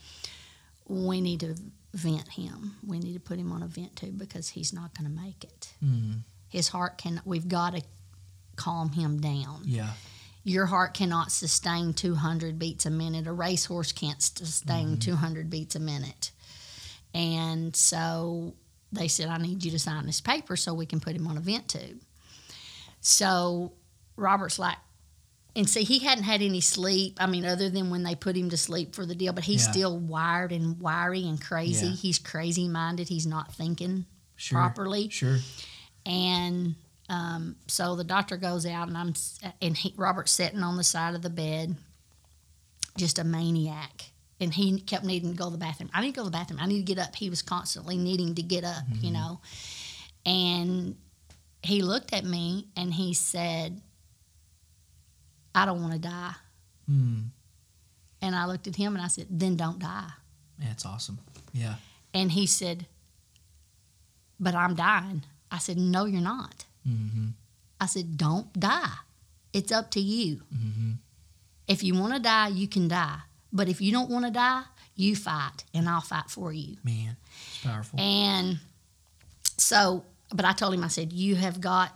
we 0.88 1.22
need 1.22 1.42
to 1.42 1.56
vent 1.94 2.30
him. 2.30 2.76
We 2.86 2.98
need 2.98 3.14
to 3.14 3.20
put 3.20 3.38
him 3.38 3.52
on 3.52 3.62
a 3.62 3.68
vent 3.68 3.96
tube 3.98 4.18
because 4.18 4.50
he's 4.50 4.74
not 4.74 4.98
going 4.98 5.10
to 5.10 5.16
make 5.16 5.44
it. 5.44 5.74
Mm-hmm. 5.86 6.20
His 6.50 6.70
heart 6.70 6.98
can. 6.98 7.22
We've 7.24 7.48
got 7.48 7.76
to 7.76 7.84
calm 8.56 8.94
him 8.94 9.22
down 9.22 9.62
Yeah. 9.66 9.92
Your 10.48 10.66
heart 10.66 10.94
cannot 10.94 11.32
sustain 11.32 11.94
200 11.94 12.58
beats 12.58 12.86
a 12.86 12.90
minute. 12.90 13.28
A 13.28 13.34
racehorse 13.34 13.92
can't 13.92 14.22
sustain 14.22 14.88
mm-hmm. 14.92 15.00
200 15.00 15.50
beats 15.50 15.76
a 15.76 15.80
minute. 15.80 16.32
And 17.14 17.76
so 17.76 18.54
they 18.92 19.10
said, 19.10 19.28
I 19.28 19.38
need 19.40 19.64
you 19.66 19.72
to 19.72 19.80
sign 19.80 20.06
this 20.06 20.22
paper 20.22 20.56
so 20.56 20.74
we 20.74 20.86
can 20.86 21.02
put 21.02 21.16
him 21.16 21.28
on 21.28 21.36
a 21.38 21.42
vent 21.42 21.68
tube. 21.68 22.00
So 23.02 23.74
Robert's 24.16 24.58
like, 24.58 24.78
and 25.56 25.68
see, 25.70 25.84
he 25.84 26.00
hadn't 26.00 26.24
had 26.24 26.42
any 26.42 26.62
sleep. 26.62 27.18
I 27.20 27.26
mean, 27.28 27.44
other 27.46 27.70
than 27.70 27.90
when 27.90 28.04
they 28.04 28.16
put 28.16 28.38
him 28.38 28.50
to 28.52 28.58
sleep 28.58 28.96
for 28.96 29.06
the 29.06 29.16
deal, 29.16 29.34
but 29.34 29.44
he's 29.44 29.66
Yeah. 29.66 29.72
still 29.72 29.98
wired 29.98 30.52
and 30.54 30.80
wiry 30.80 31.28
and 31.28 31.42
crazy. 31.42 31.88
Yeah. 31.88 31.94
He's 31.94 32.20
crazy 32.20 32.68
minded. 32.70 33.10
He's 33.10 33.26
not 33.26 33.54
thinking 33.54 34.06
Sure. 34.36 34.60
properly 34.60 35.10
Sure. 35.10 35.40
and 36.06 36.76
um, 37.10 37.56
so 37.68 37.96
the 37.96 38.04
doctor 38.04 38.38
goes 38.38 38.66
out 38.66 38.88
and 38.88 38.98
I'm 38.98 39.14
and 39.62 39.78
he, 39.78 39.94
Robert's 39.98 40.32
sitting 40.32 40.62
on 40.62 40.76
the 40.76 40.84
side 40.84 41.16
of 41.16 41.22
the 41.22 41.30
bed, 41.30 41.76
just 42.98 43.18
a 43.18 43.24
maniac, 43.24 44.12
and 44.40 44.54
he 44.54 44.80
kept 44.82 45.06
needing 45.06 45.32
to 45.32 45.38
go 45.38 45.46
to 45.46 45.52
the 45.52 45.58
bathroom. 45.58 45.90
I 45.94 46.02
need 46.02 46.12
to 46.12 46.18
go 46.18 46.24
to 46.24 46.30
the 46.30 46.38
bathroom. 46.38 46.60
I 46.62 46.68
need 46.68 46.86
to 46.86 46.94
get 46.94 47.02
up. 47.02 47.16
He 47.16 47.30
was 47.30 47.42
constantly 47.42 47.98
needing 47.98 48.36
to 48.36 48.42
get 48.42 48.64
up, 48.66 48.84
you 49.00 49.12
know, 49.12 49.40
and 50.26 50.96
he 51.64 51.82
looked 51.82 52.14
at 52.14 52.26
me 52.26 52.68
and 52.76 52.94
he 52.94 53.14
said, 53.14 53.82
"I 55.56 55.66
don't 55.66 55.82
want 55.82 55.94
to 55.94 56.00
die." 56.00 56.36
Mm. 56.90 57.30
And 58.22 58.36
I 58.36 58.46
looked 58.46 58.68
at 58.68 58.76
him 58.76 58.96
and 58.96 59.04
I 59.04 59.08
said, 59.08 59.28
"Then 59.30 59.56
don't 59.56 59.80
die." 59.80 60.12
Man, 60.60 60.70
that's 60.70 60.86
awesome. 60.86 61.20
Yeah. 61.54 61.76
And 62.14 62.32
he 62.32 62.48
said, 62.48 62.86
"But 64.40 64.56
I'm 64.56 64.76
dying." 64.76 65.24
I 65.50 65.60
said, 65.60 65.78
"No, 65.78 66.04
you're 66.06 66.20
not." 66.20 66.66
Mm-hmm. 66.88 67.28
I 67.82 67.86
said, 67.86 68.18
don't 68.18 68.52
die. 68.60 68.90
It's 69.54 69.72
up 69.72 69.92
to 69.92 70.00
you. 70.00 70.42
Mm-hmm. 70.54 70.92
If 71.68 71.84
you 71.84 71.96
want 71.96 72.14
to 72.14 72.20
die, 72.20 72.48
you 72.50 72.68
can 72.68 72.88
die. 72.88 73.20
But 73.52 73.70
if 73.70 73.82
you 73.82 73.92
don't 73.92 74.10
want 74.10 74.26
to 74.26 74.32
die, 74.32 74.64
you 74.96 75.16
fight, 75.16 75.64
and 75.74 75.88
I'll 75.88 76.02
fight 76.02 76.30
for 76.30 76.52
you. 76.52 76.78
Man, 76.84 77.18
it's 77.48 77.64
powerful. 77.64 78.00
And 78.00 78.60
so, 79.58 80.04
but 80.34 80.46
I 80.46 80.54
told 80.54 80.74
him, 80.74 80.84
I 80.84 80.88
said, 80.88 81.14
you 81.14 81.36
have 81.36 81.62
got, 81.62 81.92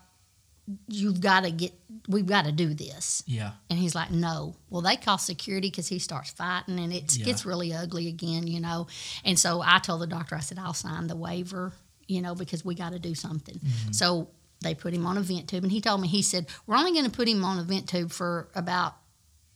you've 0.88 1.19
got 1.19 1.43
to 1.43 1.51
get, 1.51 1.73
we've 2.08 2.25
got 2.25 2.45
to 2.45 2.51
do 2.51 2.73
this. 2.73 3.23
yeah. 3.25 3.51
And 3.69 3.77
he's 3.80 3.95
like, 3.95 4.12
no. 4.12 4.56
Well, 4.69 4.82
they 4.82 4.95
call 4.95 5.17
security 5.17 5.69
because 5.69 5.88
he 5.88 5.99
starts 5.99 6.32
fighting, 6.32 6.80
and 6.80 6.93
it 6.93 7.15
Yeah. 7.17 7.25
gets 7.25 7.45
really 7.45 7.73
ugly 7.73 8.08
again, 8.08 8.47
you 8.47 8.60
know. 8.60 8.88
And 9.25 9.38
so 9.38 9.62
I 9.65 9.80
told 9.80 10.01
the 10.01 10.08
doctor, 10.08 10.36
I 10.36 10.39
said, 10.41 10.60
I'll 10.60 10.73
sign 10.73 11.08
the 11.08 11.15
waiver, 11.15 11.73
you 12.08 12.21
know, 12.21 12.36
because 12.36 12.63
we 12.63 12.75
got 12.75 12.91
to 12.93 12.99
do 12.99 13.15
something. 13.15 13.56
Mm-hmm. 13.56 13.91
So 13.93 14.30
they 14.62 14.76
put 14.76 14.93
him 14.93 15.06
on 15.06 15.17
a 15.17 15.21
vent 15.21 15.50
tube, 15.50 15.63
and 15.63 15.71
he 15.71 15.82
told 15.82 16.02
me, 16.02 16.08
he 16.08 16.21
said, 16.21 16.45
we're 16.67 16.76
only 16.78 16.91
going 16.91 17.06
to 17.06 17.12
put 17.12 17.28
him 17.28 17.43
on 17.43 17.60
a 17.60 17.63
vent 17.63 17.89
tube 17.89 18.12
for 18.12 18.47
about 18.55 18.93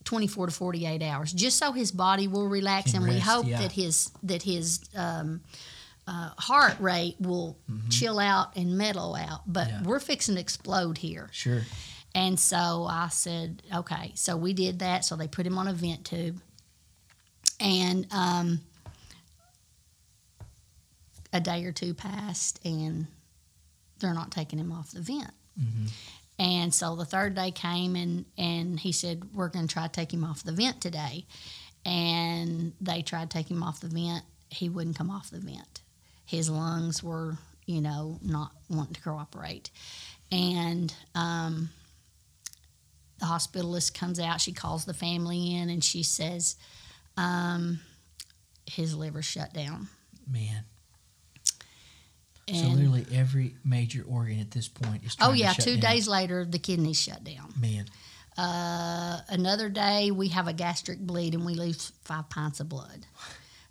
24 0.04 0.46
to 0.46 0.52
48 0.52 1.02
hours, 1.02 1.32
just 1.32 1.58
so 1.58 1.72
his 1.72 1.90
body 1.92 2.28
will 2.28 2.46
relax, 2.48 2.92
Can 2.92 3.02
and 3.02 3.12
we 3.12 3.18
hope 3.20 3.46
yeah. 3.46 3.60
that 3.60 3.72
his 3.72 4.10
that 4.22 4.42
his 4.42 4.80
um, 4.96 5.40
uh, 6.06 6.30
heart 6.38 6.78
rate 6.78 7.16
will 7.18 7.58
chill 7.90 8.18
out 8.20 8.54
and 8.56 8.78
mellow 8.78 9.16
out. 9.16 9.40
But 9.46 9.66
Mm-hmm. 9.68 9.84
Yeah. 9.84 9.88
we're 9.88 10.00
fixing 10.00 10.36
to 10.36 10.40
explode 10.40 10.98
here. 10.98 11.28
Sure. 11.32 11.62
And 12.14 12.38
so 12.38 12.86
I 12.88 13.08
said, 13.08 13.62
okay. 13.74 14.12
So 14.14 14.36
we 14.36 14.52
did 14.54 14.78
that. 14.78 15.04
So 15.04 15.16
they 15.16 15.26
put 15.28 15.46
him 15.46 15.58
on 15.58 15.66
a 15.68 15.72
vent 15.72 16.04
tube. 16.06 16.40
And 17.60 18.06
um, 18.12 18.60
a 21.32 21.40
day 21.40 21.64
or 21.64 21.72
two 21.72 21.94
passed, 21.94 22.60
and 22.64 23.06
they're 23.98 24.14
not 24.14 24.30
taking 24.30 24.58
him 24.58 24.72
off 24.72 24.90
the 24.90 25.00
vent. 25.00 25.32
Mhm. 25.58 25.90
And 26.38 26.74
so 26.74 26.96
the 26.96 27.04
third 27.06 27.34
day 27.34 27.50
came, 27.50 27.96
and 27.96 28.26
and 28.36 28.78
he 28.78 28.92
said, 28.92 29.32
"We're 29.34 29.48
going 29.48 29.66
to 29.66 29.72
try 29.72 29.84
to 29.86 29.92
take 29.92 30.12
him 30.12 30.24
off 30.24 30.42
the 30.42 30.52
vent 30.52 30.80
today." 30.80 31.26
And 31.84 32.72
they 32.80 33.02
tried 33.02 33.30
to 33.30 33.38
take 33.38 33.50
him 33.50 33.62
off 33.62 33.80
the 33.80 33.88
vent. 33.88 34.24
He 34.50 34.68
wouldn't 34.68 34.96
come 34.96 35.10
off 35.10 35.30
the 35.30 35.38
vent. 35.38 35.80
His 36.24 36.50
lungs 36.50 37.02
were, 37.02 37.38
you 37.64 37.80
know, 37.80 38.18
not 38.22 38.52
wanting 38.68 38.94
to 38.94 39.00
cooperate. 39.00 39.70
And 40.30 40.92
um, 41.14 41.70
the 43.18 43.26
hospitalist 43.26 43.94
comes 43.94 44.18
out. 44.18 44.40
She 44.40 44.52
calls 44.52 44.84
the 44.84 44.94
family 44.94 45.54
in, 45.54 45.70
and 45.70 45.82
she 45.82 46.02
says, 46.02 46.56
um, 47.16 47.80
"His 48.66 48.94
liver 48.94 49.22
shut 49.22 49.54
down." 49.54 49.88
Man. 50.26 50.64
So 52.48 52.54
And 52.54 52.76
literally 52.76 53.06
every 53.12 53.54
major 53.64 54.04
organ 54.08 54.38
at 54.40 54.50
this 54.52 54.68
point 54.68 55.02
is 55.04 55.16
oh 55.20 55.32
yeah, 55.32 55.52
two 55.52 55.76
down. 55.76 55.92
days 55.92 56.06
later, 56.08 56.44
the 56.44 56.58
kidneys 56.58 57.00
shut 57.00 57.24
down. 57.24 57.52
Man. 57.60 57.86
Uh, 58.38 59.18
another 59.30 59.68
day, 59.68 60.10
we 60.10 60.28
have 60.28 60.46
a 60.46 60.52
gastric 60.52 60.98
bleed 61.00 61.34
and 61.34 61.44
we 61.46 61.54
lose 61.54 61.92
five 62.04 62.28
pints 62.28 62.60
of 62.60 62.68
blood. 62.68 63.06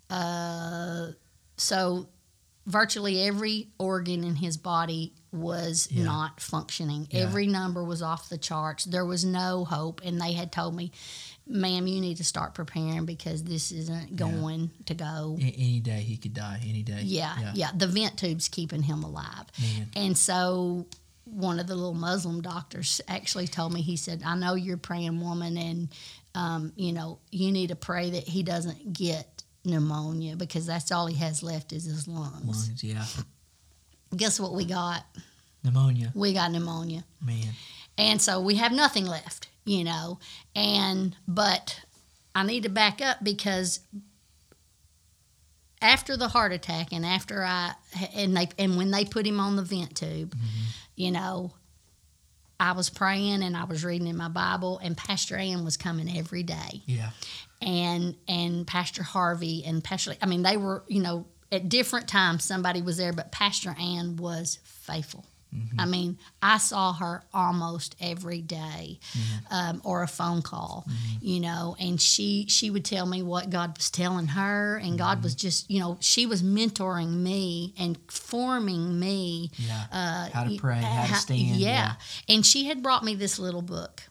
Uh, 0.10 1.08
so, 1.58 2.08
virtually 2.66 3.22
every 3.24 3.68
organ 3.78 4.24
in 4.24 4.36
his 4.36 4.58
body 4.58 5.14
was 5.32 5.88
Yeah. 5.92 6.04
not 6.04 6.40
functioning. 6.42 7.08
Yeah. 7.12 7.22
Every 7.22 7.48
number 7.48 7.84
was 7.84 8.02
off 8.02 8.28
the 8.30 8.38
charts. 8.38 8.86
There 8.86 9.06
was 9.06 9.24
no 9.24 9.66
hope. 9.66 10.02
And 10.04 10.20
they 10.20 10.34
had 10.34 10.52
told 10.52 10.76
me, 10.76 10.92
ma'am, 11.48 11.88
you 11.88 12.02
need 12.02 12.18
to 12.18 12.24
start 12.24 12.54
preparing 12.54 13.06
because 13.06 13.44
this 13.44 13.72
isn't 13.72 14.16
going 14.16 14.72
to 14.86 14.94
go. 14.94 15.38
Any 15.40 15.80
day 15.80 16.02
he 16.02 16.18
could 16.18 16.34
die. 16.34 16.60
Any 16.68 16.82
day. 16.82 17.02
Yeah, 17.04 17.52
yeah, 17.54 17.72
The 17.76 17.88
vent 17.88 18.18
tube's 18.18 18.48
keeping 18.48 18.82
him 18.84 19.04
alive. 19.04 19.46
Man. 19.62 19.90
And 19.96 20.18
so 20.18 20.88
one 21.26 21.60
of 21.60 21.68
the 21.68 21.76
little 21.76 21.94
Muslim 21.94 22.42
doctors 22.42 23.02
actually 23.08 23.48
told 23.48 23.74
me, 23.74 23.82
he 23.82 23.98
said, 23.98 24.24
I 24.26 24.36
know 24.36 24.56
you're 24.56 24.76
a 24.76 24.80
praying 24.80 25.20
woman 25.22 25.58
and, 25.58 25.90
um, 26.34 26.74
you 26.76 26.94
know, 26.94 27.20
you 27.32 27.52
need 27.52 27.70
to 27.70 27.76
pray 27.76 28.12
that 28.12 28.24
he 28.24 28.44
doesn't 28.44 28.94
get 28.94 29.44
pneumonia 29.64 30.36
because 30.36 30.66
that's 30.66 30.92
all 30.92 31.08
he 31.08 31.16
has 31.18 31.42
left 31.42 31.74
is 31.74 31.86
his 31.86 32.08
lungs. 32.08 32.46
Lungs, 32.46 32.84
yeah. 32.84 33.06
Guess 34.16 34.40
what 34.40 34.54
we 34.54 34.66
got? 34.66 35.04
Pneumonia. 35.64 36.12
We 36.14 36.34
got 36.34 36.52
pneumonia. 36.52 37.04
Man. 37.26 37.54
And 37.98 38.22
so 38.22 38.40
we 38.40 38.56
have 38.56 38.72
nothing 38.72 39.06
left, 39.06 39.48
you 39.66 39.84
know. 39.84 40.20
And 40.56 41.16
but 41.28 41.82
I 42.34 42.44
need 42.44 42.64
to 42.64 42.70
back 42.70 43.02
up 43.02 43.24
because 43.24 43.80
after 45.82 46.18
the 46.18 46.28
heart 46.28 46.52
attack 46.52 46.92
and 46.92 47.06
after 47.06 47.44
I 47.44 47.74
and 48.16 48.36
they 48.36 48.50
and 48.58 48.78
when 48.78 48.92
they 48.92 49.06
put 49.06 49.26
him 49.26 49.40
on 49.40 49.56
the 49.56 49.62
vent 49.64 49.96
tube, 49.96 50.36
mm-hmm. 50.36 50.66
you 50.96 51.12
know, 51.12 51.52
I 52.60 52.72
was 52.72 52.90
praying 52.90 53.44
and 53.44 53.56
I 53.56 53.66
was 53.66 53.84
reading 53.84 54.08
in 54.08 54.18
my 54.18 54.30
Bible 54.30 54.80
and 54.82 54.96
Pastor 54.96 55.36
Ann 55.36 55.66
was 55.66 55.78
coming 55.78 56.18
every 56.18 56.44
day 56.44 56.82
Yeah. 56.86 57.10
and 57.62 58.16
and 58.28 58.66
Pastor 58.66 59.04
Harvey 59.04 59.64
and 59.66 59.84
Pastor 59.84 60.16
I 60.22 60.26
mean 60.26 60.42
they 60.44 60.58
were 60.58 60.84
you 60.88 61.02
know 61.02 61.26
at 61.52 61.70
different 61.70 62.08
times 62.08 62.44
somebody 62.44 62.82
was 62.82 62.98
there 62.98 63.14
but 63.14 63.32
Pastor 63.32 63.76
Ann 63.80 64.16
was 64.16 64.60
faithful. 64.64 65.26
I 65.78 65.86
mean, 65.86 66.18
I 66.42 66.58
saw 66.58 66.94
her 66.94 67.24
almost 67.34 67.96
every 68.00 68.42
day, 68.42 69.00
um, 69.52 69.82
or 69.84 70.04
a 70.04 70.08
phone 70.08 70.42
call, 70.42 70.86
you 71.22 71.40
know, 71.40 71.76
and 71.80 72.02
she 72.02 72.46
she 72.48 72.70
would 72.70 72.86
tell 72.86 73.06
me 73.06 73.22
what 73.22 73.50
God 73.50 73.78
was 73.78 73.90
telling 73.92 74.28
her, 74.28 74.78
and 74.78 74.98
God 74.98 75.24
was 75.24 75.36
just, 75.36 75.70
you 75.70 75.80
know, 75.80 75.98
she 76.00 76.26
was 76.26 76.42
mentoring 76.42 77.10
me 77.22 77.74
and 77.78 77.98
forming 78.10 79.00
me. 79.00 79.52
Yeah. 79.58 79.84
Uh, 79.92 80.30
How 80.34 80.44
to 80.46 80.56
pray, 80.58 80.76
how 80.82 81.04
to 81.08 81.14
ho- 81.14 81.18
stand, 81.20 81.58
Yeah. 81.58 81.70
yeah. 81.70 81.94
and 82.36 82.46
she 82.46 82.66
had 82.66 82.82
brought 82.82 83.04
me 83.04 83.16
this 83.16 83.38
little 83.40 83.62
book, 83.62 84.04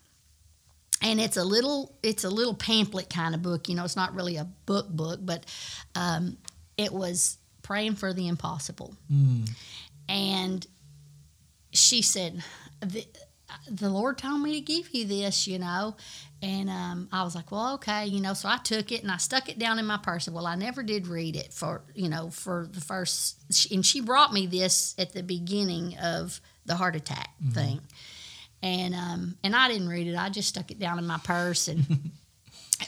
and 1.01 1.19
it's 1.19 1.37
a 1.37 1.43
little 1.43 1.95
it's 2.03 2.23
a 2.23 2.29
little 2.29 2.53
pamphlet 2.53 3.09
kind 3.09 3.35
of 3.35 3.41
book. 3.41 3.67
You 3.69 3.75
know, 3.75 3.83
it's 3.85 3.95
not 3.95 4.13
really 4.15 4.37
a 4.37 4.45
book 4.65 4.87
book, 4.89 5.19
but 5.23 5.45
um, 5.95 6.37
it 6.77 6.91
was 6.93 7.37
praying 7.63 7.95
for 7.95 8.13
the 8.13 8.27
impossible 8.27 8.95
Mm. 9.11 9.49
and 10.07 10.67
she 11.75 12.01
said 12.01 12.43
the, 12.81 13.05
the 13.69 13.89
lord 13.89 14.17
told 14.17 14.41
me 14.41 14.53
to 14.53 14.61
give 14.61 14.89
you 14.93 15.05
this 15.05 15.47
you 15.47 15.59
know. 15.59 15.95
And 16.41 16.69
um, 16.69 17.07
i 17.11 17.23
was 17.23 17.33
like 17.33 17.51
well 17.51 17.75
okay 17.75 18.05
you 18.05 18.19
know 18.19 18.33
so 18.33 18.49
i 18.49 18.57
took 18.57 18.91
it 18.91 19.01
and 19.01 19.11
i 19.11 19.17
stuck 19.17 19.49
it 19.49 19.57
down 19.57 19.79
in 19.79 19.85
my 19.85 19.97
purse. 19.97 20.27
Well 20.29 20.45
i 20.45 20.55
never 20.55 20.83
did 20.83 21.07
read 21.07 21.35
it 21.35 21.53
for 21.53 21.81
you 21.93 22.09
know 22.09 22.29
for 22.29 22.67
the 22.71 22.81
first 22.81 23.71
and 23.71 23.85
she 23.85 24.01
brought 24.01 24.33
me 24.33 24.45
this 24.45 24.95
at 24.97 25.13
the 25.13 25.23
beginning 25.23 25.97
of 25.97 26.39
the 26.65 26.75
heart 26.75 26.95
attack 26.95 27.29
thing. 27.53 27.79
And 28.61 28.93
um, 28.95 29.37
and 29.43 29.55
i 29.55 29.67
didn't 29.67 29.89
read 29.89 30.07
it. 30.07 30.15
I 30.15 30.29
just 30.29 30.49
stuck 30.49 30.71
it 30.71 30.79
down 30.79 30.99
in 30.99 31.07
my 31.07 31.19
purse 31.19 31.67
and 31.67 31.85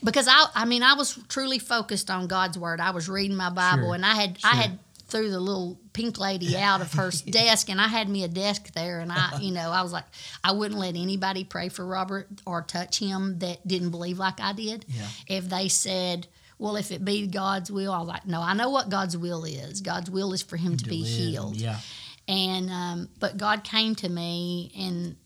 because 0.03 0.27
I 0.27 0.47
I 0.55 0.65
mean 0.65 0.83
I 0.83 0.93
was 0.93 1.17
truly 1.29 1.59
focused 1.59 2.09
on 2.09 2.27
God's 2.27 2.57
word. 2.57 2.79
I 2.79 2.91
was 2.91 3.09
reading 3.09 3.37
my 3.37 3.49
Bible 3.49 3.85
Sure, 3.85 3.95
and 3.95 4.05
I 4.05 4.15
had 4.15 4.37
I 4.43 4.55
had 4.55 4.79
threw 5.07 5.29
the 5.29 5.39
little 5.39 5.79
pink 5.93 6.19
lady 6.19 6.57
out 6.57 6.81
of 6.81 6.91
her 6.93 7.11
desk 7.31 7.69
and 7.69 7.79
I 7.79 7.87
had 7.87 8.09
me 8.09 8.23
a 8.23 8.27
desk 8.27 8.73
there 8.73 8.99
and 8.99 9.11
I 9.11 9.39
you 9.39 9.51
know 9.53 9.71
I 9.71 9.81
was 9.81 9.91
like 9.93 10.03
I 10.43 10.51
wouldn't 10.51 10.79
let 10.79 10.95
anybody 10.95 11.43
pray 11.43 11.69
for 11.69 11.85
Robert 11.85 12.27
or 12.45 12.61
touch 12.61 12.99
him 12.99 13.39
that 13.39 13.65
didn't 13.67 13.91
believe 13.91 14.17
like 14.19 14.39
I 14.41 14.53
did. 14.53 14.85
Yeah. 14.89 15.07
If 15.27 15.49
they 15.49 15.67
said 15.69 16.27
well, 16.59 16.75
if 16.75 16.91
it 16.91 17.05
be 17.05 17.27
God's 17.27 17.69
will, 17.71 17.91
I 17.91 17.99
was 17.99 18.07
like, 18.07 18.25
no, 18.25 18.41
I 18.41 18.53
know 18.55 18.71
what 18.71 18.89
God's 18.89 19.15
will 19.15 19.43
is. 19.45 19.81
God's 19.81 20.09
will 20.09 20.33
is 20.33 20.41
for 20.41 20.57
him 20.57 20.75
to, 20.77 20.89
be 20.89 21.03
live, 21.03 21.07
healed 21.07 21.55
Yeah. 21.55 21.77
and 22.27 22.69
um, 22.71 23.09
but 23.19 23.37
God 23.37 23.63
came 23.63 23.93
to 23.95 24.09
me 24.09 24.71
in 24.75 25.17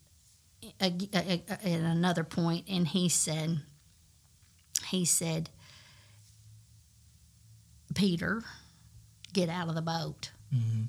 a, 0.81 0.93
a, 1.13 1.41
a- 1.49 1.51
at 1.69 1.81
another 1.81 2.23
point, 2.25 2.65
and 2.69 2.85
He 2.87 3.07
said, 3.09 3.61
He 4.89 5.05
said, 5.05 5.49
Peter, 7.95 8.41
get 9.33 9.49
out 9.49 9.67
of 9.69 9.75
the 9.75 9.81
boat. 9.81 10.31
Mhm. 10.53 10.87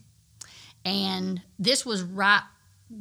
And 0.84 1.42
this 1.58 1.86
was 1.86 2.02
right 2.02 2.42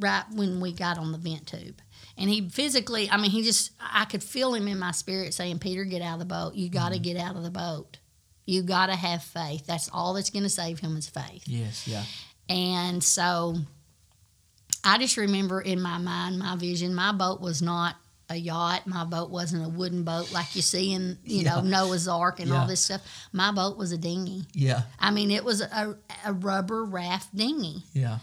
right 0.00 0.24
when 0.32 0.60
we 0.60 0.72
got 0.72 0.96
on 0.96 1.12
the 1.12 1.18
vent 1.18 1.46
tube. 1.46 1.80
And 2.16 2.30
he 2.30 2.48
physically, 2.48 3.10
I 3.10 3.16
mean, 3.18 3.30
he 3.30 3.42
just, 3.42 3.72
I 3.80 4.04
could 4.06 4.22
feel 4.22 4.54
him 4.54 4.66
in 4.68 4.78
my 4.78 4.92
spirit 4.92 5.34
saying, 5.34 5.58
Peter, 5.58 5.84
get 5.84 6.00
out 6.02 6.14
of 6.14 6.18
the 6.20 6.24
boat. 6.24 6.54
You 6.54 6.70
got 6.70 6.92
to 6.92 6.98
get 6.98 7.16
out 7.18 7.36
of 7.36 7.42
the 7.42 7.50
boat. 7.50 7.98
You 8.46 8.62
got 8.62 8.86
to 8.86 8.96
have 8.96 9.22
faith. 9.22 9.66
That's 9.66 9.90
all 9.92 10.14
that's 10.14 10.30
going 10.30 10.42
to 10.44 10.48
save 10.48 10.78
him 10.78 10.96
is 10.96 11.08
faith. 11.08 11.42
Yes. 11.46 11.86
Yeah. 11.86 12.04
And 12.48 13.02
so 13.04 13.56
I 14.84 14.98
just 14.98 15.16
remember 15.16 15.60
in 15.60 15.80
my 15.80 15.98
mind, 15.98 16.38
my 16.38 16.56
vision, 16.56 16.94
my 16.94 17.12
boat 17.12 17.40
was 17.40 17.60
not 17.62 17.96
a 18.32 18.36
yacht. 18.36 18.86
My 18.86 19.04
boat 19.04 19.30
wasn't 19.30 19.64
a 19.64 19.68
wooden 19.68 20.02
boat 20.02 20.32
like 20.32 20.56
you 20.56 20.62
see 20.62 20.92
in, 20.92 21.18
you 21.24 21.44
know, 21.44 21.60
Noah's 21.60 22.08
Ark 22.08 22.40
and 22.40 22.48
Yeah. 22.48 22.60
all 22.62 22.66
this 22.66 22.80
stuff. 22.80 23.02
My 23.32 23.52
boat 23.52 23.76
was 23.76 23.92
a 23.92 23.98
dinghy. 23.98 24.44
Yeah. 24.54 24.82
I 24.98 25.10
mean, 25.12 25.30
it 25.30 25.44
was 25.44 25.60
a, 25.60 25.96
a 26.24 26.32
rubber 26.32 26.84
raft 26.84 27.34
dinghy. 27.34 27.84
Yeah. 27.92 28.18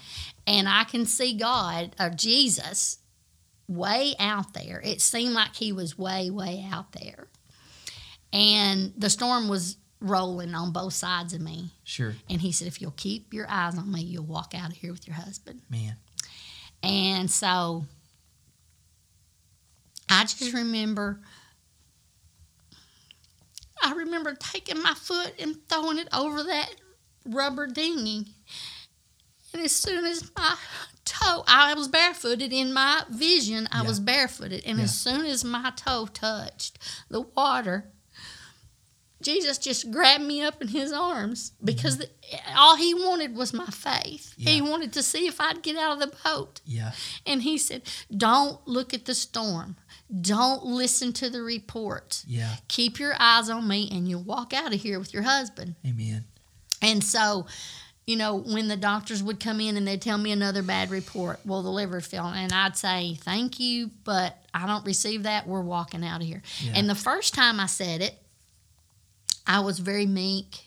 And 0.47 0.67
I 0.67 0.83
can 0.83 1.05
see 1.05 1.35
God, 1.35 1.95
or 1.99 2.09
Jesus, 2.09 2.97
way 3.67 4.15
out 4.19 4.53
there. 4.53 4.81
It 4.83 4.99
seemed 5.01 5.33
like 5.33 5.55
he 5.55 5.71
was 5.71 5.97
way, 5.97 6.29
way 6.29 6.67
out 6.71 6.91
there. 6.93 7.27
And 8.33 8.93
the 8.97 9.09
storm 9.09 9.47
was 9.47 9.77
rolling 10.01 10.53
on 10.55 10.71
both 10.71 10.93
sides 10.93 11.33
of 11.33 11.41
me. 11.41 11.71
Sure. 11.83 12.15
And 12.29 12.41
he 12.41 12.51
said, 12.51 12.67
if 12.67 12.81
you'll 12.81 12.91
keep 12.91 13.33
your 13.33 13.47
eyes 13.49 13.77
on 13.77 13.91
me, 13.91 14.01
you'll 14.01 14.23
walk 14.25 14.53
out 14.55 14.69
of 14.71 14.77
here 14.77 14.91
with 14.91 15.07
your 15.07 15.15
husband. 15.15 15.61
Man. 15.69 15.95
And 16.81 17.29
so 17.29 17.85
I 20.09 20.23
just 20.23 20.53
remember, 20.53 21.21
I 23.83 23.93
remember 23.93 24.33
taking 24.35 24.81
my 24.81 24.93
foot 24.93 25.33
and 25.39 25.55
throwing 25.69 25.97
it 25.99 26.07
over 26.13 26.43
that 26.43 26.69
rubber 27.25 27.67
dinghy. 27.67 28.27
And 29.53 29.63
as 29.63 29.71
soon 29.75 30.05
as 30.05 30.29
my 30.37 30.55
toe, 31.05 31.43
I 31.47 31.73
was 31.73 31.87
barefooted 31.87 32.51
in 32.53 32.73
my 32.73 33.03
vision, 33.09 33.67
I 33.71 33.81
Yeah. 33.81 33.87
was 33.87 33.99
barefooted. 33.99 34.63
And 34.65 34.77
Yeah. 34.77 34.83
as 34.85 34.99
soon 34.99 35.25
as 35.25 35.43
my 35.43 35.71
toe 35.75 36.07
touched 36.07 36.77
the 37.09 37.21
water, 37.21 37.91
Jesus 39.21 39.57
just 39.57 39.91
grabbed 39.91 40.23
me 40.23 40.41
up 40.41 40.61
in 40.61 40.69
his 40.69 40.93
arms 40.93 41.51
because 41.63 41.97
the, 41.97 42.09
all 42.55 42.77
he 42.77 42.93
wanted 42.93 43.35
was 43.35 43.51
my 43.53 43.65
faith. 43.65 44.33
He 44.37 44.59
Mm-hmm. 44.59 44.69
Wanted 44.69 44.93
to 44.93 45.03
see 45.03 45.27
if 45.27 45.41
I'd 45.41 45.61
get 45.61 45.75
out 45.75 45.93
of 45.93 45.99
the 45.99 46.15
boat. 46.23 46.61
Yeah. 46.63 46.93
And 47.25 47.41
he 47.43 47.57
said, 47.57 47.81
Don't 48.15 48.65
look 48.67 48.93
at 48.93 49.05
the 49.05 49.13
storm. 49.15 49.75
Don't 50.21 50.65
listen 50.65 51.13
to 51.13 51.29
the 51.29 51.41
reports. 51.41 52.25
Yeah. 52.27 52.55
Keep 52.67 52.99
your 52.99 53.13
eyes 53.19 53.49
on 53.49 53.67
me 53.67 53.89
and 53.91 54.07
you'll 54.07 54.23
walk 54.23 54.53
out 54.53 54.73
of 54.73 54.81
here 54.81 54.97
with 54.97 55.13
your 55.13 55.23
husband. 55.23 55.75
Amen. 55.85 56.25
And 56.81 57.03
so, 57.03 57.45
you 58.07 58.15
know, 58.15 58.37
when 58.37 58.69
the 58.69 58.77
doctors 58.77 59.21
would 59.21 59.39
come 59.39 59.59
in 59.59 59.77
and 59.77 59.87
they'd 59.87 60.01
tell 60.01 60.17
me 60.17 60.31
another 60.31 60.63
bad 60.63 60.89
report, 60.89 61.39
well, 61.45 61.61
the 61.61 61.69
liver's 61.69 62.07
failing, 62.07 62.35
and 62.35 62.51
I'd 62.51 62.75
say, 62.75 63.15
Thank 63.21 63.59
you, 63.59 63.91
but 64.03 64.35
I 64.53 64.65
don't 64.65 64.85
receive 64.85 65.23
that. 65.23 65.47
We're 65.47 65.61
walking 65.61 66.03
out 66.03 66.21
of 66.21 66.27
here. 66.27 66.41
Yeah. 66.59 66.71
And 66.75 66.89
the 66.89 66.95
first 66.95 67.35
time 67.35 67.59
I 67.59 67.67
said 67.67 68.01
it, 68.01 68.15
I 69.45 69.59
was 69.59 69.77
very 69.77 70.07
meek 70.07 70.63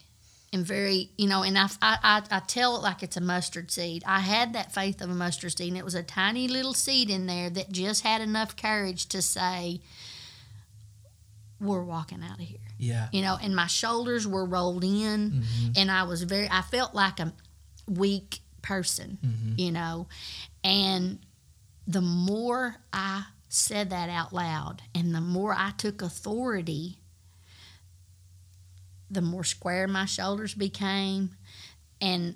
and 0.52 0.66
very, 0.66 1.10
you 1.16 1.28
know, 1.28 1.42
and 1.42 1.56
I, 1.56 1.68
I, 1.80 2.22
I, 2.30 2.40
tell 2.40 2.76
it 2.76 2.82
like 2.82 3.02
it's 3.02 3.16
a 3.16 3.20
mustard 3.22 3.70
seed. 3.70 4.02
I 4.06 4.20
had 4.20 4.52
that 4.52 4.72
faith 4.74 5.00
of 5.00 5.08
a 5.10 5.14
mustard 5.14 5.56
seed, 5.56 5.68
and 5.68 5.78
it 5.78 5.84
was 5.84 5.94
a 5.94 6.02
tiny 6.02 6.46
little 6.46 6.74
seed 6.74 7.08
in 7.08 7.26
there 7.26 7.48
that 7.48 7.72
just 7.72 8.02
had 8.02 8.20
enough 8.20 8.54
courage 8.56 9.06
to 9.06 9.22
say, 9.22 9.80
we're 11.60 11.82
walking 11.82 12.22
out 12.22 12.38
of 12.38 12.44
here. 12.44 12.58
Yeah. 12.78 13.08
You 13.12 13.22
know, 13.22 13.38
and 13.40 13.54
my 13.54 13.66
shoulders 13.68 14.26
were 14.26 14.44
rolled 14.44 14.84
in, 14.84 15.30
Mm-hmm. 15.42 15.72
and 15.76 15.90
I 15.90 16.02
was 16.02 16.22
very, 16.24 16.48
I 16.50 16.62
felt 16.62 16.94
like 16.94 17.18
a 17.20 17.32
weak 17.88 18.40
person, 18.60 19.18
Mm-hmm. 19.24 19.54
you 19.58 19.72
know, 19.72 20.08
and 20.62 21.18
the 21.86 22.00
more 22.00 22.76
I 22.92 23.24
said 23.48 23.90
that 23.90 24.08
out 24.08 24.32
loud 24.32 24.82
and 24.94 25.14
the 25.14 25.20
more 25.20 25.54
I 25.56 25.72
took 25.76 26.00
authority, 26.00 26.98
the 29.12 29.22
more 29.22 29.44
square 29.44 29.86
my 29.86 30.06
shoulders 30.06 30.54
became. 30.54 31.30
And 32.00 32.34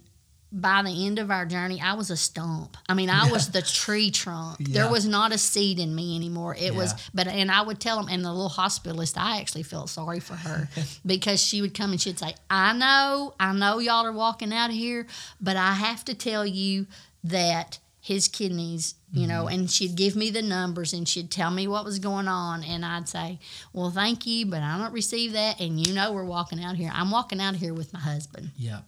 by 0.53 0.83
the 0.83 1.07
end 1.07 1.19
of 1.19 1.31
our 1.31 1.45
journey, 1.45 1.81
I 1.81 1.95
was 1.95 2.11
a 2.11 2.17
stump. 2.17 2.77
I 2.89 2.95
mean, 2.95 3.11
I 3.11 3.31
was 3.31 3.51
the 3.51 3.63
tree 3.83 4.11
trunk. 4.11 4.59
Yeah. 4.61 4.83
There 4.83 4.91
was 4.91 5.07
not 5.07 5.33
a 5.33 5.39
seed 5.39 5.79
in 5.79 5.95
me 5.95 6.15
anymore. 6.17 6.55
It 6.59 6.75
was, 6.75 6.95
but, 7.13 7.27
and 7.27 7.51
I 7.51 7.63
would 7.63 7.81
tell 7.81 7.97
them, 7.97 8.09
and 8.09 8.25
the 8.25 8.33
little 8.33 8.49
hospitalist, 8.49 9.19
I 9.19 9.41
actually 9.41 9.65
felt 9.65 9.91
sorry 9.91 10.21
for 10.21 10.35
her 10.35 10.69
because 11.07 11.43
she 11.43 11.61
would 11.61 11.75
come 11.75 11.91
and 11.91 12.01
she'd 12.01 12.19
say, 12.19 12.35
I 12.49 12.73
know, 12.75 13.35
I 13.41 13.53
know 13.53 13.79
y'all 13.81 14.07
are 14.07 14.13
walking 14.13 14.53
out 14.53 14.71
of 14.71 14.77
here, 14.77 15.07
but 15.41 15.57
I 15.57 15.73
have 15.73 16.05
to 16.07 16.15
tell 16.15 16.47
you 16.47 16.87
that 17.25 17.79
his 18.07 18.29
kidneys, 18.29 18.95
you 19.11 19.27
know, 19.27 19.49
and 19.49 19.69
she'd 19.69 19.97
give 19.97 20.15
me 20.15 20.31
the 20.31 20.41
numbers 20.41 20.93
and 20.93 21.09
she'd 21.09 21.29
tell 21.29 21.51
me 21.51 21.67
what 21.67 21.85
was 21.85 21.99
going 21.99 22.29
on. 22.29 22.63
And 22.63 22.85
I'd 22.85 23.09
say, 23.09 23.41
Well, 23.73 23.91
thank 23.91 24.29
you, 24.29 24.47
but 24.47 24.63
I 24.63 24.79
don't 24.79 24.93
receive 24.93 25.33
that. 25.33 25.61
And 25.61 25.85
you 25.85 25.93
know, 25.93 26.13
we're 26.13 26.25
walking 26.25 26.63
out 26.63 26.77
here. 26.77 26.89
I'm 26.95 27.11
walking 27.11 27.41
out 27.41 27.57
here 27.57 27.75
with 27.75 27.93
my 27.93 27.99
husband. 27.99 28.53
Yeah. 28.57 28.83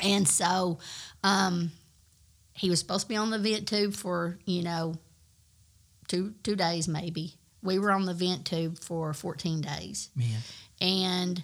And 0.00 0.28
so 0.28 0.80
um, 1.24 1.72
he 2.52 2.68
was 2.68 2.78
supposed 2.78 3.04
to 3.04 3.08
be 3.08 3.16
on 3.16 3.30
the 3.30 3.38
vent 3.38 3.66
tube 3.68 3.94
for, 3.94 4.38
you 4.44 4.62
know, 4.62 4.96
two 6.08 6.34
two 6.42 6.54
days 6.54 6.86
maybe. 6.86 7.36
We 7.62 7.78
were 7.78 7.90
on 7.90 8.04
the 8.04 8.12
vent 8.12 8.44
tube 8.44 8.78
for 8.78 9.14
14 9.14 9.62
days. 9.62 10.10
Man. 10.14 10.40
And 10.78 11.42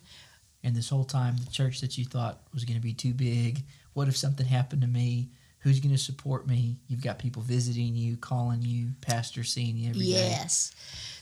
And 0.62 0.76
this 0.76 0.90
whole 0.90 1.04
time, 1.04 1.38
the 1.38 1.50
church 1.50 1.80
that 1.80 1.96
you 1.96 2.04
thought 2.04 2.42
was 2.52 2.66
going 2.66 2.76
to 2.78 2.82
be 2.82 2.92
too 2.92 3.14
big. 3.14 3.62
What 3.94 4.08
if 4.08 4.16
something 4.18 4.44
happened 4.44 4.82
to 4.82 4.88
me? 4.88 5.30
Who's 5.68 5.80
going 5.80 5.94
to 5.94 5.98
support 5.98 6.46
me? 6.46 6.76
You've 6.88 7.02
got 7.02 7.18
people 7.18 7.42
visiting 7.42 7.94
you, 7.94 8.16
calling 8.16 8.62
you, 8.62 8.88
pastor 9.02 9.44
seeing 9.44 9.76
you 9.76 9.90
every 9.90 10.06
day. 10.06 10.30
yes. 10.30 10.74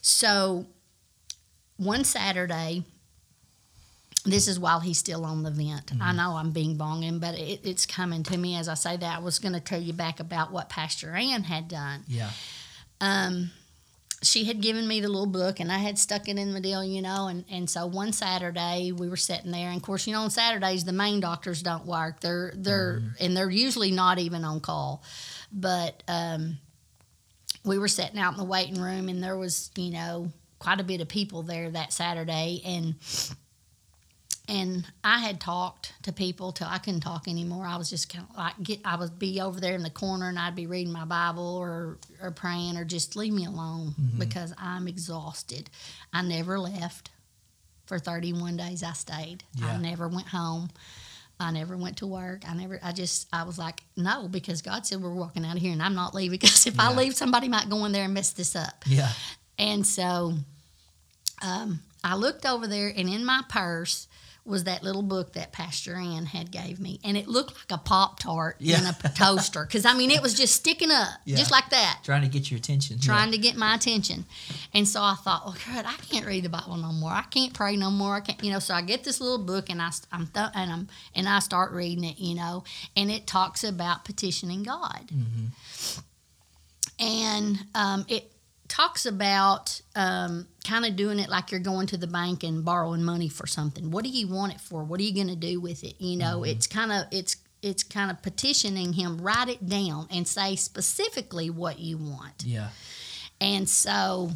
So 0.02 0.66
one 1.78 2.04
Saturday, 2.04 2.84
this 4.24 4.46
is 4.46 4.60
while 4.60 4.78
he's 4.78 4.98
still 4.98 5.24
on 5.24 5.42
the 5.42 5.50
vent. 5.50 5.90
I 6.00 6.12
know 6.12 6.36
I'm 6.36 6.52
being 6.52 6.78
bonging, 6.78 7.18
but 7.18 7.36
it, 7.36 7.60
it's 7.64 7.86
coming 7.86 8.22
to 8.22 8.36
me 8.36 8.54
as 8.56 8.68
I 8.68 8.74
say 8.74 8.96
that. 8.96 9.16
I 9.16 9.20
was 9.20 9.40
going 9.40 9.54
to 9.54 9.60
tell 9.60 9.80
you 9.80 9.92
back 9.92 10.20
about 10.20 10.52
what 10.52 10.68
Pastor 10.68 11.10
Ann 11.10 11.42
had 11.42 11.66
done. 11.66 12.04
Yeah. 12.06 12.30
um, 13.00 13.50
she 14.26 14.44
had 14.44 14.60
given 14.60 14.86
me 14.86 15.00
the 15.00 15.08
little 15.08 15.26
book 15.26 15.60
and 15.60 15.70
I 15.70 15.78
had 15.78 15.98
stuck 15.98 16.28
it 16.28 16.38
in 16.38 16.52
my 16.52 16.60
deal, 16.60 16.84
you 16.84 17.02
know, 17.02 17.28
and, 17.28 17.44
and 17.50 17.68
so 17.68 17.86
one 17.86 18.12
Saturday 18.12 18.92
we 18.92 19.08
were 19.08 19.16
sitting 19.16 19.50
there 19.50 19.68
and 19.68 19.76
of 19.76 19.82
course, 19.82 20.06
you 20.06 20.12
know, 20.12 20.22
on 20.22 20.30
Saturdays 20.30 20.84
the 20.84 20.92
main 20.92 21.20
doctors 21.20 21.62
don't 21.62 21.86
work. 21.86 22.20
They're 22.20 22.52
they're 22.56 23.02
and 23.20 23.36
they're 23.36 23.50
usually 23.50 23.90
not 23.90 24.18
even 24.18 24.44
on 24.44 24.60
call. 24.60 25.02
But 25.52 26.02
um, 26.08 26.58
we 27.64 27.78
were 27.78 27.88
sitting 27.88 28.18
out 28.18 28.32
in 28.32 28.38
the 28.38 28.44
waiting 28.44 28.80
room 28.80 29.08
and 29.08 29.22
there 29.22 29.36
was, 29.36 29.70
you 29.76 29.90
know, 29.92 30.32
quite 30.58 30.80
a 30.80 30.84
bit 30.84 31.00
of 31.00 31.08
people 31.08 31.42
there 31.42 31.70
that 31.70 31.92
Saturday 31.92 32.62
and 32.64 32.94
and 34.48 34.86
I 35.02 35.18
had 35.18 35.40
talked 35.40 35.92
to 36.02 36.12
people 36.12 36.52
till 36.52 36.68
I 36.68 36.78
couldn't 36.78 37.00
talk 37.00 37.26
anymore. 37.26 37.66
I 37.66 37.76
was 37.76 37.90
just 37.90 38.12
kind 38.12 38.26
of 38.30 38.36
like 38.36 38.62
get. 38.62 38.80
I 38.84 38.96
would 38.96 39.18
be 39.18 39.40
over 39.40 39.60
there 39.60 39.74
in 39.74 39.82
the 39.82 39.90
corner 39.90 40.28
and 40.28 40.38
I'd 40.38 40.54
be 40.54 40.66
reading 40.66 40.92
my 40.92 41.04
Bible 41.04 41.56
or 41.56 41.98
or 42.22 42.30
praying 42.30 42.76
or 42.76 42.84
just 42.84 43.16
leave 43.16 43.32
me 43.32 43.44
alone 43.46 43.94
because 44.18 44.54
I'm 44.58 44.86
exhausted. 44.86 45.68
I 46.12 46.22
never 46.22 46.58
left 46.58 47.10
for 47.86 47.98
31 47.98 48.56
days. 48.56 48.82
I 48.82 48.92
stayed. 48.92 49.44
Yeah. 49.54 49.72
I 49.72 49.78
never 49.78 50.08
went 50.08 50.28
home. 50.28 50.70
I 51.38 51.50
never 51.50 51.76
went 51.76 51.98
to 51.98 52.06
work. 52.06 52.48
I 52.48 52.54
never. 52.54 52.78
I 52.82 52.92
just. 52.92 53.28
I 53.32 53.42
was 53.42 53.58
like, 53.58 53.82
no, 53.96 54.28
because 54.28 54.62
God 54.62 54.86
said 54.86 55.02
we're 55.02 55.12
walking 55.12 55.44
out 55.44 55.56
of 55.56 55.62
here, 55.62 55.72
and 55.72 55.82
I'm 55.82 55.94
not 55.94 56.14
leaving 56.14 56.38
because 56.40 56.66
if 56.66 56.78
I 56.78 56.94
leave, 56.94 57.14
somebody 57.16 57.48
might 57.48 57.68
go 57.68 57.84
in 57.84 57.92
there 57.92 58.04
and 58.04 58.14
mess 58.14 58.30
this 58.30 58.54
up. 58.54 58.84
Yeah. 58.86 59.10
And 59.58 59.86
so 59.86 60.34
um, 61.42 61.80
I 62.04 62.14
looked 62.14 62.46
over 62.46 62.66
there, 62.66 62.92
and 62.94 63.08
in 63.08 63.24
my 63.24 63.42
purse 63.48 64.08
was 64.46 64.64
that 64.64 64.82
little 64.82 65.02
book 65.02 65.32
that 65.34 65.52
Pastor 65.52 65.96
Ann 65.96 66.26
had 66.26 66.50
gave 66.50 66.78
me, 66.80 67.00
and 67.04 67.16
it 67.16 67.26
looked 67.28 67.54
like 67.54 67.78
a 67.78 67.82
Pop 67.82 68.20
Tart 68.20 68.56
in 68.60 68.84
a 68.84 68.92
toaster 69.14 69.64
because 69.64 69.84
I 69.84 69.94
mean 69.94 70.10
it 70.10 70.22
was 70.22 70.34
just 70.34 70.54
sticking 70.54 70.90
up, 70.90 71.08
Yeah. 71.24 71.36
just 71.36 71.50
like 71.50 71.68
that, 71.70 72.00
Trying 72.04 72.22
to 72.22 72.28
get 72.28 72.50
your 72.50 72.58
attention. 72.58 72.98
trying 73.00 73.32
to 73.32 73.38
get 73.38 73.56
my 73.56 73.74
attention. 73.74 74.24
And 74.72 74.86
so 74.88 75.02
I 75.02 75.14
thought, 75.14 75.44
well, 75.46 75.56
God, 75.74 75.84
I 75.86 75.94
can't 76.10 76.24
read 76.26 76.44
the 76.44 76.48
Bible 76.48 76.76
no 76.76 76.92
more. 76.92 77.10
I 77.10 77.22
can't 77.30 77.52
pray 77.52 77.76
no 77.76 77.90
more. 77.90 78.14
I 78.16 78.20
can't, 78.20 78.42
you 78.44 78.52
know. 78.52 78.58
So 78.60 78.74
I 78.74 78.82
get 78.82 79.04
this 79.04 79.20
little 79.20 79.38
book, 79.44 79.68
and 79.70 79.82
I, 79.82 79.90
I'm 80.12 80.26
th- 80.28 80.50
and 80.54 80.70
I'm 80.72 80.88
and 81.14 81.28
I 81.28 81.40
start 81.40 81.72
reading 81.72 82.04
it, 82.04 82.18
you 82.18 82.34
know, 82.34 82.64
and 82.96 83.10
it 83.10 83.26
talks 83.26 83.64
about 83.64 84.04
petitioning 84.04 84.62
God 84.62 85.10
and 86.98 87.58
um, 87.74 88.04
it 88.08 88.30
talks 88.68 89.06
about 89.06 89.80
um, 89.94 90.46
kind 90.66 90.84
of 90.84 90.96
doing 90.96 91.18
it 91.18 91.28
like 91.28 91.50
you're 91.50 91.60
going 91.60 91.86
to 91.88 91.96
the 91.96 92.06
bank 92.06 92.42
and 92.42 92.64
borrowing 92.64 93.02
money 93.02 93.28
for 93.28 93.46
something. 93.46 93.90
What 93.90 94.04
do 94.04 94.10
you 94.10 94.28
want 94.28 94.54
it 94.54 94.60
for? 94.60 94.84
What 94.84 95.00
are 95.00 95.02
you 95.02 95.14
going 95.14 95.28
to 95.28 95.36
do 95.36 95.60
with 95.60 95.84
it? 95.84 95.94
You 95.98 96.16
know, 96.16 96.44
it's 96.44 96.66
kind 96.66 96.92
of 96.92 97.04
it's 97.10 97.36
it's 97.62 97.82
kind 97.82 98.10
of 98.10 98.22
petitioning 98.22 98.92
him. 98.92 99.20
Write 99.20 99.48
it 99.48 99.68
down 99.68 100.08
and 100.10 100.26
say 100.26 100.56
specifically 100.56 101.50
what 101.50 101.78
you 101.78 101.98
want. 101.98 102.44
Yeah. 102.44 102.68
And 103.40 103.68
so 103.68 104.30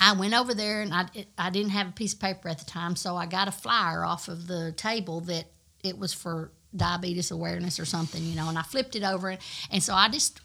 I 0.00 0.12
went 0.14 0.34
over 0.34 0.54
there 0.54 0.82
and 0.82 0.92
I, 0.94 1.06
I 1.36 1.50
didn't 1.50 1.70
have 1.70 1.88
a 1.88 1.92
piece 1.92 2.12
of 2.14 2.20
paper 2.20 2.48
at 2.48 2.58
the 2.58 2.64
time, 2.64 2.96
so 2.96 3.16
I 3.16 3.26
got 3.26 3.48
a 3.48 3.52
flyer 3.52 4.04
off 4.04 4.28
of 4.28 4.46
the 4.46 4.72
table 4.72 5.20
that 5.22 5.46
it 5.82 5.98
was 5.98 6.12
for 6.12 6.52
diabetes 6.74 7.30
awareness 7.30 7.80
or 7.80 7.84
something, 7.84 8.22
you 8.22 8.36
know, 8.36 8.48
and 8.48 8.56
I 8.56 8.62
flipped 8.62 8.94
it 8.94 9.02
over. 9.02 9.36
And 9.70 9.82
so 9.82 9.94
I 9.94 10.08
just 10.08 10.40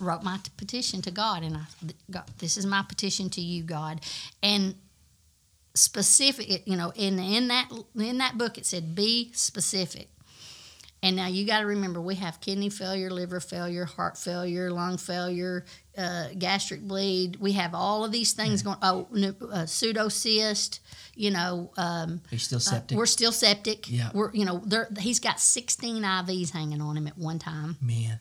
wrote 0.00 0.22
my 0.22 0.38
t- 0.42 0.50
petition 0.56 1.02
to 1.02 1.10
God 1.10 1.42
and 1.42 1.56
I, 1.56 1.62
got 2.10 2.38
this 2.38 2.56
is 2.56 2.66
my 2.66 2.82
petition 2.82 3.30
to 3.30 3.40
you, 3.40 3.62
God. 3.62 4.00
And 4.42 4.74
specific, 5.74 6.66
you 6.66 6.76
know, 6.76 6.92
in, 6.94 7.18
in 7.18 7.48
that 7.48 7.70
in 7.96 8.18
that 8.18 8.38
book 8.38 8.58
it 8.58 8.66
said 8.66 8.94
be 8.94 9.30
specific. 9.34 10.08
And 11.02 11.14
now 11.14 11.28
you 11.28 11.46
got 11.46 11.60
to 11.60 11.66
remember, 11.66 12.00
we 12.00 12.16
have 12.16 12.40
kidney 12.40 12.70
failure, 12.70 13.08
liver 13.08 13.38
failure, 13.38 13.84
heart 13.84 14.18
failure, 14.18 14.70
lung 14.72 14.98
failure, 14.98 15.64
uh, 15.96 16.28
gastric 16.36 16.80
bleed. 16.80 17.36
We 17.36 17.52
have 17.52 17.72
all 17.72 18.04
of 18.04 18.10
these 18.10 18.32
things 18.32 18.62
going. 18.62 18.78
Oh, 18.82 19.06
uh, 19.12 19.64
pseudocyst. 19.64 20.80
You 21.14 21.30
know, 21.30 21.70
um, 21.76 22.20
you 22.30 22.38
still 22.38 22.56
uh, 22.56 22.60
septic? 22.60 22.98
we're 22.98 23.06
still 23.06 23.32
septic. 23.32 23.90
Yeah. 23.90 24.10
We're 24.12 24.32
you 24.32 24.44
know, 24.44 24.60
there, 24.64 24.88
he's 24.98 25.20
got 25.20 25.40
16 25.40 26.02
IVs 26.02 26.50
hanging 26.50 26.80
on 26.80 26.96
him 26.96 27.06
at 27.06 27.16
one 27.16 27.38
time 27.38 27.76
Man. 27.80 28.20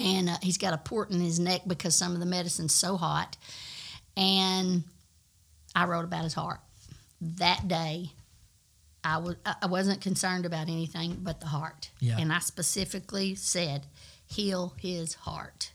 And 0.00 0.30
uh, 0.30 0.36
he's 0.42 0.58
got 0.58 0.74
a 0.74 0.78
port 0.78 1.10
in 1.10 1.20
his 1.20 1.38
neck 1.38 1.62
because 1.66 1.94
some 1.94 2.12
of 2.14 2.20
the 2.20 2.26
medicine's 2.26 2.74
so 2.74 2.96
hot. 2.96 3.36
And 4.16 4.84
I 5.74 5.84
wrote 5.86 6.04
about 6.04 6.24
his 6.24 6.34
heart. 6.34 6.60
That 7.20 7.68
day, 7.68 8.10
I 9.04 9.18
was 9.18 9.36
I 9.44 9.66
wasn't 9.66 10.00
concerned 10.00 10.46
about 10.46 10.68
anything 10.68 11.18
but 11.22 11.40
the 11.40 11.46
heart. 11.46 11.90
Yeah. 12.00 12.18
And 12.18 12.32
I 12.32 12.38
specifically 12.38 13.34
said, 13.34 13.86
heal 14.26 14.74
his 14.80 15.14
heart. 15.14 15.72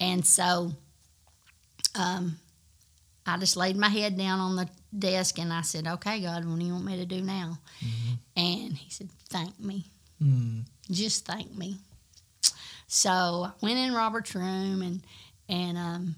And 0.00 0.26
so, 0.26 0.72
um, 1.94 2.38
I 3.24 3.38
just 3.38 3.56
laid 3.56 3.76
my 3.76 3.88
head 3.88 4.18
down 4.18 4.40
on 4.40 4.56
the 4.56 4.68
desk 4.96 5.38
and 5.38 5.52
I 5.52 5.62
said, 5.62 5.86
"Okay, 5.86 6.20
God, 6.20 6.44
what 6.44 6.58
do 6.58 6.64
you 6.64 6.72
want 6.72 6.84
me 6.84 6.96
to 6.96 7.06
do 7.06 7.20
now?" 7.20 7.58
And 8.36 8.76
He 8.76 8.90
said, 8.90 9.08
"Thank 9.28 9.58
me." 9.60 9.86
Mm. 10.22 10.64
just 10.90 11.24
thank 11.24 11.52
me. 11.56 11.78
So 12.94 13.10
I 13.10 13.52
went 13.62 13.78
in 13.78 13.94
Robert's 13.94 14.34
room 14.34 14.82
and 14.82 15.00
and 15.48 15.78
um 15.78 16.16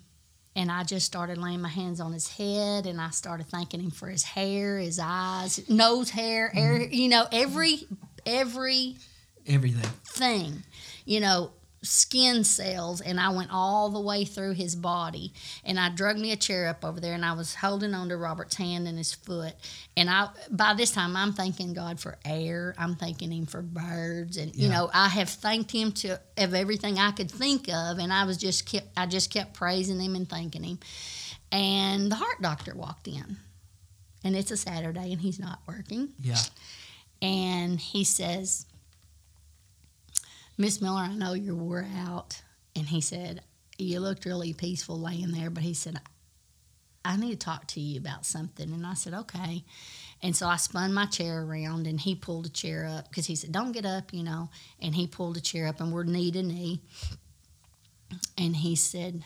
and 0.56 0.72
I 0.72 0.82
just 0.82 1.06
started 1.06 1.38
laying 1.38 1.60
my 1.60 1.68
hands 1.68 2.00
on 2.00 2.12
his 2.12 2.28
head 2.28 2.86
and 2.86 3.00
I 3.00 3.10
started 3.10 3.46
thanking 3.46 3.78
him 3.80 3.92
for 3.92 4.08
his 4.08 4.24
hair, 4.24 4.78
his 4.78 4.98
eyes, 5.00 5.68
nose 5.70 6.10
hair, 6.10 6.48
hair, 6.48 6.82
you 6.82 7.08
know, 7.08 7.26
every 7.30 7.86
every 8.26 8.96
Everything. 9.46 9.88
thing, 10.04 10.64
you 11.04 11.20
know, 11.20 11.52
skin 11.84 12.44
cells, 12.44 13.00
and 13.00 13.20
I 13.20 13.28
went 13.30 13.50
all 13.52 13.90
the 13.90 14.00
way 14.00 14.24
through 14.24 14.54
his 14.54 14.74
body. 14.74 15.32
And 15.64 15.78
I 15.78 15.90
drug 15.90 16.18
me 16.18 16.32
a 16.32 16.36
chair 16.36 16.66
up 16.66 16.84
over 16.84 17.00
there, 17.00 17.14
and 17.14 17.24
I 17.24 17.32
was 17.34 17.54
holding 17.54 17.94
on 17.94 18.08
to 18.08 18.16
Robert's 18.16 18.56
hand 18.56 18.88
and 18.88 18.98
his 18.98 19.14
foot. 19.14 19.54
And 19.96 20.10
I, 20.10 20.30
by 20.50 20.74
this 20.74 20.90
time, 20.90 21.16
I'm 21.16 21.32
thanking 21.32 21.72
God 21.74 22.00
for 22.00 22.18
air. 22.24 22.74
I'm 22.78 22.96
thanking 22.96 23.30
Him 23.30 23.46
for 23.46 23.62
birds, 23.62 24.36
and 24.36 24.54
you 24.56 24.68
know, 24.68 24.90
I 24.92 25.08
have 25.08 25.28
thanked 25.28 25.70
Him 25.70 25.92
to 25.92 26.20
of 26.36 26.54
everything 26.54 26.98
I 26.98 27.12
could 27.12 27.30
think 27.30 27.68
of, 27.68 27.98
and 27.98 28.12
I 28.12 28.24
was 28.24 28.36
just 28.36 28.70
kept, 28.70 28.88
I 28.96 29.06
just 29.06 29.30
kept 29.30 29.54
praising 29.54 30.00
Him 30.00 30.16
and 30.16 30.28
thanking 30.28 30.64
Him. 30.64 30.78
And 31.52 32.10
the 32.10 32.16
heart 32.16 32.42
doctor 32.42 32.74
walked 32.74 33.06
in, 33.06 33.36
and 34.24 34.36
it's 34.36 34.50
a 34.50 34.56
Saturday, 34.56 35.12
and 35.12 35.20
he's 35.20 35.38
not 35.38 35.60
working. 35.68 36.08
Yeah. 36.20 36.38
And 37.22 37.78
he 37.78 38.04
says, 38.04 38.66
Miss 40.56 40.80
Miller, 40.80 41.00
I 41.00 41.14
know 41.14 41.34
you're 41.34 41.54
wore 41.54 41.86
out. 41.96 42.42
And 42.76 42.86
he 42.86 43.00
said, 43.00 43.42
You 43.78 44.00
looked 44.00 44.24
really 44.24 44.52
peaceful 44.52 44.98
laying 44.98 45.32
there, 45.32 45.50
but 45.50 45.62
he 45.62 45.74
said, 45.74 46.00
I 47.04 47.16
need 47.16 47.32
to 47.32 47.36
talk 47.36 47.66
to 47.68 47.80
you 47.80 47.98
about 47.98 48.24
something. 48.24 48.72
And 48.72 48.86
I 48.86 48.94
said, 48.94 49.14
Okay. 49.14 49.64
And 50.22 50.34
so 50.34 50.46
I 50.46 50.56
spun 50.56 50.94
my 50.94 51.06
chair 51.06 51.42
around 51.42 51.86
and 51.86 52.00
he 52.00 52.14
pulled 52.14 52.46
a 52.46 52.50
chair 52.50 52.86
up 52.86 53.08
because 53.08 53.26
he 53.26 53.36
said, 53.36 53.52
Don't 53.52 53.72
get 53.72 53.84
up, 53.84 54.12
you 54.12 54.22
know. 54.22 54.48
And 54.80 54.94
he 54.94 55.06
pulled 55.06 55.36
a 55.36 55.40
chair 55.40 55.66
up 55.66 55.80
and 55.80 55.92
we're 55.92 56.04
knee 56.04 56.30
to 56.30 56.42
knee. 56.42 56.80
And 58.38 58.56
he 58.56 58.76
said, 58.76 59.24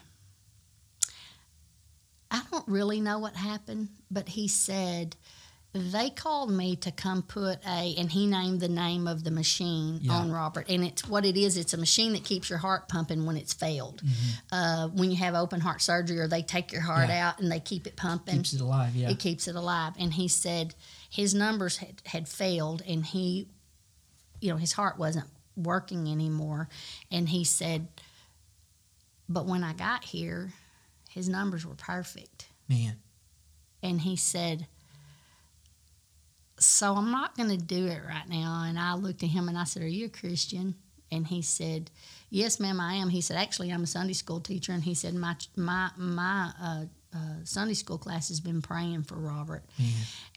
I 2.30 2.42
don't 2.50 2.68
really 2.68 3.00
know 3.00 3.18
what 3.18 3.36
happened, 3.36 3.88
but 4.10 4.30
he 4.30 4.48
said, 4.48 5.16
they 5.74 6.08
called 6.10 6.50
me 6.50 6.74
to 6.76 6.90
come 6.90 7.22
put 7.22 7.58
a 7.66 7.94
and 7.98 8.10
he 8.10 8.26
named 8.26 8.58
the 8.60 8.68
name 8.68 9.06
of 9.06 9.22
the 9.22 9.30
machine 9.30 9.98
Yeah. 10.02 10.12
on 10.14 10.32
robert 10.32 10.66
and 10.68 10.82
it's 10.82 11.06
what 11.06 11.24
it 11.26 11.36
is 11.36 11.56
it's 11.58 11.74
a 11.74 11.76
machine 11.76 12.14
that 12.14 12.24
keeps 12.24 12.48
your 12.48 12.58
heart 12.58 12.88
pumping 12.88 13.26
when 13.26 13.36
it's 13.36 13.52
failed 13.52 14.00
uh, 14.50 14.88
when 14.88 15.10
you 15.10 15.16
have 15.18 15.34
open 15.34 15.60
heart 15.60 15.82
surgery 15.82 16.18
or 16.18 16.26
they 16.26 16.42
take 16.42 16.72
your 16.72 16.80
heart 16.80 17.02
Mm-hmm. 17.02 17.10
Yeah. 17.10 17.28
out 17.28 17.38
and 17.40 17.52
they 17.52 17.60
keep 17.60 17.86
it 17.86 17.96
pumping 17.96 18.36
Keeps 18.36 18.54
it 18.54 18.60
alive. 18.62 18.94
Yeah. 18.96 19.10
it 19.10 19.18
keeps 19.18 19.46
it 19.46 19.54
alive 19.56 19.92
and 19.98 20.14
he 20.14 20.26
said 20.26 20.74
his 21.10 21.34
numbers 21.34 21.76
had, 21.76 22.00
had 22.06 22.28
failed 22.28 22.82
and 22.88 23.04
he 23.04 23.48
you 24.40 24.50
know 24.50 24.56
his 24.56 24.72
heart 24.72 24.98
wasn't 24.98 25.26
working 25.56 26.08
anymore 26.08 26.68
and 27.12 27.28
he 27.28 27.44
said 27.44 27.88
but 29.28 29.44
when 29.46 29.62
i 29.62 29.72
got 29.74 30.04
here 30.04 30.52
his 31.10 31.28
numbers 31.28 31.66
were 31.66 31.74
perfect 31.74 32.46
Man. 32.68 32.96
and 33.82 34.00
he 34.02 34.14
said, 34.16 34.66
So 36.58 36.94
I'm 36.94 37.10
not 37.10 37.36
going 37.36 37.50
to 37.50 37.56
do 37.56 37.86
it 37.86 38.00
right 38.06 38.28
now. 38.28 38.64
And 38.66 38.78
I 38.78 38.94
looked 38.94 39.22
at 39.22 39.28
him 39.28 39.48
and 39.48 39.56
I 39.58 39.64
said, 39.64 39.82
Are 39.82 39.86
you 39.88 40.06
a 40.06 40.10
Christian? 40.10 40.74
And 41.10 41.26
he 41.26 41.42
said, 41.42 41.90
Yes, 42.30 42.60
ma'am, 42.60 42.80
I 42.80 42.94
am. 42.94 43.08
He 43.08 43.20
said, 43.20 43.36
Actually, 43.36 43.70
I'm 43.72 43.82
a 43.84 43.86
Sunday 43.86 44.12
school 44.12 44.40
teacher. 44.40 44.72
And 44.72 44.82
he 44.82 44.94
said, 44.94 45.14
My, 45.14 45.36
my, 45.56 45.90
my 45.96 46.50
uh, 46.62 46.84
uh, 47.14 47.18
Sunday 47.44 47.74
school 47.74 47.98
class 47.98 48.28
has 48.28 48.40
been 48.40 48.60
praying 48.60 49.04
for 49.04 49.14
Robert. 49.16 49.62
Man. 49.78 49.88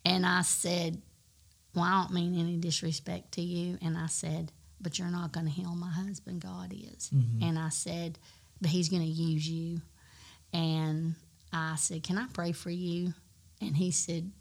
And 0.06 0.26
I 0.26 0.42
said, 0.44 1.02
Well, 1.76 1.84
I 1.86 2.02
don't 2.04 2.14
mean 2.14 2.40
any 2.40 2.58
disrespect 2.58 3.34
to 3.34 3.42
you. 3.42 3.78
And 3.82 3.98
I 3.98 4.08
said, 4.08 4.52
But 4.80 5.00
you're 5.00 5.10
not 5.10 5.32
going 5.34 5.48
to 5.48 5.52
heal 5.52 5.76
my 5.76 5.92
husband. 5.92 6.42
God 6.42 6.74
is. 6.74 7.10
Mhm. 7.10 7.42
And 7.50 7.60
I 7.60 7.70
said, 7.70 8.18
But 8.62 8.70
he's 8.70 8.90
going 8.90 9.04
to 9.04 9.08
use 9.08 9.48
you. 9.50 9.82
And 10.54 11.16
I 11.52 11.76
said, 11.76 12.04
Can 12.04 12.18
I 12.18 12.28
pray 12.34 12.52
for 12.52 12.70
you? 12.70 13.14
And 13.60 13.76
he 13.76 13.92
said, 13.92 14.32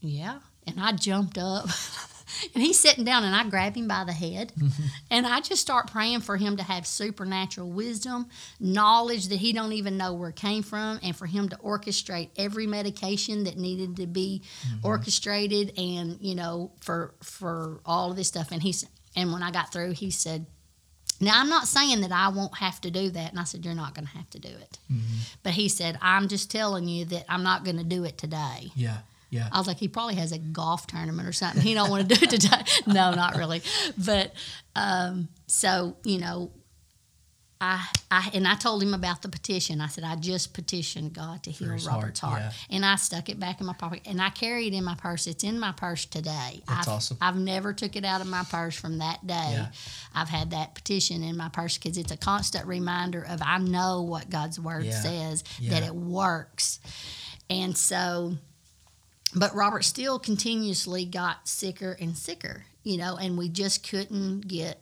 Yeah. 0.00 0.38
And 0.66 0.80
I 0.80 0.92
jumped 0.92 1.38
up. 1.38 1.66
and 2.54 2.62
he's 2.62 2.78
sitting 2.78 3.04
down, 3.04 3.24
and 3.24 3.34
I 3.34 3.48
grab 3.48 3.76
him 3.76 3.88
by 3.88 4.04
the 4.04 4.12
head. 4.12 4.52
Mm-hmm. 4.58 4.82
and 5.10 5.26
I 5.26 5.40
just 5.40 5.62
start 5.62 5.90
praying 5.90 6.20
for 6.20 6.36
him 6.36 6.56
to 6.56 6.62
have 6.62 6.86
supernatural 6.86 7.70
wisdom, 7.70 8.26
knowledge 8.60 9.28
that 9.28 9.36
he 9.36 9.52
don't 9.52 9.72
even 9.72 9.96
know 9.96 10.14
where 10.14 10.30
it 10.30 10.36
came 10.36 10.62
from, 10.62 10.98
and 11.02 11.14
for 11.14 11.26
him 11.26 11.48
to 11.50 11.56
orchestrate 11.56 12.30
every 12.36 12.66
medication 12.66 13.44
that 13.44 13.56
needed 13.56 13.96
to 13.96 14.06
be 14.06 14.42
mm-hmm. 14.66 14.86
orchestrated 14.86 15.78
and, 15.78 16.18
you 16.20 16.34
know, 16.34 16.72
for 16.80 17.14
for 17.22 17.80
all 17.84 18.10
of 18.10 18.16
this 18.16 18.28
stuff. 18.28 18.50
And 18.52 18.62
he 18.62 18.74
and 19.16 19.32
when 19.32 19.42
I 19.42 19.50
got 19.50 19.72
through, 19.72 19.92
he 19.92 20.10
said, 20.10 20.46
now, 21.20 21.40
I'm 21.40 21.48
not 21.48 21.68
saying 21.68 22.00
that 22.00 22.12
I 22.12 22.28
won't 22.28 22.56
have 22.56 22.80
to 22.82 22.90
do 22.90 23.08
that. 23.10 23.30
And 23.30 23.38
I 23.38 23.44
said, 23.44 23.64
You're 23.64 23.74
not 23.74 23.94
going 23.94 24.06
to 24.06 24.12
have 24.12 24.28
to 24.30 24.40
do 24.40 24.48
it. 24.48 24.78
Mm-hmm. 24.92 25.18
But 25.42 25.52
he 25.52 25.68
said, 25.68 25.96
I'm 26.02 26.28
just 26.28 26.50
telling 26.50 26.88
you 26.88 27.04
that 27.06 27.24
I'm 27.28 27.42
not 27.42 27.64
going 27.64 27.78
to 27.78 27.84
do 27.84 28.04
it 28.04 28.18
today. 28.18 28.72
Yeah. 28.74 28.98
Yeah. 29.34 29.48
I 29.50 29.58
was 29.58 29.66
like, 29.66 29.78
He 29.78 29.88
probably 29.88 30.14
has 30.14 30.30
a 30.30 30.38
golf 30.38 30.86
tournament 30.86 31.28
or 31.28 31.32
something. 31.32 31.60
He 31.60 31.74
don't 31.74 31.90
want 31.90 32.08
to 32.08 32.14
do 32.14 32.24
it 32.24 32.30
today. 32.30 32.62
no, 32.86 33.12
not 33.12 33.36
really. 33.36 33.62
But 33.98 34.32
um, 34.76 35.28
so, 35.48 35.96
you 36.04 36.18
know, 36.18 36.52
I, 37.60 37.82
I 38.10 38.30
and 38.34 38.46
I 38.46 38.56
told 38.56 38.82
him 38.82 38.94
about 38.94 39.22
the 39.22 39.28
petition. 39.28 39.80
I 39.80 39.86
said 39.86 40.04
I 40.04 40.16
just 40.16 40.52
petitioned 40.52 41.14
God 41.14 41.42
to 41.44 41.50
heal 41.50 41.68
Robert's 41.68 41.86
heart, 41.86 42.18
heart, 42.18 42.42
yeah. 42.42 42.76
and 42.76 42.84
I 42.84 42.96
stuck 42.96 43.28
it 43.30 43.40
back 43.40 43.60
in 43.60 43.66
my 43.66 43.72
pocket, 43.72 44.02
and 44.04 44.20
I 44.20 44.30
carry 44.30 44.66
it 44.66 44.74
in 44.74 44.84
my 44.84 44.96
purse. 44.96 45.26
It's 45.26 45.44
in 45.44 45.58
my 45.58 45.72
purse 45.72 46.04
today. 46.04 46.62
That's 46.68 46.88
I've, 46.88 46.94
awesome. 46.94 47.16
I've 47.20 47.36
never 47.36 47.72
took 47.72 47.96
it 47.96 48.04
out 48.04 48.20
of 48.20 48.26
my 48.26 48.44
purse 48.44 48.76
from 48.78 48.98
that 48.98 49.26
day. 49.26 49.50
Yeah. 49.52 49.68
I've 50.14 50.28
had 50.28 50.50
that 50.50 50.74
petition 50.74 51.22
in 51.22 51.36
my 51.36 51.48
purse 51.48 51.78
because 51.78 51.96
it's 51.96 52.12
a 52.12 52.16
constant 52.18 52.66
reminder 52.66 53.24
of 53.26 53.40
I 53.42 53.58
know 53.58 54.02
what 54.02 54.28
God's 54.28 54.60
word 54.60 54.84
Yeah. 54.84 55.00
says 55.00 55.44
that 55.62 55.82
it 55.84 55.94
works, 55.94 56.80
and 57.48 57.76
so 57.76 58.34
but 59.34 59.54
Robert 59.54 59.84
still 59.84 60.18
continuously 60.18 61.04
got 61.04 61.48
sicker 61.48 61.96
and 62.00 62.16
sicker, 62.16 62.64
you 62.82 62.96
know, 62.96 63.16
and 63.16 63.36
we 63.38 63.48
just 63.48 63.88
couldn't 63.88 64.42
get 64.48 64.80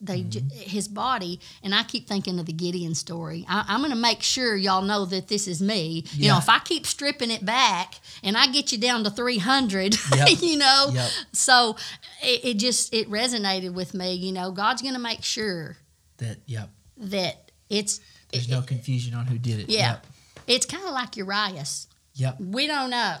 they 0.00 0.20
Mm-hmm. 0.22 0.48
his 0.50 0.86
body. 0.86 1.40
And 1.64 1.74
I 1.74 1.82
keep 1.82 2.06
thinking 2.06 2.38
of 2.38 2.46
the 2.46 2.52
Gideon 2.52 2.94
story. 2.94 3.44
I, 3.48 3.64
I'm 3.66 3.80
going 3.80 3.90
to 3.90 3.96
make 3.96 4.22
sure 4.22 4.54
y'all 4.54 4.82
know 4.82 5.04
that 5.06 5.26
this 5.26 5.48
is 5.48 5.60
me. 5.60 6.04
You 6.12 6.28
know, 6.28 6.38
if 6.38 6.48
I 6.48 6.60
keep 6.60 6.86
stripping 6.86 7.32
it 7.32 7.44
back 7.44 7.94
and 8.22 8.36
I 8.36 8.46
get 8.46 8.70
you 8.70 8.78
down 8.78 9.02
to 9.02 9.10
300, 9.10 9.96
Yep. 10.14 10.28
you 10.40 10.56
know, 10.58 10.90
Yep. 10.92 11.10
so 11.32 11.76
it, 12.22 12.44
it 12.44 12.54
just 12.58 12.94
it 12.94 13.10
resonated 13.10 13.74
with 13.74 13.92
me. 13.92 14.12
You 14.14 14.30
know, 14.30 14.52
God's 14.52 14.82
going 14.82 14.94
to 14.94 15.00
make 15.00 15.24
sure 15.24 15.78
That. 16.18 16.38
Yep. 16.46 16.70
that 16.98 17.50
it's 17.68 17.98
There's 18.30 18.48
no 18.48 18.62
confusion 18.62 19.14
on 19.14 19.26
who 19.26 19.36
did 19.36 19.58
it. 19.58 19.68
yeah, 19.68 19.94
Yep. 19.94 20.06
it's 20.46 20.66
kind 20.66 20.84
of 20.84 20.92
like 20.92 21.16
Urias. 21.16 21.88
Yep. 22.14 22.36
we 22.40 22.68
don't 22.68 22.90
know. 22.90 23.16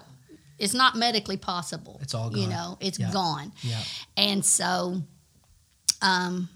It's 0.58 0.74
not 0.74 0.96
medically 0.96 1.36
possible. 1.36 1.98
It's 2.02 2.14
all 2.14 2.30
gone. 2.30 2.40
You 2.40 2.48
know, 2.48 2.76
it's 2.80 2.98
Yeah. 2.98 3.12
gone. 3.12 3.52
Yep. 3.62 3.84
And 4.16 4.44
so, 4.44 5.02
um, 6.02 6.48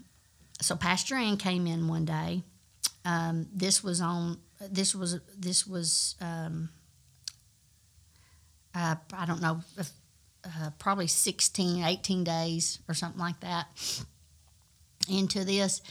so 0.61 0.75
Pastor 0.75 1.15
Ann 1.15 1.37
came 1.37 1.67
in 1.67 1.87
one 1.87 2.05
day. 2.05 2.43
Um, 3.05 3.47
this 3.53 3.83
was 3.83 4.01
on. 4.01 4.39
This 4.59 4.93
was 4.95 5.19
this 5.37 5.65
was. 5.67 6.15
Um, 6.21 6.69
uh, 8.75 8.95
I 9.13 9.25
don't 9.25 9.41
know. 9.41 9.61
Uh, 10.45 10.71
probably 10.77 11.07
16, 11.07 11.83
18 11.85 12.23
days 12.25 12.79
or 12.89 12.93
something 12.93 13.19
like 13.19 13.39
that 13.41 13.67
into 15.07 15.45
this. 15.45 15.81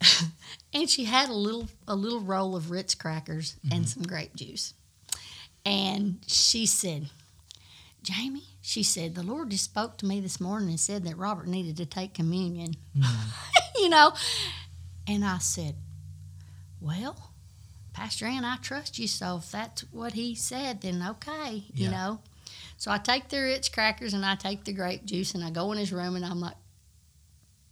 and 0.72 0.88
she 0.88 1.04
had 1.04 1.28
a 1.28 1.34
little 1.34 1.68
a 1.88 1.94
little 1.94 2.20
roll 2.20 2.54
of 2.56 2.70
Ritz 2.70 2.94
crackers 2.94 3.56
and 3.72 3.88
some 3.88 4.02
grape 4.04 4.34
juice. 4.36 4.74
And 5.64 6.18
she 6.26 6.66
said, 6.66 7.10
Jamie, 8.02 8.44
she 8.62 8.82
said, 8.82 9.14
the 9.14 9.22
Lord 9.22 9.50
just 9.50 9.64
spoke 9.64 9.96
to 9.98 10.06
me 10.06 10.20
this 10.20 10.40
morning 10.40 10.70
and 10.70 10.80
said 10.80 11.04
that 11.04 11.16
Robert 11.18 11.46
needed 11.46 11.76
to 11.78 11.86
take 11.86 12.14
communion. 12.14 12.74
you 13.76 13.88
know? 13.88 14.12
And 15.06 15.24
I 15.24 15.38
said, 15.38 15.74
Well, 16.80 17.30
Pastor 17.92 18.26
Ann, 18.26 18.44
I 18.44 18.56
trust 18.56 18.98
you, 18.98 19.08
so 19.08 19.38
if 19.38 19.50
that's 19.50 19.82
what 19.92 20.12
he 20.12 20.34
said, 20.34 20.80
then 20.80 21.04
okay, 21.10 21.64
you 21.74 21.90
know. 21.90 22.20
So 22.76 22.90
I 22.90 22.98
take 22.98 23.28
the 23.28 23.40
Ritz 23.40 23.68
crackers 23.68 24.14
and 24.14 24.24
I 24.24 24.36
take 24.36 24.64
the 24.64 24.72
grape 24.72 25.04
juice 25.04 25.34
and 25.34 25.44
I 25.44 25.50
go 25.50 25.72
in 25.72 25.78
his 25.78 25.92
room 25.92 26.16
and 26.16 26.24
I'm 26.24 26.40
like, 26.40 26.54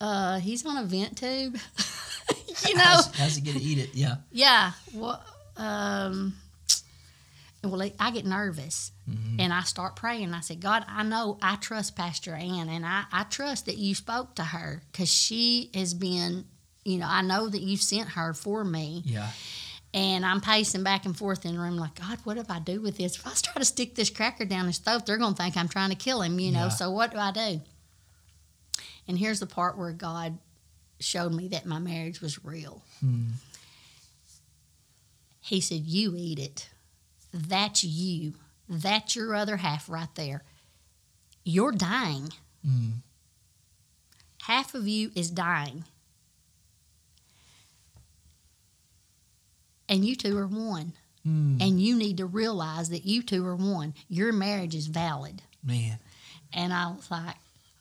uh, 0.01 0.39
he's 0.39 0.67
on 0.67 0.77
a 0.77 0.85
vent 0.85 1.17
tube. 1.17 1.57
you 2.69 2.75
know? 2.75 2.83
How's, 2.83 3.17
how's 3.17 3.37
he 3.37 3.43
gonna 3.43 3.59
eat 3.63 3.79
it? 3.79 3.95
Yeah. 3.95 4.17
Yeah. 4.31 4.73
Well, 4.93 5.23
um, 5.57 6.35
well, 7.65 7.89
I 7.99 8.11
get 8.11 8.25
nervous 8.27 8.93
Mm-hmm. 9.09 9.41
and 9.41 9.55
I 9.55 9.63
start 9.63 9.97
praying. 9.97 10.35
I 10.35 10.41
said, 10.41 10.61
God, 10.61 10.85
I 10.87 11.03
know 11.03 11.39
I 11.41 11.57
trust 11.57 11.97
Pastor 11.97 12.35
Ann 12.35 12.69
and 12.69 12.85
I, 12.85 13.05
I 13.11 13.23
trust 13.25 13.65
that 13.65 13.79
you 13.79 13.95
spoke 13.95 14.35
to 14.35 14.45
her 14.45 14.83
because 14.93 15.11
she 15.11 15.71
has 15.75 15.95
been, 15.95 16.45
you 16.85 16.99
know, 16.99 17.07
I 17.09 17.23
know 17.23 17.49
that 17.49 17.63
you 17.63 17.79
sent 17.79 18.11
her 18.11 18.35
for 18.35 18.63
me. 18.65 19.03
Yeah. 19.07 19.31
And 19.95 20.27
I'm 20.27 20.43
pacing 20.43 20.83
back 20.83 21.07
and 21.07 21.17
forth 21.17 21.47
in 21.47 21.55
the 21.55 21.59
room 21.59 21.79
like, 21.79 21.95
God, 21.95 22.19
what 22.25 22.35
do 22.37 22.45
I 22.51 22.59
do 22.61 22.83
with 22.83 22.99
this? 22.99 23.17
If 23.17 23.27
I 23.27 23.31
try 23.35 23.55
to 23.61 23.65
stick 23.65 23.95
this 23.95 24.11
cracker 24.11 24.45
down 24.45 24.67
his 24.67 24.77
throat, 24.77 25.07
they're 25.07 25.17
going 25.17 25.33
to 25.35 25.43
think 25.43 25.57
I'm 25.57 25.69
trying 25.69 25.89
to 25.89 25.97
kill 25.97 26.21
him, 26.21 26.39
you 26.39 26.53
know. 26.53 26.65
Yeah. 26.65 26.69
So 26.69 26.91
what 26.91 27.11
do 27.13 27.17
I 27.17 27.33
do? 27.33 27.63
And 29.09 29.19
here's 29.19 29.41
the 29.41 29.47
part 29.47 29.79
where 29.79 29.93
God 29.93 30.37
showed 31.01 31.33
me 31.33 31.49
that 31.49 31.65
my 31.65 31.79
marriage 31.79 32.21
was 32.21 32.45
real. 32.45 32.83
Hmm. 33.01 33.29
He 35.41 35.63
said, 35.63 35.87
You 35.87 36.15
eat 36.15 36.39
it. 36.39 36.69
That's 37.39 37.85
you. 37.85 38.35
That's 38.69 39.15
your 39.15 39.35
other 39.35 39.59
half 39.59 39.89
right 39.89 40.13
there. 40.17 40.43
You're 41.45 41.73
dying. 41.73 42.31
Mm. 42.67 42.95
Half 44.43 44.75
of 44.75 44.89
you 44.89 45.11
is 45.15 45.31
dying. 45.31 45.85
And 49.89 50.05
you 50.05 50.17
two 50.17 50.37
are 50.37 50.47
one. 50.47 50.93
Mm. 51.27 51.63
And 51.63 51.81
you 51.81 51.97
need 51.97 52.19
to 52.19 52.27
realize 52.27 52.91
that 52.91 53.07
you 53.07 53.23
two 53.23 53.47
are 53.47 53.57
one. 53.57 53.95
Your 54.09 54.33
marriage 54.33 54.75
is 54.75 54.87
valid. 54.87 55.43
Man. 55.65 55.99
And 56.53 56.73
I 56.73 56.89
was 56.89 57.11
like, 57.11 57.37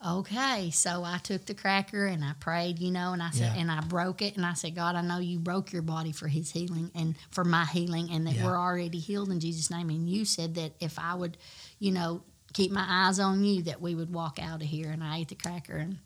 okay. 0.06 0.70
So 0.72 1.04
I 1.04 1.18
took 1.18 1.46
the 1.46 1.54
cracker 1.54 2.06
and 2.06 2.24
I 2.24 2.34
prayed, 2.40 2.80
you 2.80 2.92
know, 2.92 3.14
and 3.14 3.22
I 3.22 3.32
said, 3.32 3.54
Yeah. 3.56 3.62
and 3.62 3.72
I 3.72 3.82
broke 3.82 4.22
it. 4.22 4.36
And 4.38 4.46
I 4.46 4.54
said, 4.54 4.76
God, 4.76 4.96
I 4.96 5.02
know 5.02 5.20
you 5.20 5.40
broke 5.40 5.72
your 5.72 5.82
body 5.82 6.12
for 6.12 6.28
his 6.28 6.52
healing 6.52 6.92
and 6.96 7.16
for 7.32 7.44
my 7.44 7.66
healing, 7.66 8.10
and 8.12 8.28
that 8.28 8.36
Yeah. 8.36 8.46
we're 8.46 8.58
already 8.58 9.00
healed 9.00 9.30
in 9.30 9.40
Jesus' 9.40 9.70
name. 9.72 9.90
And 9.90 10.10
you 10.10 10.26
said 10.26 10.56
that 10.56 10.74
if 10.80 10.98
I 11.00 11.16
would, 11.16 11.38
you 11.80 11.92
know, 11.92 12.22
keep 12.54 12.72
my 12.72 12.86
eyes 12.88 13.20
on 13.20 13.44
you 13.44 13.64
that 13.64 13.82
we 13.82 13.94
would 13.96 14.14
walk 14.14 14.40
out 14.42 14.62
of 14.62 14.68
here. 14.68 14.90
And 14.90 15.04
I 15.04 15.18
ate 15.20 15.30
the 15.30 15.36
cracker 15.36 15.76
and 15.78 15.98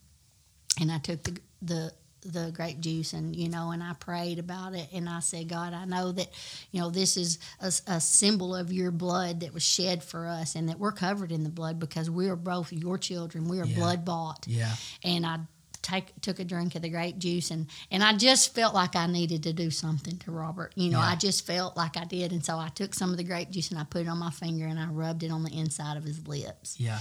and 0.80 0.92
I 0.92 0.98
took 1.00 1.24
the 1.24 1.38
the 1.62 1.94
the 2.24 2.52
grape 2.54 2.80
juice 2.80 3.14
and 3.14 3.36
you 3.36 3.50
know 3.50 3.72
and 3.72 3.82
I 3.82 3.94
prayed 3.94 4.38
about 4.38 4.74
it 4.76 4.88
and 4.94 5.10
I 5.10 5.22
said 5.22 5.50
God 5.50 5.74
I 5.74 5.86
know 5.86 6.12
that 6.12 6.30
you 6.72 6.80
know 6.80 6.90
this 6.92 7.18
is 7.18 7.40
a, 7.60 7.72
a, 7.88 8.00
symbol 8.00 8.56
of 8.56 8.72
your 8.72 8.92
blood 8.92 9.40
that 9.40 9.54
was 9.54 9.64
shed 9.64 10.04
for 10.04 10.28
us 10.28 10.54
and 10.56 10.70
that 10.70 10.78
we're 10.78 10.92
covered 10.92 11.32
in 11.32 11.44
the 11.44 11.50
blood 11.50 11.80
because 11.80 12.10
we 12.12 12.30
are 12.30 12.36
both 12.36 12.72
your 12.72 12.98
children 13.00 13.48
we 13.48 13.60
are 13.60 13.66
Yeah. 13.66 13.76
blood 13.76 14.06
bought 14.06 14.46
Yeah. 14.48 14.74
and 15.04 15.26
I 15.26 15.40
take 15.82 16.14
took 16.22 16.38
a 16.40 16.44
drink 16.44 16.76
of 16.76 16.84
the 16.84 16.90
grape 16.90 17.18
juice 17.18 17.50
and 17.50 17.66
and 17.90 18.04
I 18.04 18.16
just 18.16 18.54
felt 18.54 18.76
like 18.76 18.96
I 18.96 19.08
needed 19.08 19.42
to 19.44 19.54
do 19.54 19.72
something 19.72 20.18
to 20.20 20.32
Robert. 20.32 20.74
You 20.76 20.92
know, 20.92 21.00
Yeah. 21.00 21.10
I 21.10 21.16
just 21.16 21.44
felt 21.48 21.76
like 21.76 21.98
I 21.98 22.06
did, 22.06 22.32
and 22.32 22.46
so 22.46 22.60
I 22.60 22.70
took 22.70 22.94
some 22.94 23.10
of 23.10 23.18
the 23.18 23.24
grape 23.24 23.50
juice 23.50 23.72
and 23.72 23.80
I 23.80 23.84
put 23.84 24.02
it 24.02 24.08
on 24.08 24.20
my 24.20 24.30
finger 24.30 24.68
and 24.68 24.80
I 24.80 24.86
rubbed 24.86 25.24
it 25.24 25.32
on 25.32 25.42
the 25.42 25.50
inside 25.50 25.98
of 25.98 26.04
his 26.04 26.28
lips. 26.28 26.80
Yeah. 26.80 27.00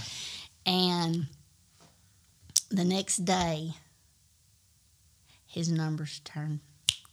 And 0.65 1.27
the 2.69 2.83
next 2.83 3.17
day, 3.23 3.73
his 5.51 5.71
numbers 5.71 6.21
turn, 6.23 6.61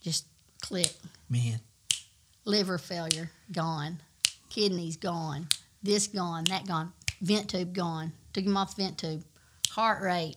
just 0.01 0.25
click. 0.61 0.91
Man. 1.29 1.59
Liver 2.45 2.77
failure 2.77 3.29
gone, 3.51 3.99
kidneys 4.49 4.97
gone, 4.97 5.47
this 5.83 6.07
gone, 6.07 6.45
that 6.45 6.65
gone, 6.67 6.93
vent 7.21 7.49
tube 7.49 7.73
gone. 7.73 8.13
Took 8.33 8.45
him 8.45 8.57
off 8.57 8.75
the 8.75 8.83
vent 8.83 8.97
tube. 8.97 9.23
Heart 9.71 10.01
rate 10.01 10.35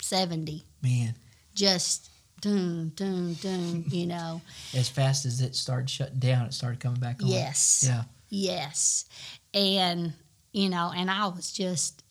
seventy 0.00 0.64
Man. 0.82 1.14
just 1.54 2.10
doom, 2.40 2.90
doom, 2.90 3.34
doom, 3.34 3.84
you 3.90 4.06
know. 4.06 4.40
As 4.76 4.88
fast 4.88 5.24
as 5.26 5.40
it 5.40 5.56
started 5.56 5.90
shutting 5.90 6.18
down, 6.18 6.46
it 6.46 6.54
started 6.54 6.78
coming 6.80 7.00
back 7.00 7.22
on. 7.22 7.28
yes. 7.28 7.84
Yeah. 7.86 8.04
Yes. 8.28 9.06
And, 9.52 10.12
you 10.52 10.68
know, 10.68 10.92
and 10.96 11.10
I 11.10 11.26
was 11.26 11.50
just, 11.52 12.04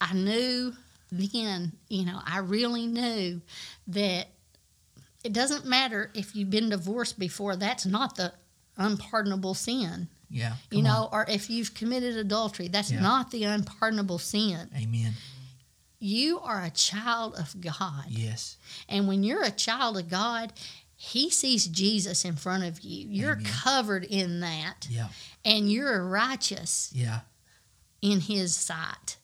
I 0.00 0.14
knew 0.14 0.72
then, 1.18 1.72
you 1.88 2.04
know, 2.04 2.20
I 2.24 2.38
really 2.38 2.86
knew 2.86 3.40
that 3.88 4.28
it 5.22 5.32
doesn't 5.32 5.64
matter 5.66 6.10
if 6.14 6.34
you've 6.36 6.50
been 6.50 6.68
divorced 6.70 7.18
before, 7.18 7.56
that's 7.56 7.86
not 7.86 8.16
the 8.16 8.32
unpardonable 8.76 9.54
sin, 9.54 10.08
Yeah. 10.30 10.56
you 10.70 10.78
Come 10.82 10.90
on. 10.90 11.00
know, 11.02 11.08
or 11.12 11.24
if 11.28 11.48
you've 11.48 11.74
committed 11.74 12.16
adultery, 12.16 12.68
that's 12.68 12.90
Yeah. 12.90 13.00
not 13.00 13.30
the 13.30 13.44
unpardonable 13.44 14.18
sin. 14.18 14.68
Amen. 14.76 15.14
You 16.00 16.40
are 16.40 16.62
a 16.62 16.70
child 16.70 17.34
of 17.36 17.58
God. 17.60 18.06
Yes. 18.08 18.56
And 18.88 19.08
when 19.08 19.22
you're 19.24 19.42
a 19.44 19.50
child 19.50 19.96
of 19.96 20.08
God, 20.08 20.52
He 20.96 21.28
sees 21.30 21.66
Jesus 21.66 22.24
in 22.24 22.36
front 22.36 22.64
of 22.64 22.80
you. 22.80 23.08
You're 23.08 23.32
Amen. 23.36 23.44
covered 23.44 24.04
in 24.04 24.40
that, 24.40 24.86
Yeah. 24.90 25.08
and 25.44 25.70
you're 25.70 26.06
righteous 26.06 26.90
Yeah. 26.94 27.20
in 28.02 28.20
His 28.20 28.54
sight. 28.56 29.16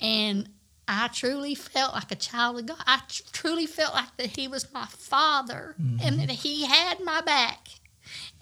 And 0.00 0.48
I 0.88 1.08
truly 1.08 1.54
felt 1.54 1.92
like 1.94 2.10
a 2.10 2.16
child 2.16 2.58
of 2.58 2.66
God. 2.66 2.82
I 2.86 3.00
tr- 3.08 3.22
truly 3.32 3.66
felt 3.66 3.94
like 3.94 4.16
that 4.16 4.36
He 4.36 4.48
was 4.48 4.72
my 4.72 4.86
Father 4.86 5.74
and 6.02 6.18
that 6.20 6.30
He 6.30 6.64
had 6.64 6.98
my 7.04 7.20
back. 7.20 7.68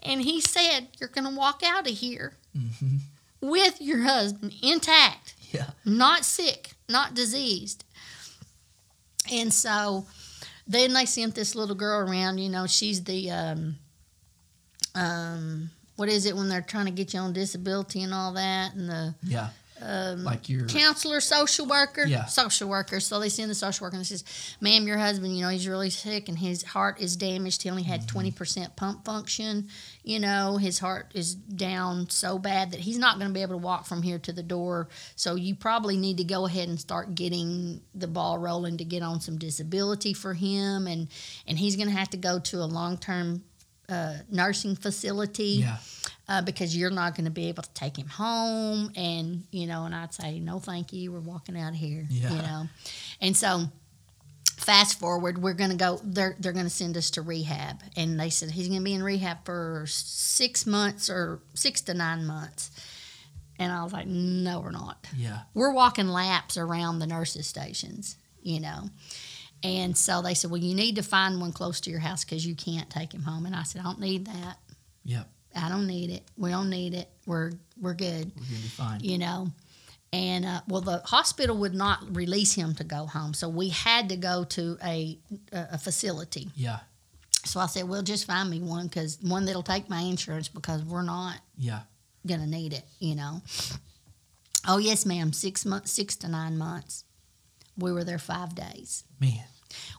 And 0.02 0.22
He 0.22 0.40
said, 0.40 0.88
You're 1.00 1.08
going 1.08 1.28
to 1.28 1.36
walk 1.36 1.62
out 1.64 1.88
of 1.90 1.96
here 1.98 2.34
hmm 2.56 2.96
with 3.42 3.80
your 3.82 4.02
husband 4.02 4.54
intact 4.62 5.34
Yeah. 5.52 5.70
not 5.84 6.24
sick, 6.24 6.70
not 6.88 7.14
diseased. 7.14 7.84
And 9.30 9.52
so 9.52 10.06
then 10.66 10.94
they 10.94 11.04
sent 11.04 11.34
this 11.34 11.54
little 11.54 11.74
girl 11.76 12.08
around, 12.08 12.38
you 12.38 12.48
know, 12.48 12.66
she's 12.66 13.04
the 13.04 13.30
um 13.30 13.76
um 14.94 15.70
what 15.96 16.08
is 16.08 16.26
it 16.26 16.36
when 16.36 16.48
they're 16.48 16.60
trying 16.62 16.86
to 16.86 16.90
get 16.90 17.12
you 17.14 17.20
on 17.20 17.32
disability 17.32 18.02
and 18.02 18.12
all 18.14 18.32
that 18.34 18.74
and 18.74 18.88
the 18.88 19.14
Yeah. 19.22 19.48
Um 19.82 20.24
Like 20.24 20.48
your 20.48 20.66
counselor, 20.66 21.20
social 21.20 21.66
worker, 21.66 22.04
Yeah. 22.06 22.24
social 22.26 22.68
worker. 22.68 22.98
So 23.00 23.20
they 23.20 23.28
send 23.28 23.50
the 23.50 23.54
social 23.54 23.84
worker 23.84 23.96
and 23.96 24.04
they 24.04 24.08
says, 24.08 24.24
"Ma'am, 24.60 24.86
your 24.86 24.98
husband, 24.98 25.36
you 25.36 25.42
know, 25.42 25.50
he's 25.50 25.68
really 25.68 25.90
sick 25.90 26.28
and 26.28 26.38
his 26.38 26.62
heart 26.62 27.00
is 27.00 27.16
damaged. 27.16 27.62
He 27.62 27.70
only 27.70 27.82
had 27.82 28.00
Mm-hmm. 28.00 28.08
20 28.08 28.30
percent 28.30 28.76
pump 28.76 29.04
function. 29.04 29.68
You 30.02 30.20
know, 30.20 30.56
his 30.56 30.78
heart 30.78 31.10
is 31.14 31.34
down 31.34 32.08
so 32.10 32.38
bad 32.38 32.70
that 32.72 32.80
he's 32.80 32.96
not 32.98 33.18
going 33.18 33.28
to 33.28 33.34
be 33.34 33.42
able 33.42 33.54
to 33.54 33.64
walk 33.64 33.86
from 33.86 34.02
here 34.02 34.18
to 34.20 34.32
the 34.32 34.42
door. 34.42 34.88
So 35.16 35.34
you 35.34 35.54
probably 35.54 35.96
need 35.96 36.16
to 36.18 36.24
go 36.24 36.46
ahead 36.46 36.68
and 36.68 36.78
start 36.80 37.14
getting 37.14 37.80
the 37.94 38.06
ball 38.06 38.38
rolling 38.38 38.76
to 38.78 38.84
get 38.84 39.02
on 39.02 39.20
some 39.20 39.36
disability 39.38 40.14
for 40.14 40.34
him, 40.34 40.86
and 40.86 41.08
and 41.46 41.58
he's 41.58 41.76
going 41.76 41.88
to 41.88 41.94
have 41.94 42.10
to 42.10 42.16
go 42.16 42.38
to 42.38 42.58
a 42.62 42.66
long 42.66 42.98
term." 42.98 43.42
Uh, 43.88 44.14
nursing 44.30 44.74
facility 44.74 45.60
Yeah. 45.62 45.76
uh, 46.28 46.42
because 46.42 46.76
you're 46.76 46.90
not 46.90 47.14
going 47.14 47.26
to 47.26 47.30
be 47.30 47.48
able 47.48 47.62
to 47.62 47.70
take 47.72 47.96
him 47.96 48.08
home. 48.08 48.90
And, 48.96 49.44
you 49.52 49.68
know, 49.68 49.84
and 49.84 49.94
I'd 49.94 50.12
say, 50.12 50.40
no, 50.40 50.58
thank 50.58 50.92
you. 50.92 51.12
We're 51.12 51.20
walking 51.20 51.56
out 51.56 51.68
of 51.70 51.76
here, 51.76 52.04
Yeah. 52.10 52.30
you 52.30 52.42
know. 52.42 52.68
And 53.20 53.36
so 53.36 53.66
fast 54.56 54.98
forward, 54.98 55.38
we're 55.38 55.54
going 55.54 55.70
to 55.70 55.76
go, 55.76 56.00
they're, 56.02 56.34
they're 56.40 56.52
going 56.52 56.64
to 56.66 56.70
send 56.70 56.96
us 56.96 57.10
to 57.12 57.22
rehab. 57.22 57.80
And 57.96 58.18
they 58.18 58.28
said 58.30 58.50
he's 58.50 58.66
going 58.66 58.80
to 58.80 58.84
be 58.84 58.94
in 58.94 59.04
rehab 59.04 59.44
for 59.44 59.84
six 59.86 60.66
months 60.66 61.08
or 61.08 61.40
six 61.54 61.80
to 61.82 61.94
nine 61.94 62.26
months. 62.26 62.72
And 63.58 63.70
I 63.72 63.84
was 63.84 63.92
like, 63.92 64.06
no, 64.08 64.60
we're 64.60 64.70
not 64.72 65.06
Yeah. 65.16 65.40
we're 65.54 65.72
walking 65.72 66.08
laps 66.08 66.56
around 66.56 66.98
the 66.98 67.06
nurses' 67.06 67.46
stations, 67.46 68.16
you 68.42 68.58
know. 68.60 68.90
And 69.62 69.96
so 69.96 70.22
they 70.22 70.34
said, 70.34 70.50
well, 70.50 70.60
you 70.60 70.74
need 70.74 70.96
to 70.96 71.02
find 71.02 71.40
one 71.40 71.52
close 71.52 71.80
to 71.82 71.90
your 71.90 72.00
house 72.00 72.24
because 72.24 72.46
you 72.46 72.54
can't 72.54 72.88
take 72.90 73.12
him 73.12 73.22
home. 73.22 73.46
And 73.46 73.54
I 73.56 73.62
said, 73.64 73.80
I 73.80 73.84
don't 73.84 74.00
need 74.00 74.26
that. 74.26 74.58
Yep. 75.04 75.28
I 75.56 75.68
don't 75.68 75.86
need 75.86 76.10
it. 76.10 76.22
We 76.36 76.50
don't 76.50 76.68
need 76.70 76.94
it. 76.94 77.08
We're 77.26 77.52
we're 77.80 77.94
good, 77.94 78.30
We're 78.36 78.42
gonna 78.42 78.62
be 78.62 78.68
fine. 78.68 79.00
you 79.02 79.18
know. 79.18 79.48
And 80.12 80.44
uh, 80.44 80.60
well, 80.68 80.80
the 80.82 80.98
hospital 80.98 81.56
would 81.58 81.74
not 81.74 82.14
release 82.14 82.54
him 82.54 82.74
to 82.76 82.84
go 82.84 83.06
home, 83.06 83.34
so 83.34 83.48
we 83.48 83.70
had 83.70 84.08
to 84.10 84.16
go 84.16 84.44
to 84.44 84.76
a 84.84 85.18
a 85.52 85.78
facility. 85.78 86.50
Yeah. 86.54 86.78
So 87.44 87.60
I 87.60 87.66
said, 87.66 87.88
well, 87.88 88.02
just 88.02 88.26
find 88.26 88.50
me 88.50 88.60
one 88.60 88.86
because 88.88 89.18
one 89.22 89.44
that'll 89.46 89.62
take 89.62 89.88
my 89.88 90.00
insurance 90.00 90.48
because 90.48 90.82
we're 90.84 91.02
not 91.02 91.36
Yeah. 91.58 91.80
gonna 92.26 92.46
need 92.46 92.72
it, 92.72 92.84
you 92.98 93.14
know. 93.14 93.40
Oh 94.68 94.78
yes, 94.78 95.06
ma'am. 95.06 95.32
Six 95.32 95.64
months, 95.64 95.92
six 95.92 96.16
to 96.16 96.28
nine 96.28 96.58
months. 96.58 97.04
We 97.78 97.92
were 97.92 98.04
there 98.04 98.18
five 98.18 98.54
days. 98.54 99.04
Man. 99.20 99.44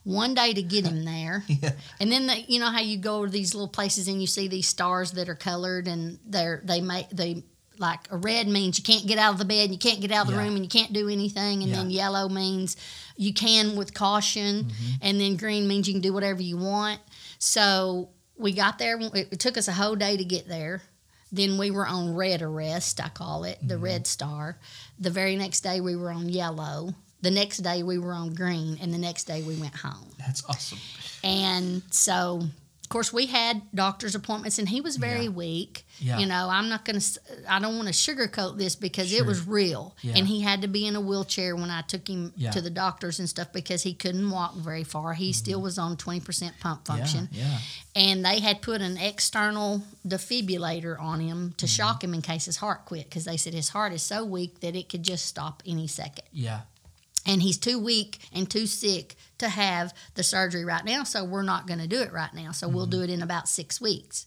One 0.04 0.34
day 0.34 0.54
to 0.54 0.62
get 0.62 0.86
him 0.86 1.04
there, 1.06 1.44
Yeah. 1.48 1.74
and 2.00 2.12
then 2.12 2.32
you 2.48 2.60
know 2.60 2.70
how 2.70 2.80
you 2.80 2.98
go 2.98 3.26
to 3.26 3.32
these 3.32 3.54
little 3.54 3.68
places 3.68 4.08
and 4.08 4.22
you 4.22 4.28
see 4.28 4.48
these 4.48 4.68
stars 4.68 5.12
that 5.14 5.30
are 5.30 5.36
colored 5.36 5.88
and 5.88 6.18
they're 6.26 6.62
they 6.64 6.82
make 6.82 7.10
they 7.10 7.44
like 7.80 8.00
a 8.10 8.18
red 8.18 8.48
means 8.48 8.78
you 8.78 8.84
can't 8.84 9.06
get 9.06 9.20
out 9.20 9.34
of 9.34 9.40
the 9.40 9.46
bed, 9.46 9.66
and 9.66 9.72
you 9.74 9.78
can't 9.78 10.02
get 10.02 10.12
out 10.12 10.22
of 10.22 10.28
the 10.28 10.34
Yeah. 10.34 10.44
room, 10.46 10.56
and 10.56 10.64
you 10.64 10.70
can't 10.70 10.94
do 10.94 11.10
anything, 11.10 11.64
and 11.64 11.74
then 11.74 11.90
yellow 11.92 12.28
means 12.30 12.76
you 13.18 13.34
can 13.34 13.76
with 13.76 13.94
caution, 13.94 14.66
mm-hmm. 14.66 14.94
and 15.02 15.20
then 15.22 15.36
green 15.36 15.68
means 15.68 15.88
you 15.88 15.94
can 15.94 16.02
do 16.02 16.14
whatever 16.14 16.42
you 16.42 16.58
want. 16.58 17.00
So 17.38 18.10
we 18.36 18.54
got 18.54 18.80
there. 18.80 18.98
It, 19.00 19.28
it 19.32 19.40
took 19.40 19.58
us 19.58 19.68
a 19.68 19.74
whole 19.74 19.96
day 19.96 20.18
to 20.18 20.24
get 20.24 20.48
there. 20.48 20.82
Then 21.32 21.58
we 21.58 21.72
were 21.72 21.86
on 21.86 22.16
red 22.16 22.42
arrest, 22.42 23.04
I 23.04 23.10
call 23.10 23.44
it, 23.44 23.60
the 23.62 23.76
mm-hmm. 23.76 23.84
red 23.84 24.08
star. 24.08 24.58
The 24.98 25.10
very 25.10 25.36
next 25.36 25.62
day 25.62 25.82
we 25.82 25.96
were 25.96 26.10
on 26.12 26.30
yellow. 26.30 26.96
The 27.22 27.32
next 27.32 27.58
day 27.60 27.84
we 27.84 27.98
were 27.98 28.14
on 28.14 28.34
green, 28.36 28.78
and 28.82 28.94
the 28.94 28.98
next 29.00 29.24
day 29.26 29.42
we 29.42 29.56
went 29.56 29.76
home. 29.76 30.08
That's 30.20 30.44
awesome. 30.48 30.78
And 31.24 31.82
so, 31.90 32.42
of 32.82 32.90
course, 32.90 33.12
we 33.12 33.26
had 33.26 33.62
doctor's 33.74 34.14
appointments, 34.14 34.60
and 34.60 34.70
he 34.70 34.82
was 34.82 34.98
very 34.98 35.24
Yeah. 35.24 35.30
weak. 35.30 35.84
Yeah. 36.00 36.20
You 36.20 36.28
know, 36.28 36.48
I'm 36.48 36.70
not 36.70 36.86
going 36.86 37.00
to, 37.00 37.20
I 37.50 37.58
don't 37.58 37.76
want 37.76 37.88
to 37.88 37.94
sugarcoat 37.94 38.60
this 38.60 38.76
because 38.76 39.12
it 39.12 39.26
was 39.26 39.48
real. 39.48 39.96
Yeah. 40.02 40.14
And 40.16 40.28
he 40.28 40.42
had 40.42 40.62
to 40.62 40.68
be 40.68 40.86
in 40.86 40.96
a 40.96 41.02
wheelchair 41.02 41.56
when 41.56 41.72
I 41.72 41.82
took 41.82 42.08
him 42.08 42.34
to 42.52 42.62
the 42.62 42.70
doctors 42.70 43.18
and 43.18 43.28
stuff 43.28 43.52
because 43.52 43.82
he 43.82 43.96
couldn't 43.96 44.30
walk 44.30 44.54
very 44.58 44.84
far. 44.84 45.16
He 45.16 45.34
still 45.34 45.60
was 45.60 45.80
on 45.80 45.98
20% 45.98 46.60
pump 46.60 46.86
function. 46.86 47.26
Mm-hmm. 47.26 47.36
Yeah. 47.36 47.50
Yeah. 47.50 47.60
And 47.96 48.24
they 48.24 48.40
had 48.42 48.62
put 48.62 48.82
an 48.82 48.98
external 48.98 49.82
defibrillator 50.08 51.00
on 51.00 51.20
him 51.20 51.56
to 51.58 51.66
Mm-hmm. 51.66 51.72
shock 51.74 52.04
him 52.04 52.14
in 52.14 52.22
case 52.22 52.46
his 52.46 52.58
heart 52.58 52.86
quit 52.86 53.06
because 53.06 53.26
they 53.26 53.38
said 53.38 53.56
his 53.56 53.70
heart 53.70 53.92
is 53.92 54.04
so 54.04 54.24
weak 54.24 54.60
that 54.60 54.76
it 54.76 54.90
could 54.90 55.02
just 55.04 55.26
stop 55.26 55.64
any 55.66 55.88
second 55.88 56.26
Yeah. 56.32 56.62
And 57.28 57.42
he's 57.42 57.58
too 57.58 57.78
weak 57.78 58.20
and 58.34 58.50
too 58.50 58.66
sick 58.66 59.16
to 59.38 59.50
have 59.50 59.94
the 60.16 60.24
surgery 60.24 60.66
right 60.66 60.86
now 60.86 61.04
so 61.04 61.24
we're 61.24 61.44
not 61.44 61.68
going 61.68 61.80
to 61.80 61.88
do 61.88 62.02
it 62.02 62.12
right 62.12 62.34
now. 62.34 62.52
So 62.52 62.68
we'll 62.68 62.86
mm-hmm. 62.86 62.92
do 62.92 63.04
it 63.04 63.10
in 63.10 63.22
about 63.22 63.48
six 63.48 63.80
weeks. 63.80 64.26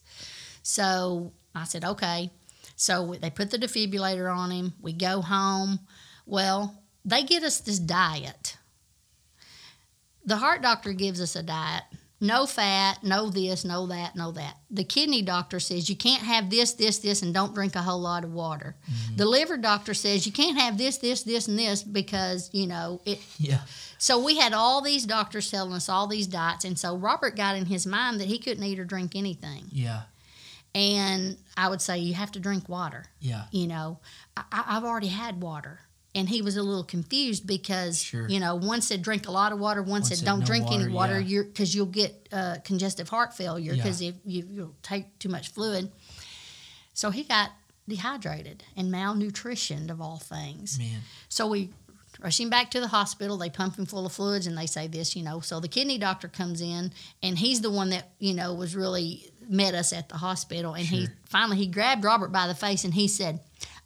So 0.62 1.32
i 1.54 1.64
said 1.64 1.84
okay. 1.84 2.30
So 2.76 3.16
they 3.20 3.30
put 3.30 3.50
the 3.50 3.58
defibrillator 3.58 4.34
on 4.34 4.50
him. 4.50 4.74
We 4.80 4.92
go 4.92 5.22
home. 5.22 5.80
Well 6.26 6.82
they 7.04 7.24
get 7.24 7.42
us 7.42 7.60
this 7.60 7.78
diet. 7.78 8.56
The 10.24 10.36
heart 10.36 10.62
doctor 10.62 10.92
gives 10.92 11.20
us 11.20 11.34
a 11.34 11.42
diet 11.42 11.84
no 12.20 12.46
fat 12.46 13.02
no 13.02 13.30
this 13.30 13.64
no 13.64 13.86
that 13.86 14.14
no 14.14 14.30
that 14.32 14.56
the 14.70 14.84
kidney 14.84 15.22
doctor 15.22 15.58
says 15.58 15.88
you 15.88 15.96
can't 15.96 16.22
have 16.22 16.50
this 16.50 16.74
this 16.74 16.98
this 16.98 17.22
and 17.22 17.32
don't 17.32 17.54
drink 17.54 17.74
a 17.74 17.82
whole 17.82 18.00
lot 18.00 18.24
of 18.24 18.32
water 18.32 18.76
mm-hmm. 18.90 19.16
the 19.16 19.24
liver 19.24 19.56
doctor 19.56 19.94
says 19.94 20.26
you 20.26 20.32
can't 20.32 20.58
have 20.58 20.76
this 20.76 20.98
this 20.98 21.22
this 21.22 21.48
and 21.48 21.58
this 21.58 21.82
because 21.82 22.50
you 22.52 22.66
know 22.66 23.00
it 23.04 23.20
Yeah. 23.38 23.60
so 23.98 24.22
we 24.22 24.36
had 24.36 24.52
all 24.52 24.82
these 24.82 25.06
doctors 25.06 25.50
telling 25.50 25.72
us 25.72 25.88
all 25.88 26.06
these 26.06 26.26
diets, 26.26 26.64
and 26.64 26.78
so 26.78 26.96
Robert 26.96 27.36
got 27.36 27.56
in 27.56 27.66
his 27.66 27.86
mind 27.86 28.20
that 28.20 28.28
he 28.28 28.38
couldn't 28.38 28.62
eat 28.64 28.78
or 28.78 28.84
drink 28.84 29.16
anything. 29.16 29.64
Yeah. 29.72 30.02
And 30.74 31.36
I 31.56 31.68
would 31.68 31.80
say, 31.80 31.98
you 31.98 32.14
have 32.14 32.30
to 32.32 32.38
drink 32.38 32.68
water. 32.68 33.06
Yeah. 33.20 33.44
You 33.50 33.66
know, 33.66 33.98
I, 34.36 34.44
I've 34.52 34.84
already 34.84 35.08
had 35.08 35.40
water. 35.42 35.80
And 36.14 36.28
he 36.28 36.42
was 36.42 36.56
a 36.56 36.62
little 36.62 36.82
confused 36.82 37.46
because, 37.46 38.02
Sure. 38.02 38.28
you 38.28 38.40
know, 38.40 38.56
one 38.56 38.82
said 38.82 39.00
drink 39.02 39.28
a 39.28 39.30
lot 39.30 39.52
of 39.52 39.60
water, 39.60 39.80
one, 39.80 39.90
One 39.90 40.04
said 40.04 40.18
said 40.18 40.26
don't 40.26 40.40
no 40.40 40.46
drink 40.46 40.66
any 40.66 40.88
water, 40.88 40.90
water 41.14 41.20
yeah. 41.20 41.26
you're 41.28 41.44
because 41.44 41.72
you'll 41.74 41.86
get 41.86 42.28
uh, 42.32 42.56
congestive 42.64 43.08
heart 43.08 43.32
failure 43.34 43.72
Yeah. 43.72 43.82
because 43.82 44.00
if 44.00 44.14
you, 44.24 44.44
you'll 44.50 44.74
take 44.82 45.16
too 45.20 45.28
much 45.28 45.50
fluid. 45.50 45.92
So 46.94 47.10
he 47.10 47.22
got 47.22 47.52
dehydrated 47.88 48.64
and 48.76 48.92
malnutritioned 48.92 49.90
of 49.90 50.00
all 50.00 50.18
things. 50.18 50.78
Man. 50.78 51.00
So 51.28 51.46
we 51.46 51.70
rush 52.20 52.40
him 52.40 52.50
back 52.50 52.70
to 52.72 52.80
the 52.80 52.88
hospital. 52.88 53.36
They 53.38 53.48
pump 53.50 53.76
him 53.78 53.86
full 53.86 54.04
of 54.04 54.12
fluids 54.12 54.46
and 54.46 54.58
they 54.58 54.66
say 54.66 54.88
this, 54.88 55.14
you 55.14 55.22
know. 55.22 55.40
So 55.40 55.60
the 55.60 55.68
kidney 55.68 55.96
doctor 55.98 56.26
comes 56.28 56.60
in 56.60 56.92
and 57.22 57.38
he's 57.38 57.60
the 57.60 57.70
one 57.70 57.90
that, 57.90 58.10
you 58.18 58.34
know, 58.34 58.52
was 58.54 58.74
really 58.74 59.30
met 59.48 59.74
us 59.74 59.92
at 59.92 60.08
the 60.08 60.16
hospital. 60.16 60.74
And 60.74 60.84
he 60.86 61.06
finally 61.26 61.56
he 61.56 61.66
grabbed 61.66 62.04
Robert 62.04 62.32
by 62.32 62.46
the 62.48 62.54
face 62.54 62.84
and 62.84 62.94
he 62.94 63.06
said, 63.08 63.40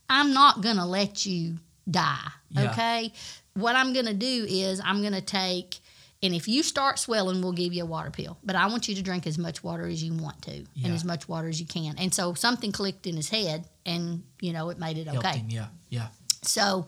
I'm 0.09 0.33
not 0.33 0.61
gonna 0.63 0.87
let 0.87 1.25
you 1.27 1.59
die. 1.91 2.31
Yeah. 2.51 2.71
Okay. 2.71 3.13
What 3.55 3.77
I'm 3.77 3.93
gonna 3.93 4.15
do 4.15 4.47
is 4.49 4.81
I'm 4.85 5.03
gonna 5.03 5.21
take 5.21 5.81
and 6.23 6.35
if 6.35 6.49
you 6.49 6.63
start 6.63 6.99
swelling, 6.99 7.43
we'll 7.43 7.53
give 7.53 7.75
you 7.75 7.83
a 7.83 7.87
water 7.87 8.11
pill. 8.11 8.39
But 8.43 8.57
I 8.57 8.67
want 8.69 8.89
you 8.89 8.95
to 8.95 9.03
drink 9.03 9.27
as 9.27 9.37
much 9.37 9.63
water 9.63 9.87
as 9.87 10.03
you 10.03 10.15
want 10.15 10.41
to 10.43 10.57
Yeah. 10.75 10.87
and 10.87 10.95
as 10.95 11.05
much 11.05 11.29
water 11.29 11.49
as 11.49 11.61
you 11.61 11.67
can. 11.67 11.97
And 11.99 12.15
so 12.15 12.33
something 12.33 12.73
clicked 12.73 13.07
in 13.07 13.15
his 13.15 13.29
head 13.29 13.69
and, 13.85 14.23
you 14.41 14.55
know, 14.55 14.71
it 14.71 14.79
made 14.79 14.97
it 14.97 15.07
Helped 15.07 15.27
okay. 15.27 15.39
him. 15.39 15.51
Yeah. 15.51 15.67
Yeah. 15.91 16.07
So 16.41 16.87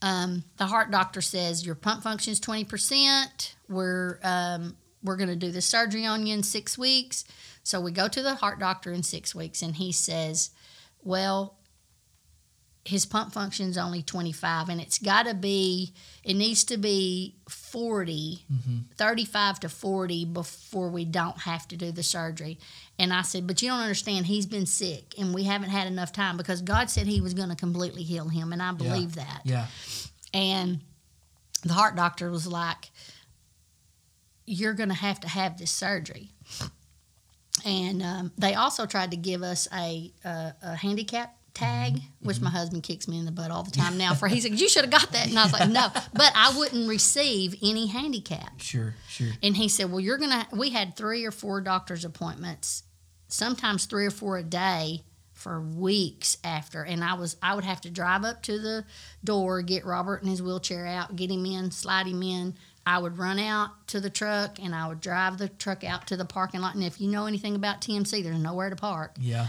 um, 0.00 0.44
the 0.56 0.64
heart 0.66 0.90
doctor 0.90 1.20
says 1.20 1.64
your 1.66 1.74
pump 1.74 2.02
function 2.02 2.32
is 2.32 2.40
twenty 2.40 2.64
percent. 2.64 3.54
We're 3.68 4.18
um, 4.22 4.76
we're 5.02 5.16
going 5.16 5.28
to 5.28 5.36
do 5.36 5.50
the 5.50 5.60
surgery 5.60 6.06
on 6.06 6.26
you 6.26 6.34
in 6.34 6.42
six 6.42 6.78
weeks. 6.78 7.24
So 7.62 7.80
we 7.80 7.92
go 7.92 8.08
to 8.08 8.22
the 8.22 8.34
heart 8.36 8.58
doctor 8.58 8.92
in 8.92 9.02
six 9.02 9.34
weeks, 9.34 9.60
and 9.62 9.76
he 9.76 9.92
says, 9.92 10.50
"Well, 11.02 11.56
his 12.84 13.04
pump 13.04 13.32
function 13.32 13.68
is 13.68 13.76
only 13.78 14.02
twenty 14.02 14.32
five, 14.32 14.68
and 14.68 14.80
it's 14.80 14.98
got 14.98 15.26
to 15.26 15.34
be. 15.34 15.92
It 16.22 16.34
needs 16.34 16.64
to 16.64 16.76
be 16.76 17.36
40, 17.48 18.44
35 18.96 19.60
to 19.60 19.68
forty 19.68 20.24
before 20.24 20.90
we 20.90 21.04
don't 21.04 21.38
have 21.38 21.68
to 21.68 21.76
do 21.76 21.92
the 21.92 22.02
surgery." 22.02 22.58
And 22.98 23.12
I 23.12 23.22
said, 23.22 23.46
"But 23.46 23.62
you 23.62 23.68
don't 23.68 23.80
understand. 23.80 24.26
He's 24.26 24.46
been 24.46 24.66
sick, 24.66 25.14
and 25.18 25.34
we 25.34 25.44
haven't 25.44 25.70
had 25.70 25.86
enough 25.86 26.12
time 26.12 26.36
because 26.36 26.62
God 26.62 26.90
said 26.90 27.06
He 27.06 27.20
was 27.20 27.34
going 27.34 27.50
to 27.50 27.56
completely 27.56 28.02
heal 28.02 28.28
him, 28.28 28.52
and 28.52 28.62
I 28.62 28.72
believe 28.72 29.14
that." 29.14 29.42
Yeah. 29.44 29.66
And 30.32 30.80
the 31.62 31.72
heart 31.72 31.96
doctor 31.96 32.30
was 32.30 32.46
like, 32.46 32.90
You're 34.46 34.74
going 34.74 34.88
to 34.88 34.94
have 34.94 35.20
to 35.20 35.28
have 35.28 35.58
this 35.58 35.70
surgery. 35.70 36.30
And 37.64 38.02
um, 38.02 38.32
they 38.38 38.54
also 38.54 38.86
tried 38.86 39.10
to 39.10 39.18
give 39.18 39.42
us 39.42 39.68
a, 39.74 40.12
a, 40.24 40.54
a 40.62 40.76
handicap 40.76 41.36
tag, 41.54 42.00
which 42.20 42.40
my 42.40 42.50
husband 42.50 42.82
kicks 42.82 43.08
me 43.08 43.18
in 43.18 43.24
the 43.24 43.32
butt 43.32 43.50
all 43.50 43.62
the 43.62 43.70
time 43.70 43.98
now 43.98 44.14
for. 44.14 44.28
He 44.28 44.40
said, 44.40 44.58
You 44.58 44.68
should 44.68 44.84
have 44.84 44.90
got 44.90 45.12
that. 45.12 45.28
And 45.28 45.38
I 45.38 45.44
was 45.44 45.52
like, 45.52 45.68
No, 45.68 45.88
but 46.12 46.32
I 46.34 46.56
wouldn't 46.56 46.88
receive 46.88 47.54
any 47.62 47.86
handicap. 47.86 48.60
Sure. 48.60 48.94
Sure. 49.08 49.28
And 49.42 49.56
he 49.56 49.68
said, 49.68 49.90
Well, 49.90 50.00
you're 50.00 50.18
going 50.18 50.30
to, 50.30 50.46
we 50.52 50.70
had 50.70 50.96
three 50.96 51.24
or 51.24 51.30
four 51.30 51.60
doctor's 51.60 52.04
appointments, 52.04 52.82
sometimes 53.28 53.86
three 53.86 54.06
or 54.06 54.10
four 54.10 54.38
a 54.38 54.42
day 54.42 55.02
for 55.32 55.60
weeks 55.60 56.36
after. 56.44 56.84
And 56.84 57.02
I 57.02 57.14
was, 57.14 57.36
I 57.42 57.54
would 57.54 57.64
have 57.64 57.80
to 57.82 57.90
drive 57.90 58.24
up 58.24 58.42
to 58.42 58.58
the 58.58 58.84
door, 59.24 59.62
get 59.62 59.86
Robert 59.86 60.22
in 60.22 60.28
his 60.28 60.42
wheelchair 60.42 60.86
out, 60.86 61.16
get 61.16 61.30
him 61.30 61.46
in, 61.46 61.70
slide 61.70 62.06
him 62.06 62.22
in. 62.22 62.54
I 62.86 62.98
would 62.98 63.18
run 63.18 63.38
out 63.38 63.86
to 63.88 64.00
the 64.00 64.10
truck 64.10 64.58
and 64.62 64.74
I 64.74 64.88
would 64.88 65.00
drive 65.00 65.38
the 65.38 65.48
truck 65.48 65.84
out 65.84 66.06
to 66.08 66.16
the 66.16 66.24
parking 66.24 66.60
lot. 66.60 66.74
And 66.74 66.84
if 66.84 67.00
you 67.00 67.10
know 67.10 67.26
anything 67.26 67.54
about 67.54 67.80
TMC, 67.80 68.22
there's 68.22 68.38
nowhere 68.38 68.70
to 68.70 68.76
park. 68.76 69.16
Yeah. 69.18 69.46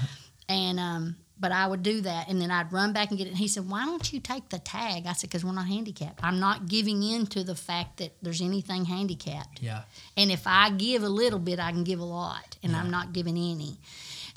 And, 0.47 0.79
um, 0.79 1.15
but 1.41 1.51
I 1.51 1.65
would 1.67 1.81
do 1.83 2.01
that, 2.01 2.29
and 2.29 2.39
then 2.39 2.51
I'd 2.51 2.71
run 2.71 2.93
back 2.93 3.09
and 3.09 3.17
get 3.17 3.25
it. 3.27 3.31
And 3.31 3.37
he 3.39 3.47
said, 3.47 3.67
"Why 3.67 3.83
don't 3.83 4.13
you 4.13 4.19
take 4.19 4.47
the 4.49 4.59
tag?" 4.59 5.07
I 5.07 5.13
said, 5.13 5.29
"Because 5.29 5.43
we're 5.43 5.51
not 5.51 5.67
handicapped. 5.67 6.19
I'm 6.23 6.39
not 6.39 6.67
giving 6.67 7.01
in 7.01 7.25
to 7.27 7.43
the 7.43 7.55
fact 7.55 7.97
that 7.97 8.15
there's 8.21 8.41
anything 8.41 8.85
handicapped." 8.85 9.61
Yeah. 9.61 9.81
And 10.15 10.31
if 10.31 10.43
I 10.45 10.69
give 10.69 11.03
a 11.03 11.09
little 11.09 11.39
bit, 11.39 11.59
I 11.59 11.71
can 11.71 11.83
give 11.83 11.99
a 11.99 12.05
lot, 12.05 12.57
and 12.61 12.71
Yeah. 12.73 12.79
I'm 12.79 12.91
not 12.91 13.11
giving 13.11 13.35
any. 13.35 13.79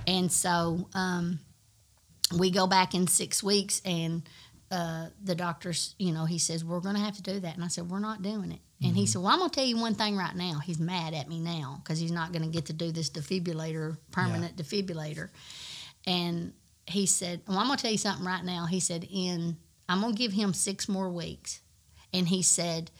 And 0.06 0.32
so 0.32 0.88
um, 0.94 1.40
we 2.36 2.50
go 2.50 2.66
back 2.66 2.94
in 2.94 3.06
six 3.06 3.42
weeks, 3.42 3.82
and 3.84 4.22
uh, 4.70 5.08
the 5.22 5.34
doctor's, 5.34 5.94
you 5.98 6.12
know, 6.12 6.24
he 6.24 6.38
says, 6.38 6.64
We're 6.64 6.80
going 6.80 6.96
to 6.96 7.00
have 7.02 7.16
to 7.16 7.22
do 7.22 7.38
that. 7.40 7.54
And 7.54 7.62
I 7.62 7.68
said, 7.68 7.90
We're 7.90 8.00
not 8.00 8.22
doing 8.22 8.50
it. 8.50 8.60
And 8.82 8.94
he 8.96 9.06
said, 9.06 9.22
Well, 9.22 9.30
I'm 9.32 9.38
going 9.38 9.50
to 9.50 9.54
tell 9.54 9.64
you 9.64 9.78
one 9.78 9.94
thing 9.94 10.16
right 10.16 10.34
now. 10.34 10.58
He's 10.62 10.78
mad 10.78 11.14
at 11.14 11.28
me 11.28 11.38
now 11.40 11.80
because 11.82 11.98
he's 11.98 12.12
not 12.12 12.32
going 12.32 12.42
to 12.42 12.48
get 12.48 12.66
to 12.66 12.72
do 12.72 12.90
this 12.92 13.08
defibrillator, 13.08 13.96
permanent 14.10 14.56
defibrillator. 14.56 15.28
And 16.06 16.52
he 16.86 17.06
said, 17.06 17.42
Well, 17.48 17.58
I'm 17.58 17.66
going 17.66 17.76
to 17.78 17.82
tell 17.82 17.92
you 17.92 17.98
something 17.98 18.26
right 18.26 18.44
now. 18.44 18.66
He 18.66 18.80
said, 18.80 19.06
In, 19.10 19.56
I'm 19.88 20.00
going 20.00 20.14
to 20.14 20.18
give 20.18 20.32
him 20.32 20.52
six 20.54 20.88
more 20.88 21.10
weeks. 21.10 21.60
And 22.12 22.28
he 22.28 22.42
said, 22.42 22.90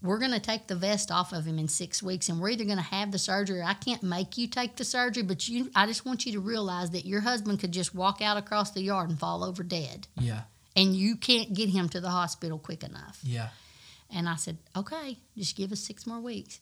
we're 0.00 0.18
going 0.18 0.30
to 0.30 0.38
take 0.38 0.68
the 0.68 0.76
vest 0.76 1.10
off 1.10 1.32
of 1.32 1.44
him 1.44 1.58
in 1.58 1.66
six 1.66 2.00
weeks 2.04 2.28
and 2.28 2.40
we're 2.40 2.50
either 2.50 2.64
going 2.64 2.76
to 2.76 2.82
have 2.84 3.10
the 3.10 3.18
surgery 3.18 3.58
or 3.58 3.64
i 3.64 3.74
can't 3.74 4.00
make 4.04 4.38
you 4.38 4.46
take 4.46 4.76
the 4.76 4.84
surgery 4.84 5.24
but 5.24 5.48
you 5.48 5.68
i 5.74 5.86
just 5.86 6.06
want 6.06 6.24
you 6.24 6.30
to 6.30 6.38
realize 6.38 6.90
that 6.90 7.04
your 7.04 7.20
husband 7.20 7.58
could 7.58 7.72
just 7.72 7.96
walk 7.96 8.22
out 8.22 8.36
across 8.36 8.70
the 8.70 8.80
yard 8.80 9.10
and 9.10 9.18
fall 9.18 9.42
over 9.42 9.64
dead 9.64 10.06
Yeah. 10.20 10.42
and 10.76 10.94
you 10.94 11.16
can't 11.16 11.52
get 11.52 11.68
him 11.70 11.88
to 11.88 12.00
the 12.00 12.10
hospital 12.10 12.60
quick 12.60 12.84
enough 12.84 13.18
Yeah. 13.24 13.48
and 14.14 14.28
i 14.28 14.36
said 14.36 14.58
okay 14.76 15.18
just 15.36 15.56
give 15.56 15.72
us 15.72 15.80
six 15.80 16.06
more 16.06 16.20
weeks 16.20 16.60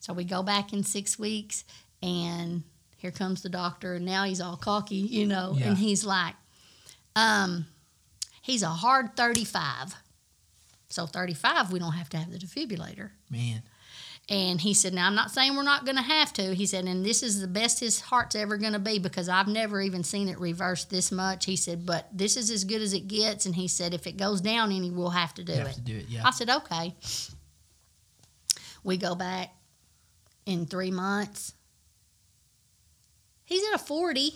so 0.00 0.12
we 0.12 0.24
go 0.24 0.42
back 0.42 0.74
in 0.74 0.84
six 0.84 1.18
weeks 1.18 1.64
and 2.02 2.64
here 3.04 3.10
comes 3.10 3.42
the 3.42 3.50
doctor 3.50 3.94
and 3.96 4.06
now 4.06 4.24
he's 4.24 4.40
all 4.40 4.56
cocky 4.56 4.94
you 4.96 5.26
know 5.26 5.54
Yeah. 5.58 5.68
and 5.68 5.76
he's 5.78 6.06
like 6.06 6.34
um 7.14 7.66
he's 8.40 8.62
a 8.62 8.68
hard 8.68 9.14
35 9.14 9.94
so 10.88 11.04
35 11.06 11.70
we 11.70 11.78
don't 11.78 11.92
have 11.92 12.08
to 12.08 12.16
have 12.16 12.32
the 12.32 12.38
defibrillator 12.38 13.10
Man. 13.30 13.62
and 14.30 14.58
he 14.58 14.72
said, 14.72 14.94
Now, 14.94 15.06
I'm 15.06 15.14
not 15.14 15.30
saying 15.32 15.54
we're 15.54 15.64
not 15.64 15.84
going 15.84 15.96
to 15.96 16.02
have 16.02 16.32
to. 16.34 16.54
He 16.54 16.64
said, 16.66 16.84
And 16.86 17.04
this 17.04 17.22
is 17.22 17.40
the 17.42 17.46
best 17.48 17.80
his 17.80 18.00
heart's 18.00 18.34
ever 18.36 18.56
going 18.56 18.72
to 18.72 18.78
be 18.78 18.98
because 18.98 19.28
I've 19.28 19.48
never 19.48 19.82
even 19.82 20.02
seen 20.02 20.28
it 20.28 20.38
reverse 20.40 20.84
this 20.86 21.12
much. 21.12 21.44
He 21.44 21.56
said, 21.56 21.84
But 21.84 22.08
this 22.10 22.36
is 22.38 22.48
as 22.50 22.64
good 22.64 22.80
as 22.80 22.92
it 22.94 23.06
gets. 23.08 23.44
And 23.44 23.54
he 23.56 23.66
said, 23.68 23.92
If 23.92 24.06
it 24.06 24.16
goes 24.16 24.40
down 24.40 24.70
any, 24.72 24.90
we'll 24.90 25.10
have 25.10 25.34
to 25.34 25.44
do 25.44 25.52
have 25.52 25.66
it. 25.66 25.74
to 25.74 25.80
do 25.80 25.96
it. 25.96 26.06
Yeah. 26.08 26.22
I 26.24 26.30
said, 26.30 26.48
Okay. 26.48 26.94
We 28.84 28.96
go 28.96 29.14
back 29.14 29.52
in 30.46 30.66
three 30.66 30.90
months. 30.92 31.53
He's 33.44 33.62
at 33.72 33.74
a 33.80 33.84
40. 33.84 34.32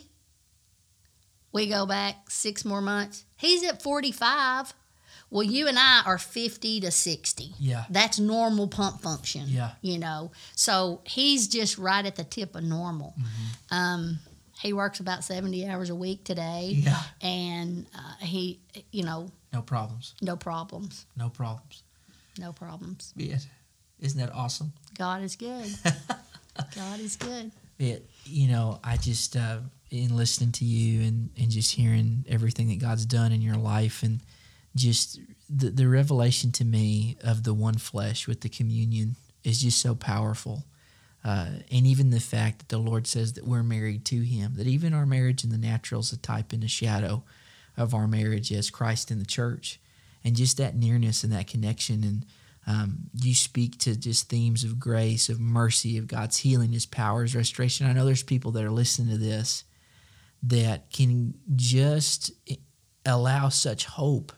We 1.52 1.66
go 1.68 1.86
back 1.86 2.30
six 2.30 2.64
more 2.64 2.80
months. 2.82 3.24
He's 3.36 3.64
at 3.64 3.82
45. 3.82 4.72
Well, 5.30 5.42
you 5.42 5.66
and 5.68 5.78
I 5.78 6.02
are 6.06 6.18
50 6.18 6.80
to 6.80 6.90
60. 6.90 7.52
Yeah. 7.58 7.84
That's 7.90 8.18
normal 8.18 8.68
pump 8.68 9.00
function. 9.02 9.44
Yeah. 9.46 9.72
You 9.82 9.98
know, 9.98 10.30
so 10.54 11.00
he's 11.04 11.48
just 11.48 11.76
right 11.78 12.04
at 12.04 12.16
the 12.16 12.24
tip 12.24 12.54
of 12.54 12.64
normal. 12.64 13.14
Mm-hmm. 13.18 13.74
Um, 13.74 14.18
he 14.60 14.72
works 14.72 15.00
about 15.00 15.24
70 15.24 15.66
hours 15.68 15.90
a 15.90 15.94
week 15.94 16.24
today. 16.24 16.70
Yeah. 16.78 16.98
And 17.22 17.86
uh, 17.94 18.24
he, 18.24 18.60
you 18.90 19.04
know, 19.04 19.30
No 19.52 19.62
problems. 19.62 20.14
no 20.22 20.36
problems. 20.36 21.06
No 21.16 21.28
problems. 21.28 21.82
No 22.38 22.52
problems. 22.52 23.12
Yeah. 23.16 23.36
Isn't 24.00 24.20
that 24.20 24.32
awesome? 24.34 24.72
God 24.96 25.22
is 25.22 25.36
good. 25.36 25.66
God 26.74 27.00
is 27.00 27.16
good. 27.16 27.50
Yeah. 27.78 27.96
You 28.28 28.48
know, 28.48 28.80
I 28.84 28.96
just 28.96 29.36
uh, 29.36 29.58
in 29.90 30.16
listening 30.16 30.52
to 30.52 30.64
you 30.64 31.02
and 31.02 31.30
and 31.36 31.50
just 31.50 31.74
hearing 31.74 32.24
everything 32.28 32.68
that 32.68 32.78
God's 32.78 33.06
done 33.06 33.32
in 33.32 33.42
your 33.42 33.56
life 33.56 34.02
and 34.02 34.20
just 34.76 35.18
the 35.48 35.70
the 35.70 35.88
revelation 35.88 36.52
to 36.52 36.64
me 36.64 37.16
of 37.22 37.44
the 37.44 37.54
one 37.54 37.78
flesh 37.78 38.26
with 38.26 38.42
the 38.42 38.48
communion 38.48 39.16
is 39.44 39.62
just 39.62 39.80
so 39.80 39.94
powerful. 39.94 40.64
Uh, 41.24 41.48
and 41.72 41.86
even 41.86 42.10
the 42.10 42.20
fact 42.20 42.60
that 42.60 42.68
the 42.68 42.78
Lord 42.78 43.06
says 43.06 43.32
that 43.32 43.46
we're 43.46 43.62
married 43.62 44.04
to 44.06 44.20
Him, 44.22 44.54
that 44.54 44.66
even 44.66 44.94
our 44.94 45.06
marriage 45.06 45.42
in 45.42 45.50
the 45.50 45.58
natural 45.58 46.00
is 46.00 46.12
a 46.12 46.16
type 46.16 46.52
and 46.52 46.62
a 46.62 46.68
shadow 46.68 47.24
of 47.76 47.92
our 47.94 48.06
marriage 48.06 48.52
as 48.52 48.70
Christ 48.70 49.10
in 49.10 49.18
the 49.18 49.26
church, 49.26 49.80
and 50.22 50.36
just 50.36 50.56
that 50.58 50.76
nearness 50.76 51.24
and 51.24 51.32
that 51.32 51.46
connection. 51.48 52.04
And 52.04 52.26
um, 52.68 52.98
you 53.14 53.34
speak 53.34 53.78
to 53.78 53.96
just 53.96 54.28
themes 54.28 54.62
of 54.62 54.78
grace, 54.78 55.30
of 55.30 55.40
mercy, 55.40 55.96
of 55.96 56.06
God's 56.06 56.36
healing, 56.36 56.72
His 56.72 56.84
power, 56.84 57.22
His 57.22 57.34
restoration. 57.34 57.86
I 57.86 57.94
know 57.94 58.04
there's 58.04 58.22
people 58.22 58.52
that 58.52 58.64
are 58.64 58.70
listening 58.70 59.08
to 59.08 59.16
this 59.16 59.64
that 60.42 60.92
can 60.92 61.32
just 61.56 62.30
allow 63.06 63.48
such 63.48 63.86
hope 63.86 64.32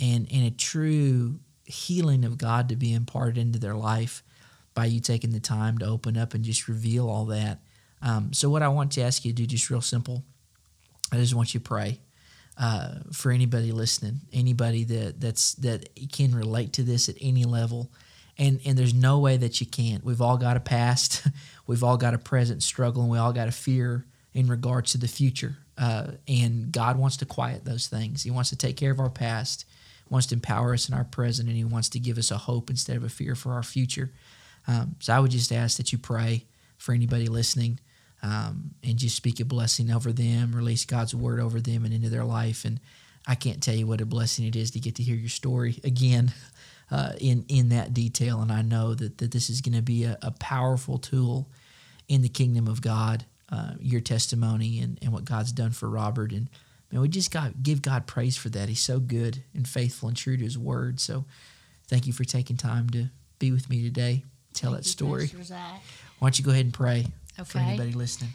and, 0.00 0.26
and 0.32 0.44
a 0.44 0.50
true 0.50 1.38
healing 1.64 2.24
of 2.24 2.36
God 2.36 2.68
to 2.68 2.76
be 2.76 2.92
imparted 2.92 3.38
into 3.38 3.60
their 3.60 3.76
life 3.76 4.24
by 4.74 4.86
you 4.86 4.98
taking 4.98 5.30
the 5.30 5.38
time 5.38 5.78
to 5.78 5.86
open 5.86 6.16
up 6.16 6.34
and 6.34 6.42
just 6.42 6.66
reveal 6.66 7.08
all 7.08 7.26
that. 7.26 7.60
Um, 8.02 8.32
so, 8.32 8.50
what 8.50 8.62
I 8.62 8.68
want 8.68 8.90
to 8.92 9.02
ask 9.02 9.24
you 9.24 9.30
to 9.30 9.36
do, 9.36 9.46
just 9.46 9.70
real 9.70 9.80
simple, 9.80 10.24
I 11.12 11.16
just 11.16 11.34
want 11.34 11.54
you 11.54 11.60
to 11.60 11.64
pray 11.64 12.00
uh, 12.58 12.96
for 13.12 13.32
anybody 13.32 13.72
listening, 13.72 14.20
anybody 14.32 14.84
that 14.84 15.20
that's 15.20 15.54
that 15.54 15.88
can 16.12 16.34
relate 16.34 16.72
to 16.74 16.82
this 16.82 17.08
at 17.08 17.16
any 17.20 17.44
level. 17.44 17.90
And 18.38 18.60
and 18.64 18.76
there's 18.76 18.94
no 18.94 19.18
way 19.18 19.36
that 19.36 19.60
you 19.60 19.66
can't. 19.66 20.04
We've 20.04 20.20
all 20.20 20.36
got 20.36 20.56
a 20.56 20.60
past, 20.60 21.26
we've 21.66 21.84
all 21.84 21.96
got 21.96 22.14
a 22.14 22.18
present 22.18 22.62
struggle, 22.62 23.02
and 23.02 23.10
we 23.10 23.18
all 23.18 23.32
got 23.32 23.48
a 23.48 23.52
fear 23.52 24.06
in 24.34 24.46
regards 24.46 24.92
to 24.92 24.98
the 24.98 25.08
future. 25.08 25.56
Uh, 25.78 26.12
and 26.28 26.70
God 26.70 26.98
wants 26.98 27.16
to 27.18 27.26
quiet 27.26 27.64
those 27.64 27.86
things. 27.86 28.22
He 28.22 28.30
wants 28.30 28.50
to 28.50 28.56
take 28.56 28.76
care 28.76 28.92
of 28.92 29.00
our 29.00 29.10
past, 29.10 29.64
wants 30.10 30.26
to 30.28 30.34
empower 30.34 30.74
us 30.74 30.88
in 30.88 30.94
our 30.94 31.04
present, 31.04 31.48
and 31.48 31.56
He 31.56 31.64
wants 31.64 31.88
to 31.90 31.98
give 31.98 32.18
us 32.18 32.30
a 32.30 32.38
hope 32.38 32.70
instead 32.70 32.96
of 32.96 33.04
a 33.04 33.08
fear 33.08 33.34
for 33.34 33.52
our 33.52 33.62
future. 33.62 34.12
Um, 34.68 34.96
so 35.00 35.14
I 35.14 35.20
would 35.20 35.30
just 35.30 35.52
ask 35.52 35.78
that 35.78 35.92
you 35.92 35.98
pray 35.98 36.44
for 36.76 36.92
anybody 36.92 37.26
listening 37.26 37.80
um, 38.22 38.70
and 38.84 38.96
just 38.98 39.16
speak 39.16 39.40
a 39.40 39.44
blessing 39.44 39.90
over 39.90 40.12
them, 40.12 40.54
release 40.54 40.84
God's 40.84 41.14
word 41.14 41.40
over 41.40 41.60
them 41.60 41.84
and 41.84 41.92
into 41.92 42.08
their 42.08 42.24
life. 42.24 42.64
And 42.64 42.80
I 43.26 43.34
can't 43.34 43.62
tell 43.62 43.74
you 43.74 43.86
what 43.86 44.00
a 44.00 44.06
blessing 44.06 44.46
it 44.46 44.56
is 44.56 44.70
to 44.72 44.80
get 44.80 44.96
to 44.96 45.02
hear 45.02 45.16
your 45.16 45.28
story 45.28 45.80
again 45.84 46.32
uh, 46.90 47.12
in 47.18 47.44
in 47.48 47.70
that 47.70 47.92
detail. 47.92 48.40
And 48.40 48.52
I 48.52 48.62
know 48.62 48.94
that, 48.94 49.18
that 49.18 49.32
this 49.32 49.50
is 49.50 49.60
going 49.60 49.74
to 49.74 49.82
be 49.82 50.04
a, 50.04 50.18
a, 50.22 50.30
powerful 50.30 50.98
tool 50.98 51.48
in 52.08 52.22
the 52.22 52.28
kingdom 52.28 52.68
of 52.68 52.80
God. 52.80 53.24
Uh, 53.50 53.74
your 53.80 54.00
testimony 54.00 54.80
and, 54.80 54.98
and 55.02 55.12
what 55.12 55.26
God's 55.26 55.52
done 55.52 55.72
for 55.72 55.86
Robert 55.86 56.32
and 56.32 56.48
man, 56.90 57.02
we 57.02 57.08
just 57.08 57.30
got 57.30 57.62
give 57.62 57.82
God 57.82 58.06
praise 58.06 58.34
for 58.34 58.48
that. 58.48 58.70
He's 58.70 58.80
so 58.80 58.98
good 58.98 59.42
and 59.52 59.68
faithful 59.68 60.08
and 60.08 60.16
true 60.16 60.38
to 60.38 60.42
His 60.42 60.56
word. 60.56 61.00
So, 61.00 61.26
thank 61.86 62.06
you 62.06 62.14
for 62.14 62.24
taking 62.24 62.56
time 62.56 62.88
to 62.90 63.10
be 63.38 63.52
with 63.52 63.68
me 63.68 63.82
today, 63.82 64.24
tell 64.54 64.70
thank 64.70 64.84
that 64.84 64.88
story. 64.88 65.26
Why 66.18 66.28
don't 66.28 66.38
you 66.38 66.44
go 66.46 66.50
ahead 66.50 66.64
and 66.64 66.72
pray 66.72 67.08
okay. 67.42 67.50
for 67.50 67.58
anybody 67.58 67.92
listening? 67.92 68.30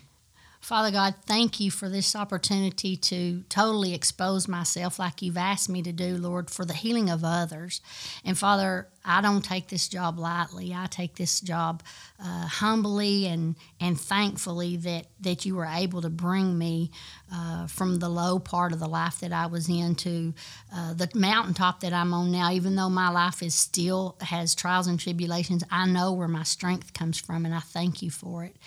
Father 0.60 0.92
God, 0.92 1.16
thank 1.26 1.60
you 1.60 1.72
for 1.72 1.88
this 1.88 2.16
opportunity 2.16 2.98
to 2.98 3.44
totally 3.48 3.94
expose 3.94 4.48
myself 4.48 5.00
like 5.00 5.22
you've 5.22 5.38
asked 5.38 5.70
me 5.70 5.82
to 5.82 5.94
do, 5.94 6.18
Lord, 6.18 6.50
for 6.50 6.66
the 6.66 6.74
healing 6.74 7.10
of 7.10 7.24
others. 7.24 7.80
And 8.26 8.38
Father, 8.38 8.88
I 9.08 9.22
don't 9.22 9.44
take 9.44 9.70
this 9.70 9.88
job 9.88 10.20
lightly. 10.20 10.74
I 10.76 10.88
take 10.88 11.16
this 11.16 11.40
job 11.40 11.82
uh, 12.22 12.46
humbly 12.46 13.26
and, 13.28 13.56
and 13.80 14.00
thankfully 14.00 14.76
that, 14.78 15.06
that 15.22 15.46
you 15.46 15.56
were 15.56 15.66
able 15.66 16.02
to 16.02 16.10
bring 16.10 16.58
me 16.58 16.92
uh, 17.34 17.68
from 17.68 18.00
the 18.00 18.10
low 18.10 18.38
part 18.38 18.74
of 18.74 18.80
the 18.80 18.88
life 18.88 19.22
that 19.22 19.32
I 19.32 19.46
was 19.46 19.70
in 19.70 19.96
to 19.96 20.34
uh, 20.76 20.94
the 20.94 21.10
mountaintop 21.16 21.80
that 21.80 21.94
I'm 21.94 22.14
on 22.14 22.32
now. 22.32 22.52
Even 22.52 22.76
though 22.76 22.90
my 22.90 23.10
life 23.10 23.42
is 23.42 23.56
still 23.56 24.18
has 24.20 24.54
trials 24.54 24.88
and 24.88 25.00
tribulations, 25.00 25.64
I 25.72 25.88
know 25.88 26.12
where 26.12 26.28
my 26.28 26.44
strength 26.44 26.94
comes 26.94 27.18
from, 27.18 27.46
and 27.46 27.56
I 27.56 27.60
thank 27.60 28.02
you 28.02 28.12
for 28.12 28.44
it. 28.44 28.58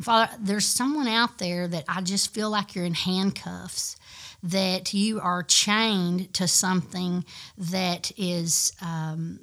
Father, 0.00 0.30
there's 0.38 0.66
someone 0.66 1.08
out 1.08 1.38
there 1.38 1.66
that 1.68 1.84
I 1.88 2.02
just 2.02 2.34
feel 2.34 2.50
like 2.50 2.74
you're 2.74 2.84
in 2.84 2.94
handcuffs 2.94 3.96
that 4.42 4.92
you 4.92 5.20
are 5.20 5.42
chained 5.42 6.32
to 6.34 6.46
something 6.46 7.24
that 7.56 8.12
is 8.16 8.72
um, 8.82 9.40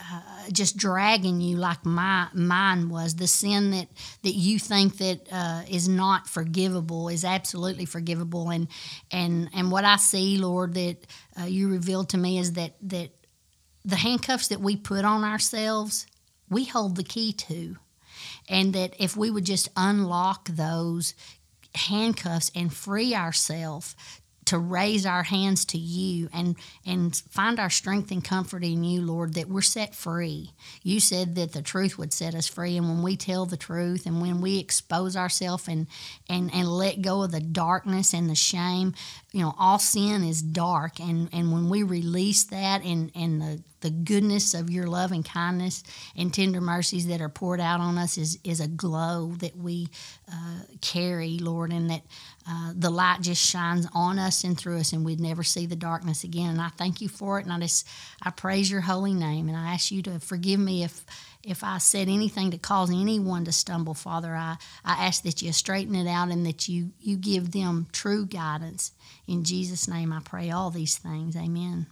uh, 0.00 0.50
just 0.52 0.76
dragging 0.76 1.40
you 1.40 1.56
like 1.56 1.84
my 1.84 2.28
mine 2.32 2.88
was. 2.88 3.16
The 3.16 3.26
sin 3.26 3.70
that 3.72 3.88
that 4.22 4.34
you 4.34 4.58
think 4.58 4.98
that 4.98 5.28
uh, 5.30 5.62
is 5.68 5.88
not 5.88 6.28
forgivable 6.28 7.08
is 7.08 7.24
absolutely 7.24 7.84
forgivable. 7.84 8.50
And 8.50 8.68
and 9.10 9.50
and 9.54 9.70
what 9.70 9.84
I 9.84 9.96
see, 9.96 10.38
Lord, 10.38 10.74
that 10.74 10.96
uh, 11.40 11.44
you 11.44 11.68
revealed 11.68 12.08
to 12.10 12.18
me 12.18 12.38
is 12.38 12.54
that 12.54 12.74
that 12.82 13.10
the 13.84 13.96
handcuffs 13.96 14.48
that 14.48 14.60
we 14.60 14.76
put 14.76 15.04
on 15.04 15.24
ourselves, 15.24 16.06
we 16.48 16.64
hold 16.64 16.96
the 16.96 17.04
key 17.04 17.32
to, 17.32 17.76
and 18.48 18.72
that 18.74 18.94
if 18.98 19.16
we 19.16 19.30
would 19.30 19.46
just 19.46 19.68
unlock 19.76 20.48
those 20.48 21.14
handcuffs 21.74 22.50
and 22.54 22.72
free 22.72 23.14
ourselves 23.14 23.94
to 24.50 24.58
raise 24.58 25.06
our 25.06 25.22
hands 25.22 25.64
to 25.64 25.78
you 25.78 26.28
and 26.32 26.56
and 26.84 27.14
find 27.30 27.60
our 27.60 27.70
strength 27.70 28.10
and 28.10 28.24
comfort 28.24 28.64
in 28.64 28.82
you, 28.82 29.00
Lord, 29.00 29.34
that 29.34 29.48
we're 29.48 29.62
set 29.62 29.94
free. 29.94 30.50
You 30.82 30.98
said 30.98 31.36
that 31.36 31.52
the 31.52 31.62
truth 31.62 31.96
would 31.96 32.12
set 32.12 32.34
us 32.34 32.48
free, 32.48 32.76
and 32.76 32.88
when 32.88 33.00
we 33.00 33.16
tell 33.16 33.46
the 33.46 33.56
truth 33.56 34.06
and 34.06 34.20
when 34.20 34.40
we 34.40 34.58
expose 34.58 35.16
ourselves 35.16 35.68
and 35.68 35.86
and 36.28 36.52
and 36.52 36.66
let 36.66 37.00
go 37.00 37.22
of 37.22 37.30
the 37.30 37.40
darkness 37.40 38.12
and 38.12 38.28
the 38.28 38.34
shame, 38.34 38.94
you 39.30 39.40
know, 39.40 39.54
all 39.56 39.78
sin 39.78 40.24
is 40.24 40.42
dark, 40.42 40.98
and 40.98 41.28
and 41.32 41.52
when 41.52 41.68
we 41.68 41.84
release 41.84 42.42
that 42.42 42.82
and 42.82 43.12
and 43.14 43.40
the 43.40 43.62
the 43.80 43.90
goodness 43.90 44.54
of 44.54 44.70
your 44.70 44.86
love 44.86 45.12
and 45.12 45.24
kindness 45.24 45.82
and 46.16 46.32
tender 46.32 46.60
mercies 46.60 47.06
that 47.06 47.20
are 47.20 47.28
poured 47.28 47.60
out 47.60 47.80
on 47.80 47.96
us 47.96 48.18
is, 48.18 48.38
is 48.44 48.60
a 48.60 48.68
glow 48.68 49.32
that 49.38 49.56
we 49.56 49.88
uh, 50.30 50.60
carry, 50.80 51.38
Lord, 51.38 51.72
and 51.72 51.90
that 51.90 52.02
uh, 52.50 52.72
the 52.74 52.90
light 52.90 53.20
just 53.20 53.40
shines 53.40 53.86
on 53.94 54.18
us 54.18 54.42
and 54.42 54.58
through 54.58 54.78
us, 54.78 54.92
and 54.92 55.04
we'd 55.04 55.20
never 55.20 55.44
see 55.44 55.66
the 55.66 55.76
darkness 55.76 56.24
again. 56.24 56.50
And 56.50 56.60
I 56.60 56.68
thank 56.68 57.00
you 57.00 57.08
for 57.08 57.38
it, 57.38 57.44
and 57.44 57.52
I 57.52 57.60
just 57.60 57.86
I 58.20 58.30
praise 58.30 58.70
your 58.70 58.80
holy 58.80 59.14
name, 59.14 59.48
and 59.48 59.56
I 59.56 59.72
ask 59.74 59.92
you 59.92 60.02
to 60.02 60.18
forgive 60.18 60.58
me 60.58 60.82
if 60.82 61.04
if 61.44 61.62
I 61.62 61.78
said 61.78 62.08
anything 62.08 62.50
to 62.50 62.58
cause 62.58 62.90
anyone 62.90 63.44
to 63.44 63.52
stumble, 63.52 63.94
Father. 63.94 64.34
I, 64.34 64.56
I 64.84 65.06
ask 65.06 65.22
that 65.22 65.40
you 65.42 65.52
straighten 65.52 65.94
it 65.94 66.08
out 66.08 66.30
and 66.30 66.44
that 66.44 66.68
you 66.68 66.90
you 67.00 67.16
give 67.16 67.52
them 67.52 67.86
true 67.92 68.26
guidance. 68.26 68.92
In 69.28 69.44
Jesus' 69.44 69.86
name, 69.86 70.12
I 70.12 70.20
pray 70.20 70.50
all 70.50 70.70
these 70.70 70.98
things. 70.98 71.36
Amen. 71.36 71.86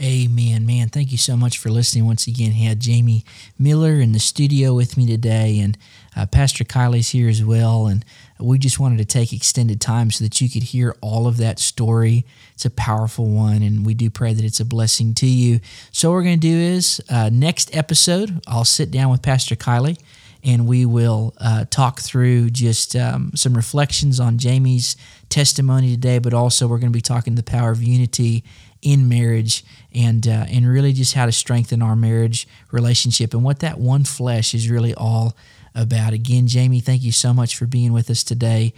Amen, 0.00 0.66
man. 0.66 0.88
Thank 0.88 1.12
you 1.12 1.18
so 1.18 1.36
much 1.36 1.58
for 1.58 1.70
listening. 1.70 2.04
Once 2.04 2.26
again, 2.26 2.50
I 2.50 2.64
had 2.64 2.80
Jamie 2.80 3.24
Miller 3.56 4.00
in 4.00 4.10
the 4.10 4.18
studio 4.18 4.74
with 4.74 4.96
me 4.96 5.06
today, 5.06 5.60
and 5.60 5.78
uh, 6.16 6.26
Pastor 6.26 6.64
Kylie's 6.64 7.10
here 7.10 7.28
as 7.28 7.44
well. 7.44 7.86
And 7.86 8.04
we 8.40 8.58
just 8.58 8.80
wanted 8.80 8.98
to 8.98 9.04
take 9.04 9.32
extended 9.32 9.80
time 9.80 10.10
so 10.10 10.24
that 10.24 10.40
you 10.40 10.48
could 10.48 10.64
hear 10.64 10.96
all 11.00 11.26
of 11.26 11.36
that 11.36 11.58
story. 11.58 12.24
It's 12.54 12.64
a 12.64 12.70
powerful 12.70 13.26
one, 13.26 13.62
and 13.62 13.86
we 13.86 13.94
do 13.94 14.10
pray 14.10 14.32
that 14.34 14.44
it's 14.44 14.60
a 14.60 14.64
blessing 14.64 15.14
to 15.14 15.26
you. 15.26 15.60
So, 15.92 16.10
what 16.10 16.16
we're 16.16 16.24
going 16.24 16.40
to 16.40 16.48
do 16.48 16.56
is 16.56 17.02
uh, 17.08 17.30
next 17.32 17.74
episode, 17.74 18.40
I'll 18.46 18.64
sit 18.64 18.90
down 18.90 19.10
with 19.10 19.22
Pastor 19.22 19.54
Kylie 19.54 19.98
and 20.44 20.66
we 20.66 20.84
will 20.84 21.34
uh, 21.38 21.64
talk 21.70 22.00
through 22.00 22.50
just 22.50 22.94
um, 22.94 23.32
some 23.34 23.56
reflections 23.56 24.20
on 24.20 24.36
Jamie's 24.36 24.96
testimony 25.30 25.92
today, 25.92 26.18
but 26.18 26.34
also 26.34 26.68
we're 26.68 26.78
going 26.78 26.92
to 26.92 26.96
be 26.96 27.00
talking 27.00 27.34
the 27.34 27.42
power 27.42 27.70
of 27.70 27.82
unity 27.82 28.44
in 28.82 29.08
marriage 29.08 29.64
and 29.94 30.28
uh, 30.28 30.44
and 30.48 30.68
really 30.68 30.92
just 30.92 31.14
how 31.14 31.24
to 31.24 31.32
strengthen 31.32 31.80
our 31.80 31.96
marriage 31.96 32.46
relationship 32.70 33.32
and 33.32 33.42
what 33.42 33.60
that 33.60 33.78
one 33.78 34.04
flesh 34.04 34.54
is 34.54 34.68
really 34.68 34.94
all 34.94 35.34
about. 35.74 36.12
Again, 36.12 36.46
Jamie, 36.46 36.80
thank 36.80 37.02
you 37.02 37.12
so 37.12 37.32
much 37.32 37.56
for 37.56 37.66
being 37.66 37.92
with 37.92 38.10
us 38.10 38.24
today. 38.24 38.74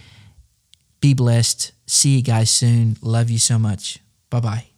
Be 1.01 1.15
blessed. 1.15 1.73
See 1.87 2.17
you 2.17 2.23
guys 2.23 2.51
soon. 2.51 2.97
Love 3.03 3.31
you 3.31 3.39
so 3.39 3.59
much. 3.59 3.99
Bye 4.31 4.41
bye. 4.41 4.76